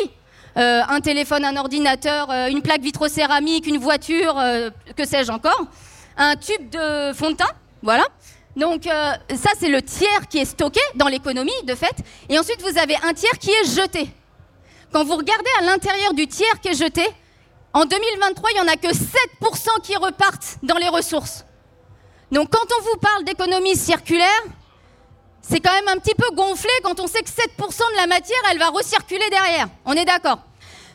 euh, 0.56 0.82
un 0.88 1.00
téléphone, 1.00 1.44
un 1.44 1.56
ordinateur, 1.56 2.30
euh, 2.30 2.48
une 2.48 2.62
plaque 2.62 2.80
vitrocéramique, 2.80 3.66
une 3.66 3.78
voiture, 3.78 4.36
euh, 4.38 4.70
que 4.96 5.04
sais-je 5.04 5.30
encore, 5.30 5.66
un 6.16 6.34
tube 6.34 6.68
de 6.70 7.12
fond 7.12 7.30
de 7.30 7.36
teint, 7.36 7.52
voilà. 7.82 8.04
Donc 8.56 8.86
ça, 8.86 9.50
c'est 9.56 9.68
le 9.68 9.80
tiers 9.82 10.26
qui 10.28 10.38
est 10.38 10.44
stocké 10.44 10.80
dans 10.96 11.06
l'économie, 11.06 11.52
de 11.62 11.76
fait. 11.76 11.94
Et 12.28 12.36
ensuite, 12.40 12.60
vous 12.60 12.76
avez 12.76 12.96
un 13.04 13.14
tiers 13.14 13.38
qui 13.38 13.50
est 13.50 13.64
jeté. 13.72 14.10
Quand 14.92 15.04
vous 15.04 15.14
regardez 15.14 15.50
à 15.60 15.62
l'intérieur 15.62 16.12
du 16.12 16.26
tiers 16.26 16.58
qui 16.60 16.66
est 16.66 16.74
jeté, 16.74 17.06
en 17.72 17.84
2023, 17.84 18.50
il 18.50 18.54
n'y 18.54 18.60
en 18.68 18.72
a 18.72 18.74
que 18.74 18.88
7% 18.88 19.80
qui 19.84 19.94
repartent 19.94 20.58
dans 20.64 20.76
les 20.76 20.88
ressources. 20.88 21.44
Donc 22.32 22.50
quand 22.50 22.66
on 22.78 22.82
vous 22.82 22.96
parle 23.00 23.22
d'économie 23.22 23.76
circulaire, 23.76 24.42
c'est 25.40 25.60
quand 25.60 25.72
même 25.72 25.88
un 25.88 25.98
petit 25.98 26.14
peu 26.14 26.28
gonflé 26.34 26.70
quand 26.82 27.00
on 27.00 27.06
sait 27.06 27.22
que 27.22 27.30
7% 27.30 27.36
de 27.92 27.96
la 27.96 28.06
matière, 28.06 28.38
elle 28.50 28.58
va 28.58 28.68
recirculer 28.68 29.28
derrière. 29.30 29.68
On 29.84 29.94
est 29.94 30.04
d'accord 30.04 30.38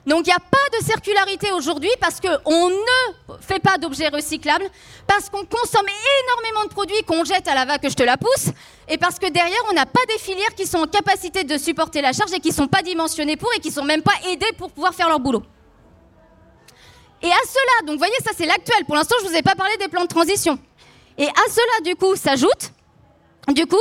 donc 0.05 0.27
il 0.27 0.29
n'y 0.29 0.33
a 0.33 0.39
pas 0.39 0.77
de 0.77 0.83
circularité 0.83 1.51
aujourd'hui 1.51 1.89
parce 2.01 2.19
qu'on 2.19 2.69
ne 2.69 3.37
fait 3.39 3.59
pas 3.59 3.77
d'objets 3.77 4.09
recyclables, 4.09 4.65
parce 5.07 5.29
qu'on 5.29 5.45
consomme 5.45 5.85
énormément 6.25 6.65
de 6.65 6.69
produits 6.69 7.03
qu'on 7.03 7.23
jette 7.23 7.47
à 7.47 7.55
la 7.55 7.65
va 7.65 7.77
que 7.77 7.89
je 7.89 7.95
te 7.95 8.03
la 8.03 8.17
pousse, 8.17 8.49
et 8.89 8.97
parce 8.97 9.17
que 9.17 9.29
derrière 9.29 9.61
on 9.69 9.73
n'a 9.73 9.85
pas 9.85 10.05
des 10.09 10.17
filières 10.17 10.53
qui 10.55 10.65
sont 10.65 10.79
en 10.79 10.87
capacité 10.87 11.45
de 11.45 11.57
supporter 11.57 12.01
la 12.01 12.11
charge 12.11 12.33
et 12.33 12.39
qui 12.39 12.49
ne 12.49 12.53
sont 12.53 12.67
pas 12.67 12.81
dimensionnées 12.81 13.37
pour 13.37 13.49
et 13.55 13.59
qui 13.59 13.69
ne 13.69 13.73
sont 13.73 13.85
même 13.85 14.01
pas 14.01 14.15
aidées 14.29 14.51
pour 14.57 14.71
pouvoir 14.71 14.93
faire 14.93 15.07
leur 15.07 15.19
boulot. 15.19 15.43
Et 17.21 17.31
à 17.31 17.41
cela, 17.47 17.87
donc 17.87 17.93
vous 17.93 17.99
voyez, 17.99 18.17
ça 18.25 18.31
c'est 18.35 18.45
l'actuel. 18.45 18.83
Pour 18.83 18.95
l'instant, 18.95 19.15
je 19.21 19.25
ne 19.27 19.29
vous 19.29 19.37
ai 19.37 19.41
pas 19.41 19.55
parlé 19.55 19.77
des 19.77 19.87
plans 19.87 20.01
de 20.01 20.07
transition. 20.07 20.59
Et 21.17 21.25
à 21.25 21.49
cela, 21.49 21.81
du 21.85 21.95
coup, 21.95 22.17
s'ajoute, 22.17 22.71
du 23.47 23.65
coup, 23.65 23.77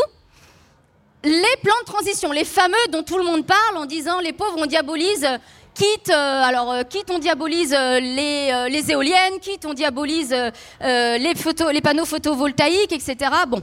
les 1.24 1.56
plans 1.62 1.74
de 1.80 1.92
transition, 1.92 2.32
les 2.32 2.44
fameux 2.44 2.74
dont 2.90 3.02
tout 3.02 3.18
le 3.18 3.24
monde 3.24 3.46
parle 3.46 3.76
en 3.76 3.86
disant 3.86 4.20
les 4.20 4.32
pauvres, 4.32 4.56
on 4.58 4.66
diabolise, 4.66 5.26
quitte, 5.74 6.10
euh, 6.10 6.42
alors, 6.42 6.72
euh, 6.72 6.82
quitte 6.82 7.10
on 7.10 7.18
diabolise 7.18 7.74
euh, 7.78 8.00
les, 8.00 8.90
éoliennes, 8.90 9.38
quitte 9.40 9.64
on 9.64 9.74
diabolise 9.74 10.34
les, 10.80 11.80
panneaux 11.82 12.04
photovoltaïques, 12.04 12.92
etc. 12.92 13.30
Bon. 13.46 13.62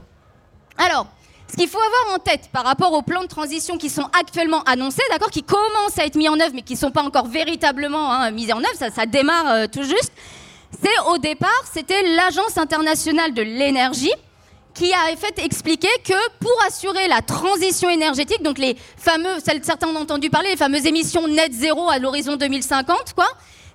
Alors, 0.77 1.07
ce 1.51 1.57
qu'il 1.57 1.67
faut 1.67 1.79
avoir 1.79 2.15
en 2.15 2.19
tête 2.19 2.49
par 2.53 2.63
rapport 2.63 2.93
aux 2.93 3.01
plans 3.01 3.23
de 3.23 3.27
transition 3.27 3.77
qui 3.77 3.89
sont 3.89 4.07
actuellement 4.17 4.63
annoncés, 4.63 5.03
d'accord, 5.09 5.31
qui 5.31 5.43
commencent 5.43 5.97
à 5.99 6.05
être 6.05 6.15
mis 6.15 6.29
en 6.29 6.39
œuvre, 6.39 6.51
mais 6.53 6.61
qui 6.61 6.73
ne 6.73 6.79
sont 6.79 6.91
pas 6.91 7.03
encore 7.03 7.27
véritablement 7.27 8.11
hein, 8.11 8.31
mis 8.31 8.53
en 8.53 8.59
œuvre, 8.59 8.93
ça 8.93 9.05
démarre 9.05 9.67
tout 9.69 9.83
juste, 9.83 10.13
c'est 10.81 10.99
au 11.11 11.17
départ, 11.17 11.49
c'était 11.73 12.03
l'Agence 12.15 12.57
internationale 12.57 13.33
de 13.33 13.41
l'énergie 13.41 14.13
qui 14.79 14.93
a 14.93 15.13
fait 15.17 15.37
expliquer 15.43 15.89
que 16.05 16.29
pour 16.39 16.57
assurer 16.65 17.09
la 17.09 17.21
transition 17.21 17.89
énergétique, 17.89 18.41
donc 18.41 18.57
les 18.57 18.77
fameux, 18.95 19.39
certains 19.61 19.89
ont 19.89 19.97
entendu 19.97 20.29
parler, 20.29 20.51
les 20.51 20.55
fameuses 20.55 20.85
émissions 20.85 21.27
net 21.27 21.51
zéro 21.51 21.89
à 21.89 21.99
l'horizon 21.99 22.37
2050, 22.37 23.13
quoi, 23.13 23.27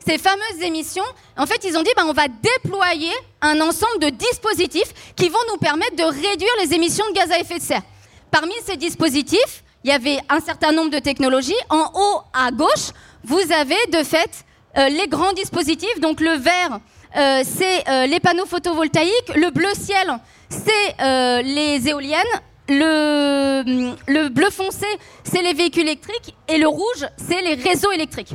ces 0.07 0.17
fameuses 0.17 0.63
émissions, 0.63 1.05
en 1.37 1.45
fait, 1.45 1.63
ils 1.65 1.77
ont 1.77 1.83
dit, 1.83 1.91
ben, 1.95 2.07
on 2.07 2.15
va 2.15 2.29
déployer 2.29 3.13
un 3.43 3.61
ensemble 3.61 3.99
de 4.01 4.09
dispositifs 4.09 5.13
qui 5.15 5.29
vont 5.29 5.39
nous 5.53 5.59
permettre 5.59 5.95
de 5.95 6.05
réduire 6.05 6.53
les 6.63 6.73
émissions 6.73 7.05
de 7.11 7.15
gaz 7.15 7.31
à 7.31 7.39
effet 7.39 7.59
de 7.59 7.63
serre. 7.63 7.83
Parmi 8.31 8.55
ces 8.65 8.79
dispositifs, 8.79 9.63
il 9.85 9.91
y 9.91 9.93
avait 9.93 10.19
un 10.31 10.41
certain 10.41 10.73
nombre 10.73 10.91
de 10.91 10.99
technologies. 11.01 11.53
En 11.69 11.91
haut 11.95 12.21
à 12.33 12.51
gauche, 12.51 12.93
vous 13.25 13.53
avez 13.53 13.77
de 13.93 14.03
fait 14.03 14.45
euh, 14.79 14.89
les 14.89 15.07
grands 15.07 15.35
dispositifs. 15.35 16.01
Donc 16.01 16.21
le 16.21 16.33
vert, 16.33 16.81
euh, 17.17 17.43
c'est 17.45 17.89
euh, 17.89 18.07
les 18.07 18.21
panneaux 18.21 18.47
photovoltaïques. 18.47 19.35
Le 19.37 19.51
bleu 19.51 19.73
ciel, 19.75 20.19
c'est 20.49 21.43
les 21.43 21.89
éoliennes. 21.89 22.23
Le, 22.69 23.63
le 24.07 24.29
bleu 24.29 24.49
foncé, 24.51 24.87
c'est 25.23 25.43
les 25.43 25.53
véhicules 25.53 25.83
électriques. 25.83 26.35
Et 26.49 26.59
le 26.59 26.67
rouge, 26.67 27.07
c'est 27.17 27.43
les 27.43 27.55
réseaux 27.55 27.93
électriques. 27.93 28.35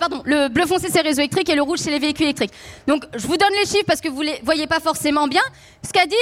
pardon, 0.00 0.22
le 0.24 0.48
bleu 0.48 0.66
foncé 0.66 0.88
c'est 0.90 1.02
les 1.02 1.10
réseaux 1.10 1.20
électriques 1.20 1.48
et 1.48 1.54
le 1.54 1.62
rouge 1.62 1.78
c'est 1.78 1.92
les 1.92 2.00
véhicules 2.00 2.26
électriques. 2.26 2.52
Donc 2.88 3.04
je 3.14 3.26
vous 3.26 3.36
donne 3.36 3.52
les 3.60 3.66
chiffres 3.66 3.84
parce 3.86 4.00
que 4.00 4.08
vous 4.08 4.22
les 4.22 4.40
voyez 4.42 4.66
pas 4.66 4.80
forcément 4.80 5.28
bien. 5.28 5.42
Ce 5.86 5.92
qu'a 5.92 6.06
dit 6.06 6.16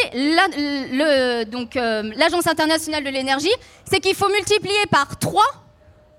l'Agence 2.19 2.47
internationale 2.47 3.03
de 3.03 3.11
l'énergie, 3.11 3.55
c'est 3.91 4.01
qu'il 4.01 4.15
faut 4.15 4.29
multiplier 4.29 4.85
par 4.91 5.19
3, 5.19 5.43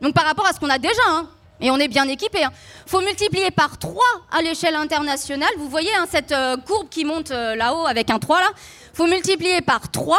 donc 0.02 0.16
par 0.16 0.26
rapport 0.26 0.48
à 0.48 0.54
ce 0.54 0.60
qu'on 0.60 0.70
a 0.70 0.80
déjà, 0.80 1.02
hein, 1.10 1.30
et 1.62 1.72
on 1.72 1.78
est 1.78 1.88
bien 1.88 2.08
équipé. 2.08 2.40
Il 2.42 2.44
hein. 2.46 2.52
faut 2.86 3.02
multiplier 3.02 3.52
par 3.52 3.78
3 3.78 3.96
à 4.32 4.42
l'échelle 4.42 4.76
internationale. 4.76 5.50
Vous 5.58 5.70
voyez 5.70 5.94
hein, 5.96 6.06
cette 6.10 6.32
euh, 6.32 6.58
courbe 6.58 6.90
qui 6.90 7.06
monte 7.06 7.32
euh, 7.32 7.56
là-haut 7.56 7.86
avec 7.86 8.10
un 8.10 8.20
3 8.20 8.40
là. 8.40 8.50
Il 8.94 8.98
faut 8.98 9.08
multiplier 9.08 9.62
par 9.62 9.92
3 9.92 10.18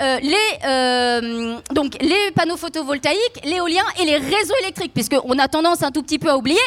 euh, 0.00 0.20
les, 0.20 1.74
donc 1.74 1.96
les 2.00 2.30
panneaux 2.34 2.56
photovoltaïques, 2.56 3.44
l'éolien 3.44 3.82
et 4.00 4.04
les 4.04 4.16
réseaux 4.16 4.54
électriques, 4.62 4.94
puisqu'on 4.94 5.38
a 5.38 5.48
tendance 5.48 5.82
un 5.82 5.90
tout 5.90 6.02
petit 6.02 6.20
peu 6.20 6.30
à 6.30 6.36
oublier 6.36 6.60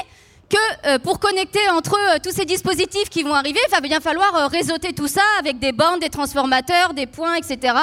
que 0.50 0.98
pour 0.98 1.18
connecter 1.22 1.62
entre 1.70 1.96
tous 2.22 2.32
ces 2.32 2.44
dispositifs 2.44 3.10
qui 3.10 3.24
vont 3.24 3.34
arriver, 3.34 3.60
il 3.66 3.72
va 3.72 3.80
bien 3.80 4.02
falloir 4.02 4.52
réseauter 4.52 4.92
tout 4.92 5.08
ça 5.08 5.22
avec 5.40 5.60
des 5.60 5.72
bornes, 5.72 6.02
des 6.02 6.10
transformateurs, 6.10 6.94
des 6.94 7.06
points, 7.06 7.36
etc., 7.36 7.74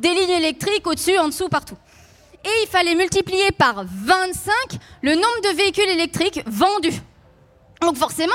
des 0.00 0.08
lignes 0.08 0.30
électriques 0.30 0.84
au-dessus, 0.88 1.16
en 1.18 1.28
dessous, 1.28 1.48
partout 1.48 1.76
et 2.46 2.62
il 2.62 2.68
fallait 2.68 2.94
multiplier 2.94 3.50
par 3.52 3.84
25 3.84 4.52
le 5.02 5.14
nombre 5.14 5.40
de 5.44 5.56
véhicules 5.56 5.88
électriques 5.88 6.42
vendus. 6.46 7.00
Donc 7.80 7.96
forcément, 7.96 8.32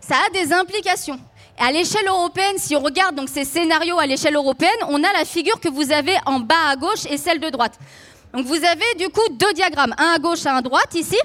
ça 0.00 0.16
a 0.26 0.30
des 0.30 0.52
implications. 0.52 1.20
À 1.58 1.70
l'échelle 1.70 2.06
européenne, 2.08 2.56
si 2.56 2.74
on 2.74 2.80
regarde 2.80 3.14
donc 3.16 3.28
ces 3.28 3.44
scénarios 3.44 3.98
à 3.98 4.06
l'échelle 4.06 4.34
européenne, 4.34 4.70
on 4.88 5.04
a 5.04 5.12
la 5.12 5.26
figure 5.26 5.60
que 5.60 5.68
vous 5.68 5.92
avez 5.92 6.16
en 6.24 6.40
bas 6.40 6.68
à 6.70 6.76
gauche 6.76 7.04
et 7.10 7.18
celle 7.18 7.38
de 7.38 7.50
droite. 7.50 7.78
Donc 8.32 8.46
vous 8.46 8.64
avez 8.64 8.94
du 8.98 9.08
coup 9.10 9.28
deux 9.32 9.52
diagrammes, 9.52 9.94
un 9.98 10.14
à 10.14 10.18
gauche 10.18 10.46
et 10.46 10.48
un 10.48 10.56
à 10.56 10.62
droite 10.62 10.94
ici. 10.94 11.18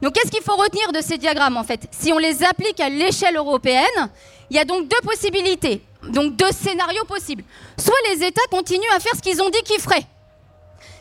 Donc 0.00 0.14
qu'est-ce 0.14 0.30
qu'il 0.30 0.42
faut 0.42 0.54
retenir 0.56 0.92
de 0.92 1.00
ces 1.00 1.18
diagrammes 1.18 1.56
en 1.56 1.64
fait? 1.64 1.88
Si 1.90 2.12
on 2.12 2.18
les 2.18 2.44
applique 2.44 2.78
à 2.78 2.88
l'échelle 2.88 3.36
européenne, 3.36 4.10
il 4.50 4.56
y 4.56 4.60
a 4.60 4.64
donc 4.64 4.88
deux 4.88 5.00
possibilités. 5.02 5.82
donc 6.08 6.36
deux 6.36 6.52
scénarios 6.52 7.04
possibles. 7.04 7.42
Soit 7.76 7.94
les 8.12 8.24
États 8.24 8.46
continuent 8.50 8.94
à 8.94 9.00
faire 9.00 9.16
ce 9.16 9.20
qu'ils 9.20 9.42
ont 9.42 9.50
dit 9.50 9.62
qu'ils 9.64 9.80
feraient. 9.80 10.06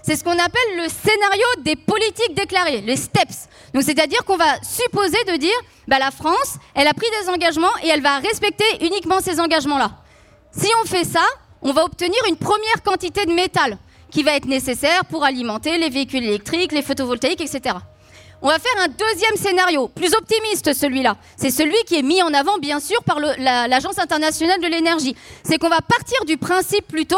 C'est 0.05 0.15
ce 0.15 0.23
qu'on 0.23 0.37
appelle 0.37 0.77
le 0.77 0.87
scénario 0.87 1.45
des 1.61 1.75
politiques 1.75 2.35
déclarées, 2.35 2.81
les 2.81 2.95
STEPS. 2.95 3.49
Donc 3.73 3.81
c'est-à-dire 3.81 4.23
qu'on 4.23 4.37
va 4.37 4.61
supposer 4.61 5.17
de 5.27 5.35
dire, 5.37 5.55
bah, 5.87 5.97
la 5.97 6.11
France, 6.11 6.57
elle 6.75 6.87
a 6.87 6.93
pris 6.93 7.07
des 7.23 7.29
engagements 7.29 7.75
et 7.81 7.87
elle 7.87 8.03
va 8.03 8.19
respecter 8.19 8.65
uniquement 8.81 9.19
ces 9.19 9.39
engagements-là. 9.39 9.89
Si 10.51 10.69
on 10.83 10.85
fait 10.85 11.05
ça, 11.05 11.25
on 11.63 11.73
va 11.73 11.83
obtenir 11.83 12.19
une 12.29 12.37
première 12.37 12.83
quantité 12.83 13.25
de 13.25 13.31
métal 13.31 13.79
qui 14.11 14.21
va 14.21 14.35
être 14.35 14.45
nécessaire 14.45 15.05
pour 15.05 15.23
alimenter 15.23 15.79
les 15.79 15.89
véhicules 15.89 16.23
électriques, 16.23 16.71
les 16.71 16.83
photovoltaïques, 16.83 17.41
etc. 17.41 17.75
On 18.43 18.49
va 18.49 18.59
faire 18.59 18.83
un 18.83 18.89
deuxième 18.89 19.35
scénario, 19.37 19.87
plus 19.87 20.13
optimiste 20.13 20.71
celui-là. 20.73 21.17
C'est 21.35 21.49
celui 21.49 21.77
qui 21.87 21.95
est 21.95 22.03
mis 22.03 22.21
en 22.21 22.31
avant, 22.31 22.59
bien 22.59 22.79
sûr, 22.79 23.01
par 23.05 23.19
l'Agence 23.19 23.97
internationale 23.97 24.61
de 24.61 24.67
l'énergie. 24.67 25.15
C'est 25.41 25.57
qu'on 25.57 25.69
va 25.69 25.81
partir 25.81 26.25
du 26.25 26.37
principe 26.37 26.87
plutôt 26.87 27.17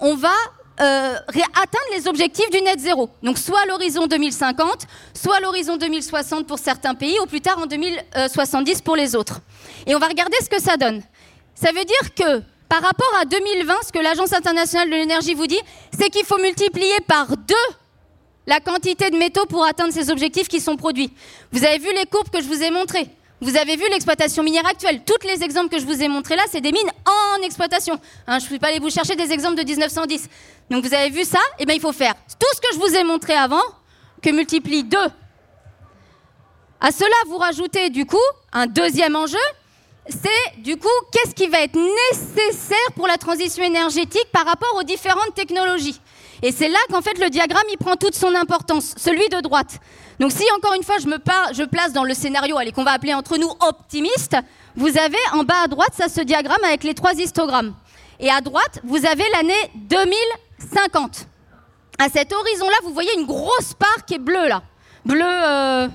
qu'on 0.00 0.16
va 0.16 0.34
euh, 0.80 1.16
atteindre 1.54 1.84
les 1.92 2.08
objectifs 2.08 2.50
du 2.50 2.60
net 2.62 2.80
zéro. 2.80 3.10
Donc 3.22 3.38
soit 3.38 3.60
à 3.60 3.66
l'horizon 3.66 4.06
2050, 4.06 4.86
soit 5.14 5.36
à 5.36 5.40
l'horizon 5.40 5.76
2060 5.76 6.46
pour 6.46 6.58
certains 6.58 6.94
pays, 6.94 7.18
ou 7.20 7.26
plus 7.26 7.40
tard 7.40 7.58
en 7.58 7.66
2070 7.66 8.82
pour 8.82 8.96
les 8.96 9.14
autres. 9.14 9.40
Et 9.86 9.94
on 9.94 9.98
va 9.98 10.08
regarder 10.08 10.36
ce 10.42 10.48
que 10.48 10.60
ça 10.60 10.76
donne. 10.76 11.02
Ça 11.54 11.70
veut 11.72 11.84
dire 11.84 12.14
que 12.14 12.42
par 12.68 12.80
rapport 12.80 13.12
à 13.20 13.26
2020, 13.26 13.74
ce 13.86 13.92
que 13.92 13.98
l'Agence 13.98 14.32
internationale 14.32 14.88
de 14.88 14.94
l'énergie 14.94 15.34
vous 15.34 15.46
dit, 15.46 15.60
c'est 15.98 16.08
qu'il 16.08 16.24
faut 16.24 16.38
multiplier 16.38 16.96
par 17.06 17.36
deux 17.36 17.54
la 18.46 18.60
quantité 18.60 19.10
de 19.10 19.16
métaux 19.16 19.46
pour 19.46 19.64
atteindre 19.64 19.92
ces 19.92 20.10
objectifs 20.10 20.48
qui 20.48 20.60
sont 20.60 20.76
produits. 20.76 21.12
Vous 21.52 21.64
avez 21.64 21.78
vu 21.78 21.92
les 21.94 22.06
courbes 22.06 22.30
que 22.30 22.40
je 22.40 22.46
vous 22.46 22.62
ai 22.62 22.70
montrées. 22.70 23.08
Vous 23.42 23.56
avez 23.56 23.74
vu 23.74 23.82
l'exploitation 23.90 24.44
minière 24.44 24.66
actuelle. 24.66 25.02
Tous 25.04 25.26
les 25.26 25.42
exemples 25.42 25.68
que 25.68 25.80
je 25.80 25.84
vous 25.84 26.00
ai 26.00 26.06
montrés 26.06 26.36
là, 26.36 26.44
c'est 26.48 26.60
des 26.60 26.70
mines 26.70 26.90
en 27.04 27.42
exploitation. 27.42 27.98
Hein, 28.28 28.38
je 28.38 28.44
ne 28.44 28.50
vais 28.50 28.60
pas 28.60 28.68
aller 28.68 28.78
vous 28.78 28.88
chercher 28.88 29.16
des 29.16 29.32
exemples 29.32 29.56
de 29.56 29.64
1910. 29.64 30.28
Donc 30.70 30.86
vous 30.86 30.94
avez 30.94 31.10
vu 31.10 31.24
ça? 31.24 31.40
Eh 31.58 31.66
bien, 31.66 31.74
il 31.74 31.80
faut 31.80 31.92
faire 31.92 32.14
tout 32.14 32.46
ce 32.54 32.60
que 32.60 32.68
je 32.72 32.78
vous 32.78 32.94
ai 32.94 33.02
montré 33.02 33.34
avant, 33.34 33.60
que 34.22 34.30
multiplie 34.30 34.84
2. 34.84 34.96
À 36.80 36.92
cela, 36.92 37.16
vous 37.26 37.36
rajoutez 37.36 37.90
du 37.90 38.06
coup 38.06 38.16
un 38.52 38.68
deuxième 38.68 39.16
enjeu, 39.16 39.38
c'est 40.08 40.60
du 40.62 40.76
coup 40.76 40.88
qu'est-ce 41.10 41.34
qui 41.34 41.48
va 41.48 41.62
être 41.62 41.76
nécessaire 41.76 42.92
pour 42.94 43.08
la 43.08 43.16
transition 43.16 43.64
énergétique 43.64 44.28
par 44.30 44.46
rapport 44.46 44.76
aux 44.76 44.84
différentes 44.84 45.34
technologies? 45.34 46.00
Et 46.42 46.50
c'est 46.50 46.68
là 46.68 46.78
qu'en 46.90 47.00
fait 47.02 47.18
le 47.18 47.30
diagramme 47.30 47.62
il 47.70 47.78
prend 47.78 47.94
toute 47.96 48.16
son 48.16 48.34
importance, 48.34 48.94
celui 48.96 49.28
de 49.28 49.40
droite. 49.40 49.78
Donc 50.18 50.32
si 50.32 50.44
encore 50.56 50.74
une 50.74 50.82
fois 50.82 50.96
je 50.98 51.06
me 51.06 51.18
place 51.66 51.92
dans 51.92 52.04
le 52.04 52.14
scénario 52.14 52.58
allez 52.58 52.72
qu'on 52.72 52.82
va 52.82 52.92
appeler 52.92 53.14
entre 53.14 53.38
nous 53.38 53.50
optimiste, 53.60 54.36
vous 54.74 54.98
avez 54.98 55.18
en 55.32 55.44
bas 55.44 55.62
à 55.64 55.68
droite 55.68 55.92
ça 55.96 56.08
ce 56.08 56.20
diagramme 56.20 56.64
avec 56.64 56.82
les 56.82 56.94
trois 56.94 57.12
histogrammes. 57.12 57.74
Et 58.18 58.30
à 58.30 58.40
droite, 58.40 58.80
vous 58.84 59.04
avez 59.04 59.24
l'année 59.32 59.70
2050. 59.74 61.26
À 61.98 62.08
cet 62.08 62.32
horizon-là, 62.32 62.76
vous 62.84 62.92
voyez 62.92 63.12
une 63.18 63.26
grosse 63.26 63.74
part 63.74 64.04
qui 64.06 64.14
est 64.14 64.18
bleue 64.18 64.48
là. 64.48 64.62
Bleu 65.04 65.24
euh, 65.24 65.88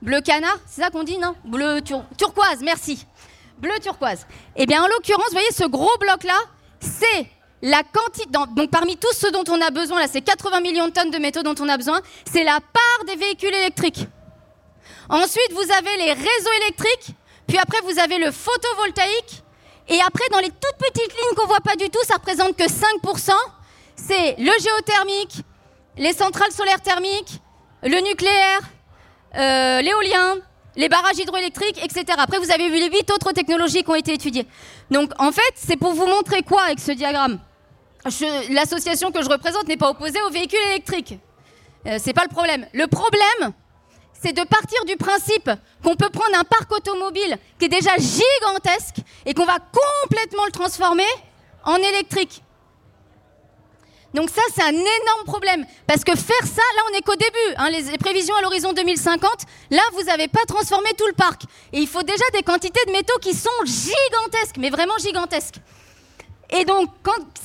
bleu 0.00 0.20
canard, 0.20 0.56
c'est 0.66 0.82
ça 0.82 0.90
qu'on 0.90 1.02
dit 1.02 1.18
non? 1.18 1.34
Bleu 1.44 1.80
turquoise, 1.82 2.60
merci. 2.62 3.06
Bleu 3.58 3.72
turquoise. 3.82 4.26
Eh 4.56 4.66
bien 4.66 4.82
en 4.82 4.86
l'occurrence, 4.86 5.26
vous 5.28 5.32
voyez 5.36 5.52
ce 5.52 5.64
gros 5.64 5.96
bloc 6.00 6.24
là, 6.24 6.38
c'est 6.80 7.26
la 7.62 7.82
quantité, 7.84 8.28
donc 8.28 8.70
parmi 8.70 8.96
tous 8.96 9.14
ceux 9.14 9.30
dont 9.30 9.44
on 9.48 9.60
a 9.60 9.70
besoin, 9.70 10.00
là 10.00 10.06
c'est 10.10 10.20
80 10.20 10.60
millions 10.60 10.88
de 10.88 10.92
tonnes 10.92 11.12
de 11.12 11.18
métaux 11.18 11.44
dont 11.44 11.54
on 11.60 11.68
a 11.68 11.76
besoin, 11.76 12.00
c'est 12.30 12.42
la 12.42 12.58
part 12.60 13.04
des 13.06 13.14
véhicules 13.14 13.54
électriques. 13.54 14.04
Ensuite, 15.08 15.52
vous 15.52 15.72
avez 15.72 15.96
les 15.98 16.12
réseaux 16.12 16.52
électriques, 16.62 17.14
puis 17.46 17.58
après 17.58 17.78
vous 17.84 17.98
avez 18.00 18.18
le 18.18 18.32
photovoltaïque, 18.32 19.42
et 19.88 20.00
après 20.00 20.28
dans 20.32 20.40
les 20.40 20.50
toutes 20.50 20.76
petites 20.78 21.12
lignes 21.12 21.36
qu'on 21.36 21.46
voit 21.46 21.60
pas 21.60 21.76
du 21.76 21.88
tout, 21.88 22.02
ça 22.04 22.14
représente 22.14 22.56
que 22.56 22.64
5%, 22.64 23.30
c'est 23.94 24.36
le 24.38 24.52
géothermique, 24.60 25.42
les 25.96 26.12
centrales 26.12 26.52
solaires 26.52 26.80
thermiques, 26.80 27.40
le 27.84 28.00
nucléaire, 28.00 28.60
euh, 29.36 29.80
l'éolien, 29.82 30.36
les 30.74 30.88
barrages 30.88 31.18
hydroélectriques, 31.18 31.82
etc. 31.84 32.04
Après, 32.18 32.38
vous 32.38 32.50
avez 32.50 32.68
vu 32.68 32.76
les 32.76 32.88
huit 32.88 33.10
autres 33.10 33.32
technologies 33.32 33.84
qui 33.84 33.90
ont 33.90 33.94
été 33.94 34.14
étudiées. 34.14 34.46
Donc, 34.90 35.12
en 35.18 35.30
fait, 35.30 35.52
c'est 35.56 35.76
pour 35.76 35.92
vous 35.92 36.06
montrer 36.06 36.42
quoi 36.42 36.62
avec 36.62 36.80
ce 36.80 36.92
diagramme? 36.92 37.38
L'association 38.50 39.12
que 39.12 39.22
je 39.22 39.28
représente 39.28 39.68
n'est 39.68 39.76
pas 39.76 39.90
opposée 39.90 40.20
aux 40.22 40.30
véhicules 40.30 40.58
électriques. 40.70 41.18
Euh, 41.86 41.98
c'est 42.00 42.12
pas 42.12 42.24
le 42.24 42.28
problème. 42.28 42.66
Le 42.72 42.86
problème, 42.86 43.52
c'est 44.12 44.32
de 44.32 44.44
partir 44.44 44.84
du 44.84 44.96
principe 44.96 45.50
qu'on 45.82 45.96
peut 45.96 46.10
prendre 46.10 46.36
un 46.36 46.44
parc 46.44 46.70
automobile 46.72 47.36
qui 47.58 47.66
est 47.66 47.68
déjà 47.68 47.90
gigantesque 47.96 48.96
et 49.26 49.34
qu'on 49.34 49.44
va 49.44 49.58
complètement 50.02 50.44
le 50.46 50.52
transformer 50.52 51.08
en 51.64 51.76
électrique. 51.76 52.42
Donc 54.14 54.28
ça, 54.28 54.42
c'est 54.54 54.62
un 54.62 54.68
énorme 54.68 55.24
problème. 55.24 55.64
Parce 55.86 56.04
que 56.04 56.14
faire 56.14 56.46
ça, 56.46 56.62
là, 56.76 56.82
on 56.88 56.92
n'est 56.92 57.00
qu'au 57.00 57.16
début. 57.16 57.56
Hein, 57.56 57.70
les, 57.70 57.98
prévisions 57.98 58.34
à 58.36 58.42
l'horizon 58.42 58.72
2050, 58.72 59.30
là, 59.70 59.82
vous 59.94 60.02
n'avez 60.02 60.28
pas 60.28 60.44
transformé 60.46 60.90
tout 60.98 61.06
le 61.06 61.14
parc. 61.14 61.42
Et 61.72 61.78
il 61.78 61.88
faut 61.88 62.02
déjà 62.02 62.24
des 62.34 62.42
quantités 62.42 62.84
de 62.86 62.92
métaux 62.92 63.18
qui 63.20 63.32
sont 63.32 63.50
gigantesques, 63.64 64.56
mais 64.58 64.70
vraiment 64.70 64.98
gigantesques. 64.98 65.56
Et 66.54 66.66
donc, 66.66 66.90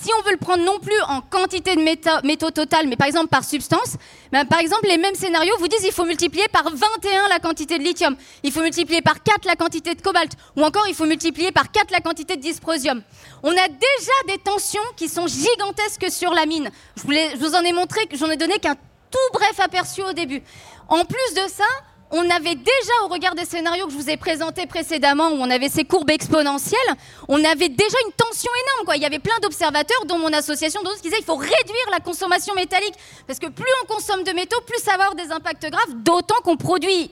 si 0.04 0.10
on 0.20 0.22
veut 0.24 0.32
le 0.32 0.38
prendre 0.38 0.65
non 0.65 0.80
plus 0.80 1.00
en 1.08 1.22
quantité 1.22 1.76
de 1.76 1.82
métaux, 1.82 2.52
total, 2.52 2.88
mais 2.88 2.98
par 2.98 3.08
exemple 3.08 3.28
par 3.28 3.46
substance, 3.46 3.96
ben, 4.34 4.46
par 4.46 4.60
exemple, 4.60 4.86
les 4.88 4.98
mêmes 4.98 5.15
scénarios 5.15 5.56
vous 5.60 5.70
disent 5.70 5.80
qu'il 5.80 5.93
faut 5.93 6.04
multiplier 6.04 6.48
par 6.50 6.63
21 6.63 7.30
la 7.30 7.39
quantité 7.39 7.78
de 7.78 7.84
lithium, 7.84 8.17
il 8.43 8.52
faut 8.52 8.62
multiplier 8.62 9.02
par 9.02 9.24
4 9.24 9.46
la 9.46 9.56
quantité 9.56 9.96
de 9.96 10.02
cobalt, 10.02 10.34
ou 10.58 10.63
encore 10.63 10.86
il 10.89 10.93
faut 10.93 11.06
multiplier 11.06 11.54
par 11.54 11.72
4 11.72 11.89
la 11.91 12.02
quantité 12.02 12.36
de 12.36 12.41
dysprosium. 12.41 13.02
On 13.43 13.52
a 13.52 13.67
déjà 13.67 14.12
des 14.28 14.39
tensions 14.39 14.82
qui 14.98 15.08
sont 15.08 15.28
gigantesques 15.28 16.12
sur 16.12 16.34
la 16.34 16.46
mine. 16.46 16.70
Je 16.98 17.38
vous 17.38 17.56
en 17.56 17.62
ai 17.62 17.72
montré, 17.72 18.02
j'en 18.12 18.30
ai 18.30 18.38
donné 18.38 18.60
qu'un 18.60 18.76
tout 18.76 19.17
bref 19.34 19.58
aperçu 19.60 20.04
au 20.04 20.12
début. 20.12 20.43
En 20.89 21.06
plus 21.06 21.34
de 21.34 21.50
ça, 21.50 21.63
on 22.10 22.30
avait 22.30 22.56
déjà, 22.56 22.93
au 23.04 23.08
regard 23.10 23.36
des 23.36 23.43
scénarios 23.43 23.86
que 23.86 23.91
je 23.91 23.98
vous 23.98 24.10
ai 24.10 24.15
présentés 24.15 24.65
précédemment, 24.65 25.30
où 25.30 25.36
on 25.36 25.50
avait 25.50 25.67
ces 25.67 25.84
courbes 25.84 26.10
exponentielles, 26.10 26.80
on 27.28 27.43
avait 27.43 27.67
déjà 27.67 27.98
une 28.06 28.13
tension 28.13 28.52
énorme. 28.63 28.96
Il 28.96 29.02
y 29.02 29.06
avait 29.06 29.20
plein 29.20 29.38
d'observateurs, 29.41 30.06
dont 30.06 30.17
mon 30.17 30.32
association, 30.32 30.80
qui 30.82 31.02
disaient 31.02 31.17
qu'il 31.17 31.26
faut 31.26 31.36
réduire 31.36 31.89
la 31.91 32.00
consommation 32.00 32.54
métallique. 32.56 32.96
Parce 33.26 33.39
que 33.39 33.48
plus 33.48 33.72
on 33.84 33.93
consomme 33.93 34.24
de 34.24 34.32
métaux, 34.32 34.62
plus 34.65 34.80
ça 34.82 34.96
va 34.98 35.08
avoir 35.08 35.15
des 35.15 35.32
impacts 35.32 35.70
graves, 35.70 35.96
d'autant 35.96 36.41
qu'on 36.43 36.56
produit 36.56 37.12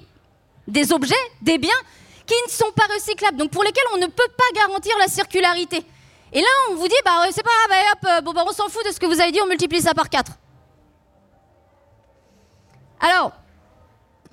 des 0.67 0.93
objets, 0.93 1.15
des 1.41 1.57
biens, 1.57 1.71
qui 2.25 2.35
ne 2.47 2.51
sont 2.51 2.71
pas 2.75 2.85
recyclables, 2.93 3.37
donc 3.37 3.51
pour 3.51 3.63
lesquels 3.63 3.83
on 3.93 3.97
ne 3.97 4.07
peut 4.07 4.31
pas 4.37 4.59
garantir 4.59 4.95
la 4.97 5.07
circularité. 5.07 5.83
Et 6.31 6.41
là, 6.41 6.47
on 6.69 6.75
vous 6.75 6.87
dit, 6.87 6.95
bah, 7.03 7.21
c'est 7.31 7.43
pas 7.43 7.51
grave, 7.67 7.79
hop, 7.91 8.09
euh, 8.09 8.21
bon, 8.21 8.33
bah, 8.33 8.43
on 8.47 8.51
s'en 8.51 8.67
fout 8.69 8.83
de 8.85 8.91
ce 8.91 8.99
que 8.99 9.05
vous 9.05 9.19
avez 9.21 9.31
dit, 9.31 9.39
on 9.41 9.47
multiplie 9.47 9.81
ça 9.81 9.93
par 9.93 10.09
4. 10.09 10.31
Alors, 12.99 13.31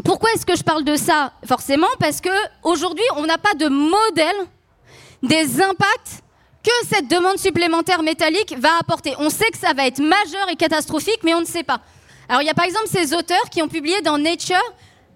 pourquoi 0.05 0.31
est-ce 0.33 0.47
que 0.47 0.57
je 0.57 0.63
parle 0.63 0.85
de 0.85 0.97
ça 0.97 1.33
Forcément 1.47 1.89
parce 1.99 2.21
que 2.21 2.31
aujourd'hui, 2.63 3.05
on 3.17 3.27
n'a 3.27 3.39
pas 3.39 3.55
de 3.55 3.69
modèle 3.69 4.37
des 5.23 5.61
impacts 5.61 6.23
que 6.63 6.71
cette 6.89 7.09
demande 7.09 7.39
supplémentaire 7.39 8.03
métallique 8.03 8.55
va 8.59 8.71
apporter. 8.81 9.15
On 9.19 9.31
sait 9.31 9.51
que 9.51 9.59
ça 9.59 9.73
va 9.75 9.87
être 9.87 10.01
majeur 10.01 10.49
et 10.51 10.57
catastrophique, 10.57 11.21
mais 11.25 11.35
on 11.35 11.41
ne 11.41 11.47
sait 11.47 11.63
pas. 11.63 11.81
Alors 12.29 12.43
il 12.43 12.47
y 12.47 12.51
a 12.51 12.55
par 12.55 12.65
exemple 12.65 12.87
ces 12.87 13.15
auteurs 13.15 13.51
qui 13.51 13.63
ont 13.63 13.69
publié 13.69 14.01
dans 14.01 14.19
Nature, 14.19 14.57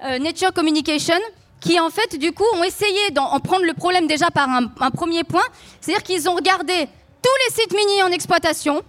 euh, 0.04 0.18
Nature 0.18 0.52
Communication, 0.52 1.18
qui 1.60 1.80
en 1.80 1.90
fait 1.90 2.18
du 2.18 2.32
coup 2.32 2.44
ont 2.54 2.64
essayé 2.64 3.10
d'en 3.12 3.38
prendre 3.40 3.64
le 3.64 3.74
problème 3.74 4.06
déjà 4.06 4.30
par 4.30 4.48
un, 4.48 4.70
un 4.80 4.90
premier 4.90 5.24
point, 5.24 5.44
c'est-à-dire 5.80 6.02
qu'ils 6.02 6.28
ont 6.28 6.34
regardé 6.34 6.88
tous 7.22 7.30
les 7.48 7.54
sites 7.54 7.74
miniers 7.74 8.02
en 8.02 8.10
exploitation, 8.10 8.82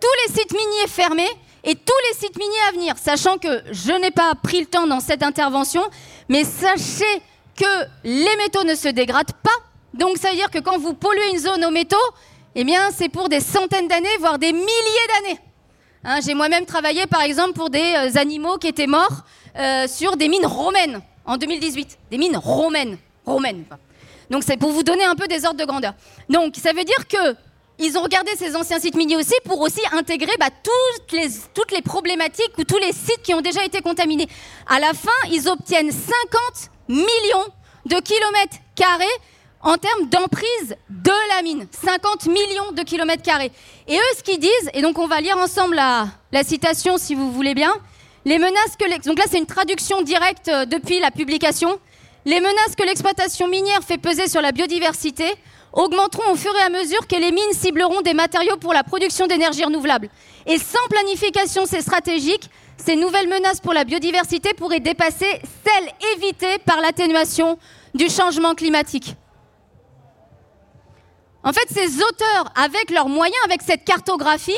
tous 0.00 0.08
les 0.26 0.34
sites 0.34 0.52
miniers 0.52 0.88
fermés, 0.88 1.30
et 1.64 1.74
tous 1.74 1.92
les 2.08 2.18
sites 2.18 2.36
miniers 2.36 2.68
à 2.68 2.72
venir, 2.72 2.98
sachant 2.98 3.38
que 3.38 3.62
je 3.70 3.92
n'ai 3.92 4.10
pas 4.10 4.34
pris 4.34 4.60
le 4.60 4.66
temps 4.66 4.86
dans 4.86 5.00
cette 5.00 5.22
intervention, 5.22 5.82
mais 6.28 6.44
sachez 6.44 7.22
que 7.56 7.84
les 8.04 8.36
métaux 8.36 8.64
ne 8.64 8.74
se 8.74 8.88
dégradent 8.88 9.32
pas. 9.42 9.50
Donc 9.94 10.16
ça 10.16 10.30
veut 10.30 10.36
dire 10.36 10.50
que 10.50 10.58
quand 10.58 10.78
vous 10.78 10.94
polluez 10.94 11.30
une 11.30 11.38
zone 11.38 11.64
aux 11.64 11.70
métaux, 11.70 11.96
eh 12.54 12.64
bien 12.64 12.90
c'est 12.90 13.08
pour 13.08 13.28
des 13.28 13.40
centaines 13.40 13.88
d'années, 13.88 14.16
voire 14.18 14.38
des 14.38 14.52
milliers 14.52 14.66
d'années. 15.22 15.38
Hein, 16.04 16.18
j'ai 16.24 16.34
moi-même 16.34 16.66
travaillé 16.66 17.06
par 17.06 17.22
exemple 17.22 17.52
pour 17.52 17.70
des 17.70 17.94
euh, 17.96 18.18
animaux 18.18 18.58
qui 18.58 18.66
étaient 18.66 18.88
morts 18.88 19.24
euh, 19.56 19.86
sur 19.86 20.16
des 20.16 20.28
mines 20.28 20.46
romaines 20.46 21.00
en 21.24 21.36
2018. 21.36 21.98
Des 22.10 22.18
mines 22.18 22.36
romaines. 22.36 22.98
romaines. 23.24 23.64
Donc 24.28 24.42
c'est 24.44 24.56
pour 24.56 24.72
vous 24.72 24.82
donner 24.82 25.04
un 25.04 25.14
peu 25.14 25.28
des 25.28 25.44
ordres 25.44 25.60
de 25.60 25.64
grandeur. 25.64 25.94
Donc 26.28 26.56
ça 26.56 26.72
veut 26.72 26.84
dire 26.84 27.06
que 27.06 27.36
ils 27.82 27.98
ont 27.98 28.02
regardé 28.02 28.30
ces 28.36 28.54
anciens 28.56 28.78
sites 28.78 28.96
miniers 28.96 29.16
aussi 29.16 29.34
pour 29.44 29.60
aussi 29.60 29.80
intégrer 29.92 30.32
bah, 30.38 30.50
toutes, 30.50 31.72
les, 31.72 31.82
problématiques 31.82 32.56
ou 32.58 32.64
tous 32.64 32.78
les 32.78 32.92
sites 32.92 33.22
qui 33.22 33.34
ont 33.34 33.40
déjà 33.40 33.64
été 33.64 33.80
contaminés. 33.80 34.28
À 34.68 34.78
la 34.78 34.92
fin, 34.92 35.10
ils 35.30 35.48
obtiennent 35.48 35.90
50 35.90 36.70
millions 36.88 37.46
de 37.86 37.96
kilomètres 37.96 38.58
carrés 38.76 39.04
en 39.62 39.76
termes 39.76 40.08
d'emprise 40.08 40.76
de 40.90 41.12
la 41.34 41.42
mine. 41.42 41.66
50 41.70 42.26
millions 42.26 42.72
de 42.72 42.82
kilomètres 42.82 43.22
carrés. 43.22 43.52
Et 43.88 43.96
eux, 43.96 44.16
ce 44.16 44.22
qu'ils 44.22 44.38
disent, 44.40 44.70
et 44.74 44.82
donc 44.82 44.98
on 44.98 45.06
va 45.06 45.20
lire 45.20 45.38
ensemble 45.38 45.76
la, 45.76 46.06
la 46.30 46.44
citation 46.44 46.98
si 46.98 47.14
vous 47.14 47.32
voulez 47.32 47.54
bien, 47.54 47.72
les 48.24 48.38
menaces 48.38 48.76
que 48.78 49.08
donc 49.08 49.18
là 49.18 49.24
c'est 49.28 49.38
une 49.38 49.46
traduction 49.46 50.02
directe 50.02 50.48
euh, 50.48 50.64
depuis 50.64 51.00
la 51.00 51.10
publication, 51.10 51.78
les 52.24 52.38
menaces 52.38 52.76
que 52.76 52.84
l'exploitation 52.84 53.48
minière 53.48 53.82
fait 53.82 53.98
peser 53.98 54.28
sur 54.28 54.40
la 54.40 54.52
biodiversité 54.52 55.24
augmenteront 55.72 56.32
au 56.32 56.36
fur 56.36 56.52
et 56.56 56.62
à 56.62 56.68
mesure 56.68 57.06
que 57.06 57.16
les 57.16 57.30
mines 57.30 57.52
cibleront 57.52 58.02
des 58.02 58.14
matériaux 58.14 58.56
pour 58.56 58.72
la 58.72 58.84
production 58.84 59.26
d'énergie 59.26 59.64
renouvelable. 59.64 60.08
Et 60.46 60.58
sans 60.58 60.86
planification 60.90 61.64
stratégique, 61.66 62.50
ces 62.76 62.96
nouvelles 62.96 63.28
menaces 63.28 63.60
pour 63.60 63.72
la 63.72 63.84
biodiversité 63.84 64.54
pourraient 64.54 64.80
dépasser 64.80 65.40
celles 65.64 65.92
évitées 66.16 66.58
par 66.64 66.80
l'atténuation 66.80 67.58
du 67.94 68.08
changement 68.08 68.54
climatique. 68.54 69.14
En 71.44 71.52
fait, 71.52 71.68
ces 71.70 71.96
auteurs, 71.96 72.52
avec 72.54 72.90
leurs 72.90 73.08
moyens, 73.08 73.38
avec 73.44 73.62
cette 73.62 73.84
cartographie, 73.84 74.56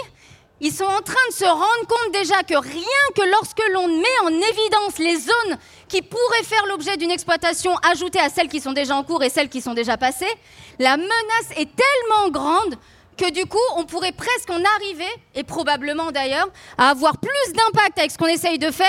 ils 0.61 0.73
sont 0.73 0.85
en 0.85 1.03
train 1.03 1.15
de 1.29 1.35
se 1.35 1.45
rendre 1.45 1.87
compte 1.89 2.13
déjà 2.13 2.43
que 2.43 2.57
rien 2.57 3.05
que 3.17 3.23
lorsque 3.31 3.63
l'on 3.73 3.89
met 3.89 4.19
en 4.23 4.29
évidence 4.29 4.99
les 4.99 5.17
zones 5.17 5.59
qui 5.89 6.01
pourraient 6.03 6.45
faire 6.45 6.67
l'objet 6.67 6.97
d'une 6.97 7.11
exploitation 7.11 7.77
ajoutée 7.91 8.21
à 8.21 8.29
celles 8.29 8.49
qui 8.49 8.61
sont 8.61 8.73
déjà 8.73 8.97
en 8.97 9.03
cours 9.03 9.23
et 9.23 9.31
celles 9.31 9.49
qui 9.49 9.61
sont 9.61 9.75
déjà 9.75 9.97
passées, 9.97 10.33
la 10.79 10.97
menace 10.97 11.51
est 11.57 11.69
tellement 11.75 12.31
grande 12.31 12.77
que 13.17 13.31
du 13.31 13.47
coup, 13.47 13.59
on 13.77 13.85
pourrait 13.85 14.13
presque 14.13 14.51
en 14.51 14.61
arriver, 14.77 15.11
et 15.35 15.45
probablement 15.45 16.11
d'ailleurs, 16.11 16.49
à 16.79 16.91
avoir 16.91 17.19
plus 17.19 17.53
d'impact 17.53 17.99
avec 17.99 18.11
ce 18.11 18.19
qu'on 18.19 18.27
essaye 18.27 18.59
de 18.59 18.71
faire 18.71 18.89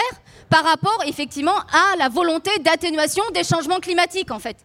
par 0.49 0.63
rapport 0.63 1.03
effectivement 1.05 1.57
à 1.57 1.95
la 1.97 2.09
volonté 2.09 2.51
d'atténuation 2.59 3.24
des 3.34 3.43
changements 3.43 3.80
climatiques 3.80 4.32
en 4.32 4.39
fait. 4.39 4.57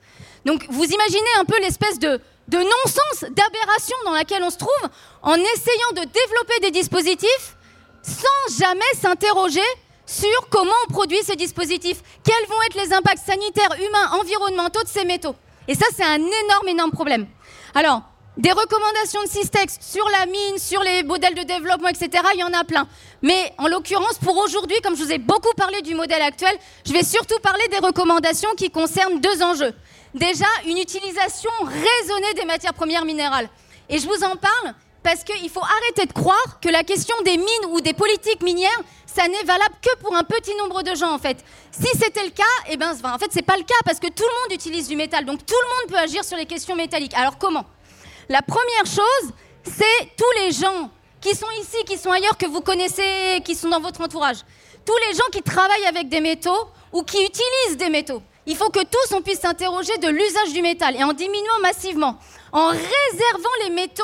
Donc 0.45 0.67
vous 0.71 0.85
imaginez 0.85 1.31
un 1.39 1.45
peu 1.45 1.59
l'espèce 1.61 1.99
de, 1.99 2.21
de 2.51 2.59
non-sens, 2.59 3.31
d'aberration 3.31 3.97
dans 4.05 4.13
laquelle 4.13 4.43
on 4.43 4.51
se 4.51 4.59
trouve 4.59 4.91
en 5.23 5.37
essayant 5.37 5.93
de 5.95 6.01
développer 6.01 6.61
des 6.63 6.73
dispositifs 6.73 7.57
sans 8.03 8.59
jamais 8.59 8.81
s'interroger 9.01 9.61
sur 10.05 10.49
comment 10.51 10.73
on 10.89 10.93
produit 10.93 11.23
ces 11.23 11.37
dispositifs, 11.37 12.03
quels 12.25 12.49
vont 12.49 12.61
être 12.67 12.75
les 12.75 12.93
impacts 12.93 13.25
sanitaires, 13.25 13.77
humains, 13.79 14.19
environnementaux 14.21 14.83
de 14.83 14.89
ces 14.89 15.05
métaux? 15.05 15.37
Et 15.69 15.77
ça, 15.77 15.87
c'est 15.95 16.05
un 16.05 16.17
énorme, 16.17 16.69
énorme 16.69 16.91
problème. 16.91 17.29
Alors, 17.75 18.03
des 18.37 18.51
recommandations 18.51 19.23
de 19.23 19.29
Systex 19.29 19.79
sur 19.81 20.09
la 20.09 20.27
mine, 20.27 20.59
sur 20.59 20.83
les 20.83 21.05
modèles 21.05 21.35
de 21.35 21.43
développement, 21.43 21.89
etc., 21.89 22.11
il 22.35 22.41
y 22.41 22.45
en 22.45 22.53
a 22.53 22.65
plein. 22.65 22.89
Mais 23.23 23.53
en 23.59 23.69
l'occurrence, 23.69 24.19
pour 24.19 24.37
aujourd'hui, 24.37 24.81
comme 24.83 24.97
je 24.97 25.05
vous 25.05 25.13
ai 25.13 25.19
beaucoup 25.19 25.53
parlé 25.57 25.83
du 25.83 25.95
modèle 25.95 26.23
actuel, 26.23 26.57
je 26.85 26.93
vais 26.93 27.05
surtout 27.05 27.39
parler 27.41 27.69
des 27.69 27.79
recommandations 27.79 28.51
qui 28.57 28.71
concernent 28.71 29.21
deux 29.21 29.43
enjeux. 29.43 29.75
Déjà, 30.15 30.47
une 30.67 30.79
utilisation 30.79 31.51
raisonnée 31.63 32.35
des 32.35 32.45
matières 32.45 32.75
premières 32.75 33.05
minérales. 33.05 33.49
Et 33.89 33.99
je 33.99 34.07
vous 34.07 34.25
en 34.25 34.37
parle 34.37 34.75
parce 35.03 35.25
qu'il 35.25 35.49
faut 35.49 35.63
arrêter 35.63 36.07
de 36.07 36.13
croire 36.13 36.61
que 36.61 36.69
la 36.69 36.83
question 36.83 37.15
des 37.25 37.37
mines 37.37 37.67
ou 37.71 37.81
des 37.81 37.95
politiques 37.95 38.43
minières, 38.43 38.81
ça 39.07 39.27
n'est 39.29 39.45
valable 39.45 39.75
que 39.81 39.97
pour 40.01 40.15
un 40.15 40.25
petit 40.25 40.55
nombre 40.57 40.83
de 40.83 40.95
gens 40.95 41.13
en 41.13 41.19
fait. 41.19 41.39
Si 41.71 41.89
c'était 41.99 42.25
le 42.25 42.31
cas, 42.31 42.43
eh 42.69 42.77
ben, 42.77 42.93
en 43.05 43.19
fait, 43.19 43.31
c'est 43.31 43.43
pas 43.43 43.57
le 43.57 43.63
cas 43.63 43.75
parce 43.85 43.99
que 43.99 44.09
tout 44.09 44.23
le 44.23 44.43
monde 44.43 44.53
utilise 44.53 44.89
du 44.89 44.97
métal, 44.97 45.25
donc 45.25 45.45
tout 45.47 45.55
le 45.55 45.69
monde 45.69 45.91
peut 45.91 46.05
agir 46.05 46.25
sur 46.25 46.37
les 46.37 46.47
questions 46.47 46.77
métalliques. 46.77 47.15
Alors 47.15 47.39
comment? 47.39 47.65
La 48.29 48.43
première 48.43 48.87
chose, 48.87 49.33
c'est 49.65 50.17
tous 50.17 50.43
les 50.43 50.53
gens 50.53 50.91
qui 51.21 51.35
sont 51.35 51.51
ici, 51.61 51.77
qui 51.87 51.99
sont 51.99 52.11
ailleurs, 52.11 52.37
que 52.37 52.47
vous 52.47 52.61
connaissez, 52.61 53.43
qui 53.45 53.55
sont 53.55 53.69
dans 53.69 53.81
votre 53.81 54.01
entourage. 54.01 54.39
Tous 54.85 54.97
les 55.09 55.17
gens 55.17 55.27
qui 55.33 55.43
travaillent 55.43 55.87
avec 55.87 56.09
des 56.09 56.21
métaux 56.21 56.69
ou 56.93 57.03
qui 57.03 57.19
utilisent 57.19 57.77
des 57.77 57.91
métaux. 57.91 58.23
Il 58.51 58.57
faut 58.57 58.69
que 58.69 58.81
tous 58.81 59.15
on 59.15 59.23
puisse 59.23 59.39
s'interroger 59.39 59.97
de 59.99 60.09
l'usage 60.09 60.53
du 60.53 60.61
métal 60.61 60.97
et 60.97 61.05
en 61.05 61.13
diminuant 61.13 61.61
massivement, 61.63 62.19
en 62.51 62.71
réservant 62.71 63.55
les 63.63 63.71
métaux 63.71 64.03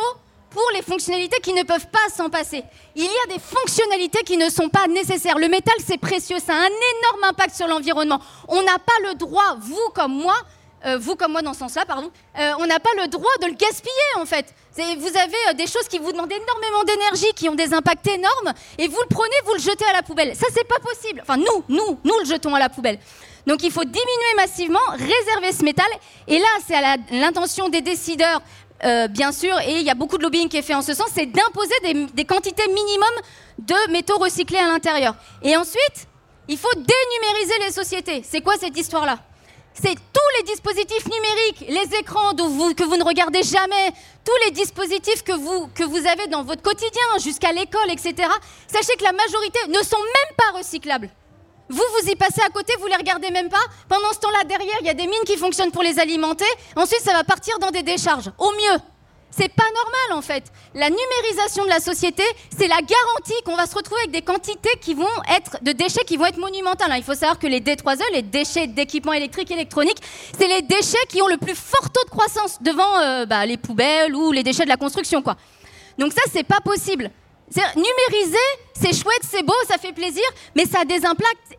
pour 0.50 0.62
les 0.72 0.82
fonctionnalités 0.82 1.40
qui 1.40 1.52
ne 1.52 1.64
peuvent 1.64 1.88
pas 1.88 2.08
s'en 2.16 2.30
passer. 2.30 2.62
Il 2.94 3.02
y 3.02 3.06
a 3.08 3.34
des 3.34 3.40
fonctionnalités 3.40 4.22
qui 4.22 4.36
ne 4.36 4.48
sont 4.48 4.68
pas 4.68 4.86
nécessaires. 4.86 5.36
Le 5.36 5.48
métal, 5.48 5.74
c'est 5.84 5.98
précieux, 5.98 6.36
ça 6.38 6.52
a 6.54 6.58
un 6.58 6.66
énorme 6.66 7.24
impact 7.24 7.56
sur 7.56 7.66
l'environnement. 7.66 8.20
On 8.46 8.62
n'a 8.62 8.78
pas 8.78 9.08
le 9.08 9.16
droit, 9.16 9.56
vous 9.58 9.90
comme 9.92 10.14
moi, 10.14 10.36
euh, 10.84 10.96
vous 10.96 11.16
comme 11.16 11.32
moi 11.32 11.42
dans 11.42 11.52
ce 11.52 11.58
sens-là, 11.58 11.84
pardon, 11.84 12.08
euh, 12.38 12.52
on 12.60 12.66
n'a 12.66 12.78
pas 12.78 12.90
le 13.02 13.08
droit 13.08 13.32
de 13.42 13.46
le 13.48 13.54
gaspiller 13.54 13.90
en 14.20 14.26
fait. 14.26 14.54
Vous 14.76 15.08
avez 15.08 15.48
euh, 15.48 15.54
des 15.54 15.66
choses 15.66 15.88
qui 15.88 15.98
vous 15.98 16.12
demandent 16.12 16.30
énormément 16.30 16.84
d'énergie, 16.84 17.32
qui 17.34 17.48
ont 17.48 17.56
des 17.56 17.74
impacts 17.74 18.06
énormes, 18.06 18.54
et 18.78 18.86
vous 18.86 19.00
le 19.00 19.08
prenez, 19.08 19.34
vous 19.44 19.54
le 19.54 19.58
jetez 19.58 19.86
à 19.86 19.94
la 19.94 20.02
poubelle. 20.04 20.36
Ça, 20.36 20.46
c'est 20.54 20.68
pas 20.68 20.78
possible. 20.78 21.20
Enfin, 21.22 21.36
nous, 21.36 21.64
nous, 21.68 21.98
nous 22.04 22.18
le 22.20 22.26
jetons 22.26 22.54
à 22.54 22.60
la 22.60 22.68
poubelle. 22.68 23.00
Donc 23.46 23.62
il 23.62 23.70
faut 23.70 23.84
diminuer 23.84 24.34
massivement, 24.36 24.80
réserver 24.92 25.52
ce 25.52 25.64
métal. 25.64 25.86
Et 26.26 26.38
là, 26.38 26.46
c'est 26.66 26.74
à 26.74 26.96
l'intention 27.12 27.68
des 27.68 27.80
décideurs, 27.80 28.42
euh, 28.84 29.06
bien 29.08 29.30
sûr, 29.32 29.58
et 29.60 29.78
il 29.78 29.82
y 29.82 29.90
a 29.90 29.94
beaucoup 29.94 30.18
de 30.18 30.22
lobbying 30.24 30.48
qui 30.48 30.56
est 30.56 30.62
fait 30.62 30.74
en 30.74 30.82
ce 30.82 30.94
sens, 30.94 31.08
c'est 31.14 31.26
d'imposer 31.26 32.08
des, 32.12 32.24
quantités 32.24 32.66
minimum 32.66 33.08
de 33.58 33.92
métaux 33.92 34.18
recyclés 34.18 34.58
à 34.58 34.66
l'intérieur. 34.66 35.14
Et 35.42 35.56
ensuite, 35.56 36.08
il 36.48 36.58
faut 36.58 36.74
dénumériser 36.74 37.54
les 37.64 37.72
sociétés. 37.72 38.22
C'est 38.28 38.40
quoi 38.40 38.54
cette 38.58 38.76
histoire-là? 38.76 39.18
C'est 39.74 39.94
tous 39.94 40.38
les 40.38 40.42
dispositifs 40.44 41.04
numériques, 41.04 41.66
les 41.68 41.98
écrans 41.98 42.32
que 42.34 42.84
vous 42.84 42.96
ne 42.96 43.04
regardez 43.04 43.42
jamais, 43.42 43.92
tous 44.24 44.46
les 44.46 44.50
dispositifs 44.50 45.22
que 45.22 45.32
vous, 45.32 45.68
que 45.74 45.84
vous 45.84 45.98
avez 45.98 46.26
dans 46.28 46.42
votre 46.42 46.62
quotidien, 46.62 47.02
jusqu'à 47.22 47.52
l'école, 47.52 47.90
etc. 47.90 48.28
Sachez 48.66 48.96
que 48.96 49.04
la 49.04 49.12
majorité 49.12 49.58
ne 49.68 49.82
sont 49.84 50.02
même 50.02 50.36
pas 50.36 50.58
recyclables. 50.58 51.10
Vous, 51.68 51.82
vous 52.00 52.08
y 52.08 52.14
passez 52.14 52.40
à 52.42 52.50
côté, 52.50 52.72
vous 52.80 52.86
les 52.86 52.96
regardez 52.96 53.30
même 53.30 53.48
pas. 53.48 53.62
Pendant 53.88 54.12
ce 54.12 54.18
temps-là, 54.20 54.44
derrière, 54.44 54.76
il 54.80 54.86
y 54.86 54.90
a 54.90 54.94
des 54.94 55.06
mines 55.06 55.24
qui 55.26 55.36
fonctionnent 55.36 55.72
pour 55.72 55.82
les 55.82 55.98
alimenter. 55.98 56.46
Ensuite, 56.76 57.00
ça 57.00 57.12
va 57.12 57.24
partir 57.24 57.58
dans 57.58 57.70
des 57.70 57.82
décharges. 57.82 58.30
Au 58.38 58.50
mieux. 58.52 58.80
C'est 59.30 59.50
pas 59.50 59.64
normal 59.64 60.18
en 60.18 60.22
fait. 60.22 60.44
La 60.74 60.88
numérisation 60.88 61.64
de 61.64 61.68
la 61.68 61.80
société, 61.80 62.22
c'est 62.56 62.68
la 62.68 62.76
garantie 62.76 63.42
qu'on 63.44 63.56
va 63.56 63.66
se 63.66 63.74
retrouver 63.74 64.00
avec 64.02 64.12
des 64.12 64.22
quantités 64.22 64.70
qui 64.80 64.94
vont 64.94 65.04
être 65.36 65.62
de 65.62 65.72
déchets 65.72 66.04
qui 66.06 66.16
vont 66.16 66.24
être 66.24 66.38
monumentales. 66.38 66.90
Il 66.96 67.02
faut 67.02 67.14
savoir 67.14 67.38
que 67.38 67.46
les 67.46 67.60
D3E, 67.60 68.00
les 68.14 68.22
déchets 68.22 68.66
d'équipements 68.66 69.12
électriques 69.12 69.50
et 69.50 69.54
électroniques, 69.54 70.00
c'est 70.38 70.48
les 70.48 70.62
déchets 70.62 71.04
qui 71.10 71.20
ont 71.20 71.26
le 71.26 71.36
plus 71.36 71.54
fort 71.54 71.90
taux 71.90 72.04
de 72.04 72.10
croissance 72.10 72.62
devant 72.62 72.98
euh, 73.02 73.26
bah, 73.26 73.44
les 73.44 73.58
poubelles 73.58 74.14
ou 74.14 74.32
les 74.32 74.42
déchets 74.42 74.64
de 74.64 74.70
la 74.70 74.78
construction. 74.78 75.22
Donc 75.98 76.12
ça, 76.12 76.22
c'est 76.32 76.44
pas 76.44 76.60
possible. 76.60 77.10
Numériser, 77.54 78.36
c'est 78.74 78.92
chouette, 78.92 79.22
c'est 79.22 79.42
beau, 79.42 79.54
ça 79.68 79.78
fait 79.78 79.92
plaisir, 79.92 80.24
mais 80.54 80.64
ça 80.66 80.80
a 80.80 80.84
des 80.84 81.04
impacts 81.06 81.56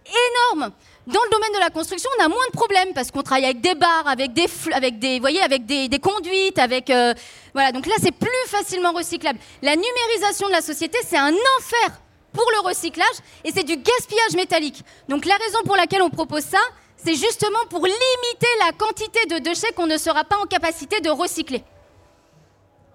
énormes. 0.54 0.72
Dans 1.08 1.24
le 1.24 1.30
domaine 1.32 1.54
de 1.54 1.60
la 1.60 1.70
construction, 1.70 2.10
on 2.20 2.26
a 2.26 2.28
moins 2.28 2.46
de 2.48 2.58
problèmes 2.58 2.94
parce 2.94 3.12
qu'on 3.12 3.24
travaille 3.24 3.46
avec 3.46 3.62
des 3.62 3.76
barres, 3.76 4.08
avec 4.08 4.34
des, 4.34 4.48
avec 4.74 5.00
des, 5.00 5.22
voyez, 5.22 5.42
avec 5.42 5.66
des, 5.66 5.88
conduites, 6.00 6.60
avec 6.60 6.90
euh, 6.90 7.14
voilà. 7.54 7.72
Donc 7.72 7.86
là, 7.86 7.96
c'est 8.02 8.12
plus 8.12 8.30
facilement 8.48 8.92
recyclable. 8.92 9.40
La 9.62 9.78
numérisation 9.78 10.48
de 10.48 10.52
la 10.52 10.62
société, 10.62 10.98
c'est 11.08 11.18
un 11.18 11.32
enfer 11.32 12.02
pour 12.34 12.46
le 12.52 12.68
recyclage 12.68 13.06
et 13.46 13.52
c'est 13.54 13.64
du 13.64 13.78
gaspillage 13.78 14.36
métallique. 14.36 14.84
Donc 15.08 15.26
la 15.26 15.36
raison 15.36 15.60
pour 15.66 15.78
laquelle 15.78 16.02
on 16.02 16.10
propose 16.10 16.44
ça, 16.44 16.60
c'est 16.98 17.16
justement 17.16 17.66
pour 17.70 17.86
limiter 17.86 18.48
la 18.66 18.74
quantité 18.74 19.26
de 19.28 19.38
déchets 19.38 19.72
qu'on 19.74 19.88
ne 19.88 19.98
sera 19.98 20.26
pas 20.26 20.38
en 20.38 20.46
capacité 20.46 21.00
de 21.00 21.10
recycler. 21.10 21.64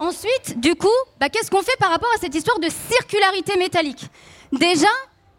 Ensuite, 0.02 0.58
du 0.58 0.74
coup, 0.74 0.88
bah, 1.20 1.28
qu'est-ce 1.28 1.48
qu'on 1.48 1.62
fait 1.62 1.76
par 1.78 1.90
rapport 1.90 2.08
à 2.16 2.18
cette 2.18 2.34
histoire 2.34 2.58
de 2.58 2.68
circularité 2.90 3.56
métallique? 3.56 4.04
Déjà, 4.50 4.88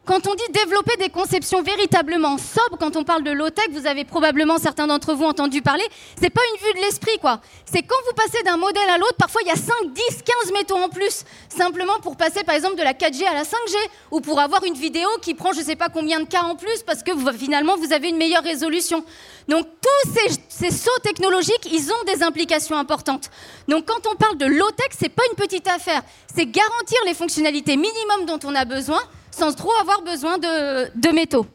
quand 0.06 0.28
on 0.28 0.36
dit 0.36 0.44
développer 0.54 0.98
des 0.98 1.10
conceptions 1.10 1.62
véritablement 1.62 2.38
sobres, 2.38 2.78
quand 2.78 2.98
on 2.98 3.04
parle 3.04 3.24
de 3.24 3.32
low-tech, 3.32 3.70
vous 3.72 3.88
avez 3.88 4.04
probablement 4.04 4.58
certains 4.58 4.88
d'entre 4.88 5.14
vous 5.14 5.24
entendu 5.24 5.62
parler, 5.62 5.86
c'est 6.20 6.30
pas 6.30 6.42
une 6.54 6.68
vue 6.68 6.74
de 6.74 6.86
l'esprit 6.86 7.18
quoi. 7.22 7.40
C'est 7.66 7.84
quand 7.84 7.96
vous 8.08 8.14
passez 8.14 8.44
d'un 8.44 8.58
modèle 8.58 8.90
à 8.90 8.98
l'autre, 8.98 9.16
parfois 9.18 9.42
il 9.44 9.48
y 9.48 9.52
a 9.52 9.56
5, 9.56 9.94
10, 9.94 10.02
15 10.44 10.54
métaux 10.54 10.76
en 10.76 10.90
plus, 10.90 11.24
simplement 11.48 12.00
pour 12.02 12.18
passer 12.18 12.44
par 12.44 12.56
exemple 12.56 12.76
de 12.76 12.84
la 12.84 12.94
4G 12.94 13.26
à 13.26 13.34
la 13.34 13.44
5G, 13.44 13.76
ou 14.12 14.20
pour 14.20 14.40
avoir 14.40 14.66
une 14.66 14.74
vidéo 14.74 15.08
qui 15.22 15.36
prend 15.36 15.54
je 15.54 15.62
sais 15.62 15.78
pas 15.78 15.88
combien 15.88 16.20
de 16.20 16.26
cas 16.26 16.44
en 16.44 16.56
plus, 16.56 16.84
parce 16.86 17.02
que 17.02 17.12
finalement 17.32 17.78
vous 17.78 17.94
avez 17.94 18.10
une 18.10 18.18
meilleure 18.18 18.44
résolution. 18.44 19.06
Donc 19.48 19.68
tous 19.82 20.12
ces, 20.50 20.72
sauts 20.72 21.00
technologiques, 21.02 21.68
ils 21.72 21.92
ont 21.92 22.14
des 22.14 22.24
implications 22.24 22.78
importantes. 22.78 23.30
Donc 23.70 23.86
quand 23.86 24.10
on 24.12 24.16
parle 24.16 24.38
de 24.38 24.46
low-tech, 24.46 24.90
c'est 24.98 25.10
pas 25.10 25.24
une 25.32 25.38
petite 25.38 25.68
affaire, 25.68 26.02
c'est 26.34 26.46
garantir 26.46 26.98
les 27.06 27.14
fonctionnalités 27.14 27.78
minimum 27.78 28.26
dont 28.26 28.40
on 28.44 28.54
a 28.54 28.66
besoin 28.66 29.02
sans 29.34 29.54
trop 29.54 29.74
avoir 29.82 30.02
besoin 30.02 30.38
de, 30.38 31.12
métaux. 31.12 31.46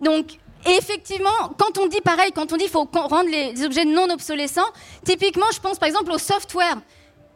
Donc, 0.00 0.38
effectivement, 0.66 1.54
quand 1.58 1.78
on 1.78 1.86
dit 1.86 2.00
pareil, 2.00 2.32
quand 2.32 2.52
on 2.52 2.56
dit 2.56 2.64
qu'il 2.64 2.72
faut 2.72 2.88
rendre 2.92 3.30
les 3.30 3.64
objets 3.64 3.84
non 3.84 4.10
obsolescents, 4.10 4.70
typiquement, 5.04 5.46
je 5.52 5.60
pense 5.60 5.78
par 5.78 5.88
exemple 5.88 6.10
au 6.10 6.18
software. 6.18 6.76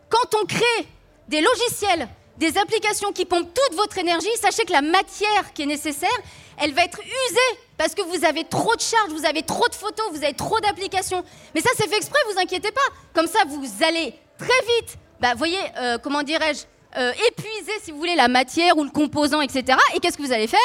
Quand 0.09 0.39
on 0.43 0.47
crée 0.47 0.87
des 1.29 1.41
logiciels, 1.41 2.09
des 2.37 2.59
applications 2.59 3.13
qui 3.13 3.25
pompent 3.25 3.53
toute 3.55 3.77
votre 3.77 3.97
énergie, 3.99 4.29
sachez 4.41 4.65
que 4.65 4.73
la 4.73 4.83
matière 4.83 5.53
qui 5.55 5.63
est 5.63 5.67
nécessaire, 5.67 6.11
elle 6.59 6.75
va 6.75 6.85
être 6.85 7.01
usée 7.01 7.59
parce 7.79 7.95
que 7.95 8.03
vous 8.03 8.25
avez 8.25 8.45
trop 8.45 8.75
de 8.75 8.81
charges, 8.81 9.11
vous 9.11 9.25
avez 9.25 9.43
trop 9.43 9.69
de 9.69 9.75
photos, 9.75 10.07
vous 10.11 10.25
avez 10.25 10.35
trop 10.35 10.59
d'applications. 10.61 11.23
Mais 11.55 11.61
ça, 11.61 11.71
c'est 11.77 11.89
fait 11.89 11.97
exprès, 11.97 12.19
vous 12.33 12.41
inquiétez 12.41 12.73
pas. 12.73 12.81
Comme 13.15 13.27
ça, 13.27 13.41
vous 13.47 13.85
allez 13.85 14.15
très 14.37 14.61
vite, 14.77 14.99
bah, 15.21 15.35
voyez, 15.37 15.61
euh, 15.79 15.99
comment 15.99 16.23
dirais-je, 16.23 16.65
euh, 16.97 17.13
épuiser, 17.29 17.73
si 17.83 17.93
vous 17.93 17.99
voulez, 17.99 18.17
la 18.17 18.29
matière 18.29 18.77
ou 18.77 18.85
le 18.85 18.91
composant, 18.91 19.41
etc. 19.41 19.79
Et 19.95 20.01
qu'est-ce 20.01 20.17
que 20.17 20.23
vous 20.23 20.33
allez 20.33 20.47
faire? 20.47 20.61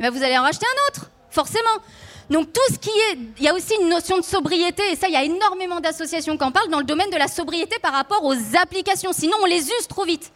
Eh 0.00 0.02
ben, 0.02 0.10
Vous 0.10 0.22
allez 0.22 0.38
en 0.38 0.42
racheter 0.42 0.66
un 0.66 0.88
autre, 0.88 1.10
forcément. 1.30 1.76
Donc 2.30 2.52
tout 2.52 2.72
ce 2.72 2.78
qui 2.78 2.90
est... 2.90 3.18
Il 3.38 3.44
y 3.44 3.48
a 3.48 3.54
aussi 3.54 3.74
une 3.80 3.88
notion 3.88 4.18
de 4.18 4.24
sobriété, 4.24 4.82
et 4.92 4.96
ça, 4.96 5.08
il 5.08 5.14
y 5.14 5.16
a 5.16 5.24
énormément 5.24 5.80
d'associations 5.80 6.36
qui 6.36 6.44
en 6.44 6.52
parlent 6.52 6.70
dans 6.70 6.78
le 6.78 6.84
domaine 6.84 7.10
de 7.10 7.16
la 7.16 7.28
sobriété 7.28 7.78
par 7.80 7.92
rapport 7.92 8.24
aux 8.24 8.36
applications, 8.60 9.12
sinon 9.12 9.36
on 9.42 9.46
les 9.46 9.62
use 9.62 9.88
trop 9.88 10.04
vite. 10.04 10.32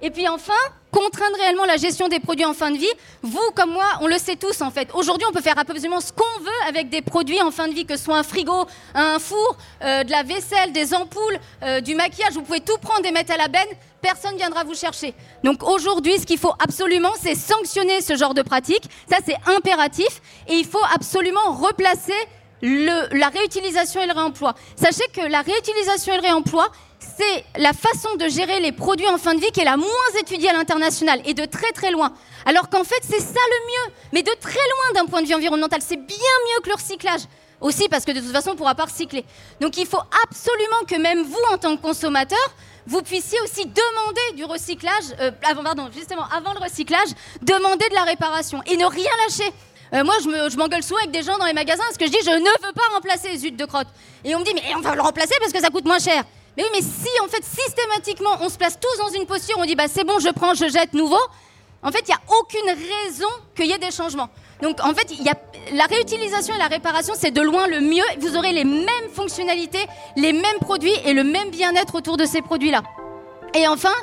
Et 0.00 0.10
puis 0.10 0.28
enfin, 0.28 0.52
contraindre 0.92 1.36
réellement 1.38 1.64
la 1.64 1.76
gestion 1.76 2.08
des 2.08 2.20
produits 2.20 2.44
en 2.44 2.54
fin 2.54 2.70
de 2.70 2.78
vie. 2.78 2.90
Vous, 3.22 3.50
comme 3.54 3.72
moi, 3.72 3.84
on 4.00 4.06
le 4.06 4.16
sait 4.16 4.36
tous 4.36 4.62
en 4.62 4.70
fait. 4.70 4.88
Aujourd'hui, 4.94 5.26
on 5.28 5.32
peut 5.32 5.40
faire 5.40 5.58
absolument 5.58 6.00
ce 6.00 6.12
qu'on 6.12 6.40
veut 6.40 6.68
avec 6.68 6.88
des 6.88 7.02
produits 7.02 7.42
en 7.42 7.50
fin 7.50 7.66
de 7.68 7.74
vie, 7.74 7.84
que 7.84 7.96
ce 7.96 8.04
soit 8.04 8.16
un 8.16 8.22
frigo, 8.22 8.66
un 8.94 9.18
four, 9.18 9.56
euh, 9.82 10.04
de 10.04 10.10
la 10.10 10.22
vaisselle, 10.22 10.72
des 10.72 10.94
ampoules, 10.94 11.38
euh, 11.62 11.80
du 11.80 11.94
maquillage. 11.94 12.34
Vous 12.34 12.42
pouvez 12.42 12.60
tout 12.60 12.78
prendre 12.78 13.04
et 13.06 13.10
mettre 13.10 13.32
à 13.32 13.36
la 13.36 13.48
benne. 13.48 13.66
Personne 14.00 14.36
viendra 14.36 14.62
vous 14.62 14.74
chercher. 14.74 15.14
Donc 15.42 15.64
aujourd'hui, 15.68 16.18
ce 16.20 16.26
qu'il 16.26 16.38
faut 16.38 16.54
absolument, 16.62 17.12
c'est 17.20 17.34
sanctionner 17.34 18.00
ce 18.00 18.16
genre 18.16 18.34
de 18.34 18.42
pratique. 18.42 18.84
Ça, 19.10 19.16
c'est 19.26 19.36
impératif. 19.46 20.22
Et 20.46 20.54
il 20.54 20.64
faut 20.64 20.78
absolument 20.94 21.52
replacer 21.52 22.14
la 22.62 23.28
réutilisation 23.28 24.00
et 24.02 24.06
le 24.06 24.12
réemploi. 24.12 24.54
Sachez 24.76 25.04
que 25.12 25.20
la 25.20 25.42
réutilisation 25.42 26.14
et 26.14 26.16
le 26.16 26.22
réemploi, 26.22 26.68
c'est 26.98 27.44
la 27.56 27.72
façon 27.72 28.14
de 28.16 28.28
gérer 28.28 28.60
les 28.60 28.72
produits 28.72 29.08
en 29.08 29.18
fin 29.18 29.34
de 29.34 29.40
vie 29.40 29.50
qui 29.52 29.60
est 29.60 29.64
la 29.64 29.76
moins 29.76 29.88
étudiée 30.20 30.50
à 30.50 30.52
l'international 30.52 31.20
et 31.24 31.34
de 31.34 31.44
très 31.44 31.72
très 31.72 31.90
loin. 31.90 32.12
Alors 32.46 32.68
qu'en 32.68 32.84
fait, 32.84 33.00
c'est 33.02 33.20
ça 33.20 33.40
le 33.50 33.66
mieux, 33.66 33.94
mais 34.12 34.22
de 34.22 34.32
très 34.40 34.52
loin 34.52 35.02
d'un 35.02 35.06
point 35.06 35.22
de 35.22 35.26
vue 35.26 35.34
environnemental. 35.34 35.80
C'est 35.82 35.96
bien 35.96 36.16
mieux 36.16 36.62
que 36.62 36.68
le 36.68 36.74
recyclage. 36.74 37.22
Aussi 37.60 37.88
parce 37.88 38.04
que 38.04 38.12
de 38.12 38.20
toute 38.20 38.30
façon, 38.30 38.50
on 38.50 38.52
ne 38.52 38.58
pourra 38.58 38.76
pas 38.76 38.84
recycler. 38.84 39.24
Donc 39.60 39.76
il 39.78 39.86
faut 39.86 40.00
absolument 40.24 40.84
que 40.86 40.94
même 40.94 41.24
vous, 41.24 41.52
en 41.52 41.58
tant 41.58 41.76
que 41.76 41.82
consommateur, 41.82 42.38
vous 42.86 43.02
puissiez 43.02 43.40
aussi 43.42 43.66
demander 43.66 44.36
du 44.36 44.44
recyclage, 44.44 45.12
euh, 45.20 45.32
avant, 45.44 45.64
pardon, 45.64 45.88
justement, 45.92 46.22
avant 46.34 46.52
le 46.52 46.60
recyclage, 46.60 47.08
demander 47.42 47.88
de 47.88 47.94
la 47.94 48.04
réparation 48.04 48.62
et 48.66 48.76
ne 48.76 48.86
rien 48.86 49.10
lâcher. 49.26 49.52
Euh, 49.92 50.04
moi, 50.04 50.14
je 50.22 50.56
m'engueule 50.56 50.82
souvent 50.82 51.00
avec 51.00 51.10
des 51.10 51.22
gens 51.22 51.36
dans 51.38 51.46
les 51.46 51.52
magasins 51.52 51.82
parce 51.82 51.96
que 51.96 52.06
je 52.06 52.10
dis 52.10 52.18
je 52.24 52.30
ne 52.30 52.66
veux 52.66 52.72
pas 52.72 52.94
remplacer 52.94 53.28
les 53.30 53.44
huttes 53.44 53.56
de 53.56 53.64
crotte. 53.64 53.88
Et 54.24 54.34
on 54.34 54.40
me 54.40 54.44
dit 54.44 54.52
mais 54.54 54.62
on 54.76 54.80
va 54.80 54.94
le 54.94 55.02
remplacer 55.02 55.34
parce 55.40 55.52
que 55.52 55.60
ça 55.60 55.70
coûte 55.70 55.84
moins 55.84 55.98
cher. 55.98 56.24
Mais 56.58 56.64
oui, 56.64 56.70
mais 56.72 56.82
si 56.82 57.08
en 57.22 57.28
fait 57.28 57.44
systématiquement 57.44 58.36
on 58.40 58.48
se 58.48 58.58
place 58.58 58.80
tous 58.80 58.98
dans 58.98 59.10
une 59.10 59.26
posture, 59.26 59.54
on 59.58 59.64
dit 59.64 59.76
bah 59.76 59.86
c'est 59.86 60.02
bon, 60.02 60.18
je 60.18 60.28
prends, 60.30 60.54
je 60.54 60.68
jette 60.68 60.92
nouveau. 60.92 61.20
En 61.84 61.92
fait, 61.92 62.00
il 62.00 62.08
n'y 62.08 62.14
a 62.14 62.20
aucune 62.40 62.68
raison 62.68 63.28
qu'il 63.54 63.66
y 63.66 63.72
ait 63.72 63.78
des 63.78 63.92
changements. 63.92 64.28
Donc 64.60 64.80
en 64.80 64.92
fait, 64.92 65.06
la 65.72 65.84
réutilisation 65.84 66.56
et 66.56 66.58
la 66.58 66.66
réparation, 66.66 67.14
c'est 67.16 67.30
de 67.30 67.40
loin 67.40 67.68
le 67.68 67.80
mieux. 67.80 68.02
Vous 68.18 68.36
aurez 68.36 68.52
les 68.52 68.64
mêmes 68.64 69.08
fonctionnalités, 69.14 69.86
les 70.16 70.32
mêmes 70.32 70.58
produits 70.60 70.94
et 71.04 71.12
le 71.12 71.22
même 71.22 71.50
bien-être 71.50 71.94
autour 71.94 72.16
de 72.16 72.24
ces 72.24 72.42
produits-là. 72.42 72.82
Et 73.54 73.68
enfin, 73.68 73.94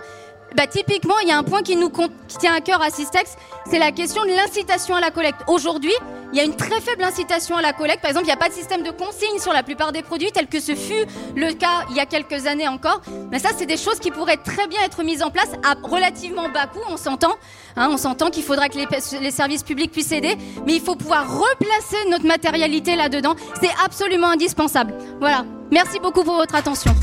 bah, 0.56 0.68
typiquement, 0.68 1.20
il 1.22 1.28
y 1.28 1.32
a 1.32 1.38
un 1.38 1.44
point 1.44 1.62
qui 1.62 1.76
nous 1.76 1.92
tient 2.40 2.54
à 2.54 2.62
cœur 2.62 2.82
à 2.82 2.90
Systex, 2.90 3.36
c'est 3.70 3.80
la 3.80 3.92
question 3.92 4.24
de 4.24 4.30
l'incitation 4.30 4.96
à 4.96 5.02
la 5.02 5.12
collecte. 5.12 5.42
Aujourd'hui, 5.48 5.94
il 6.32 6.38
y 6.38 6.42
a 6.42 6.44
une 6.44 6.56
très 6.56 6.82
faible 6.82 7.04
incitation 7.04 7.58
à 7.58 7.62
la 7.62 7.74
collecte. 7.74 8.02
Par 8.02 8.10
exemple, 8.10 8.26
il 8.26 8.30
n'y 8.30 8.34
a 8.34 8.38
pas 8.38 8.50
de 8.50 8.54
système 8.54 8.84
de 8.84 8.92
consigne 8.92 9.40
sur 9.40 9.54
la 9.54 9.64
plupart 9.64 9.92
des 9.92 10.02
produits, 10.02 10.32
tel 10.32 10.48
que 10.48 10.60
ce 10.60 10.76
fut 10.76 11.06
le 11.36 11.54
cas 11.54 11.86
il 11.90 11.96
y 11.96 12.00
a 12.00 12.06
quelques 12.06 12.48
années 12.48 12.68
encore. 12.68 13.02
Mais 13.32 13.40
ça, 13.40 13.50
c'est 13.56 13.66
des 13.66 13.78
choses 13.78 14.00
qui 14.00 14.12
pourraient 14.12 14.38
très 14.38 14.68
bien 14.68 14.82
être 14.84 15.04
mises 15.04 15.24
en 15.24 15.30
place 15.30 15.50
à 15.64 15.76
relativement 15.88 16.50
bas 16.50 16.68
coût, 16.68 16.80
on 16.90 16.98
s'entend. 16.98 17.36
Hein, 17.76 17.90
on 17.92 17.98
s'entend 17.98 18.30
qu'il 18.30 18.44
faudra 18.44 18.70
que 18.70 18.78
les, 18.78 18.88
les, 19.22 19.32
services 19.32 19.64
publics 19.64 19.92
puissent 19.92 20.12
aider, 20.12 20.38
mais 20.66 20.76
il 20.76 20.82
faut 20.82 20.96
pouvoir 20.96 21.26
replacer 21.28 21.98
notre 22.10 22.26
matérialité 22.26 22.96
là-dedans. 22.96 23.36
C'est 23.62 23.74
absolument 23.84 24.28
indispensable. 24.28 24.94
Voilà. 25.20 25.46
Merci 25.72 26.00
beaucoup 26.00 26.24
pour 26.24 26.36
votre 26.36 26.56
attention. 26.56 26.94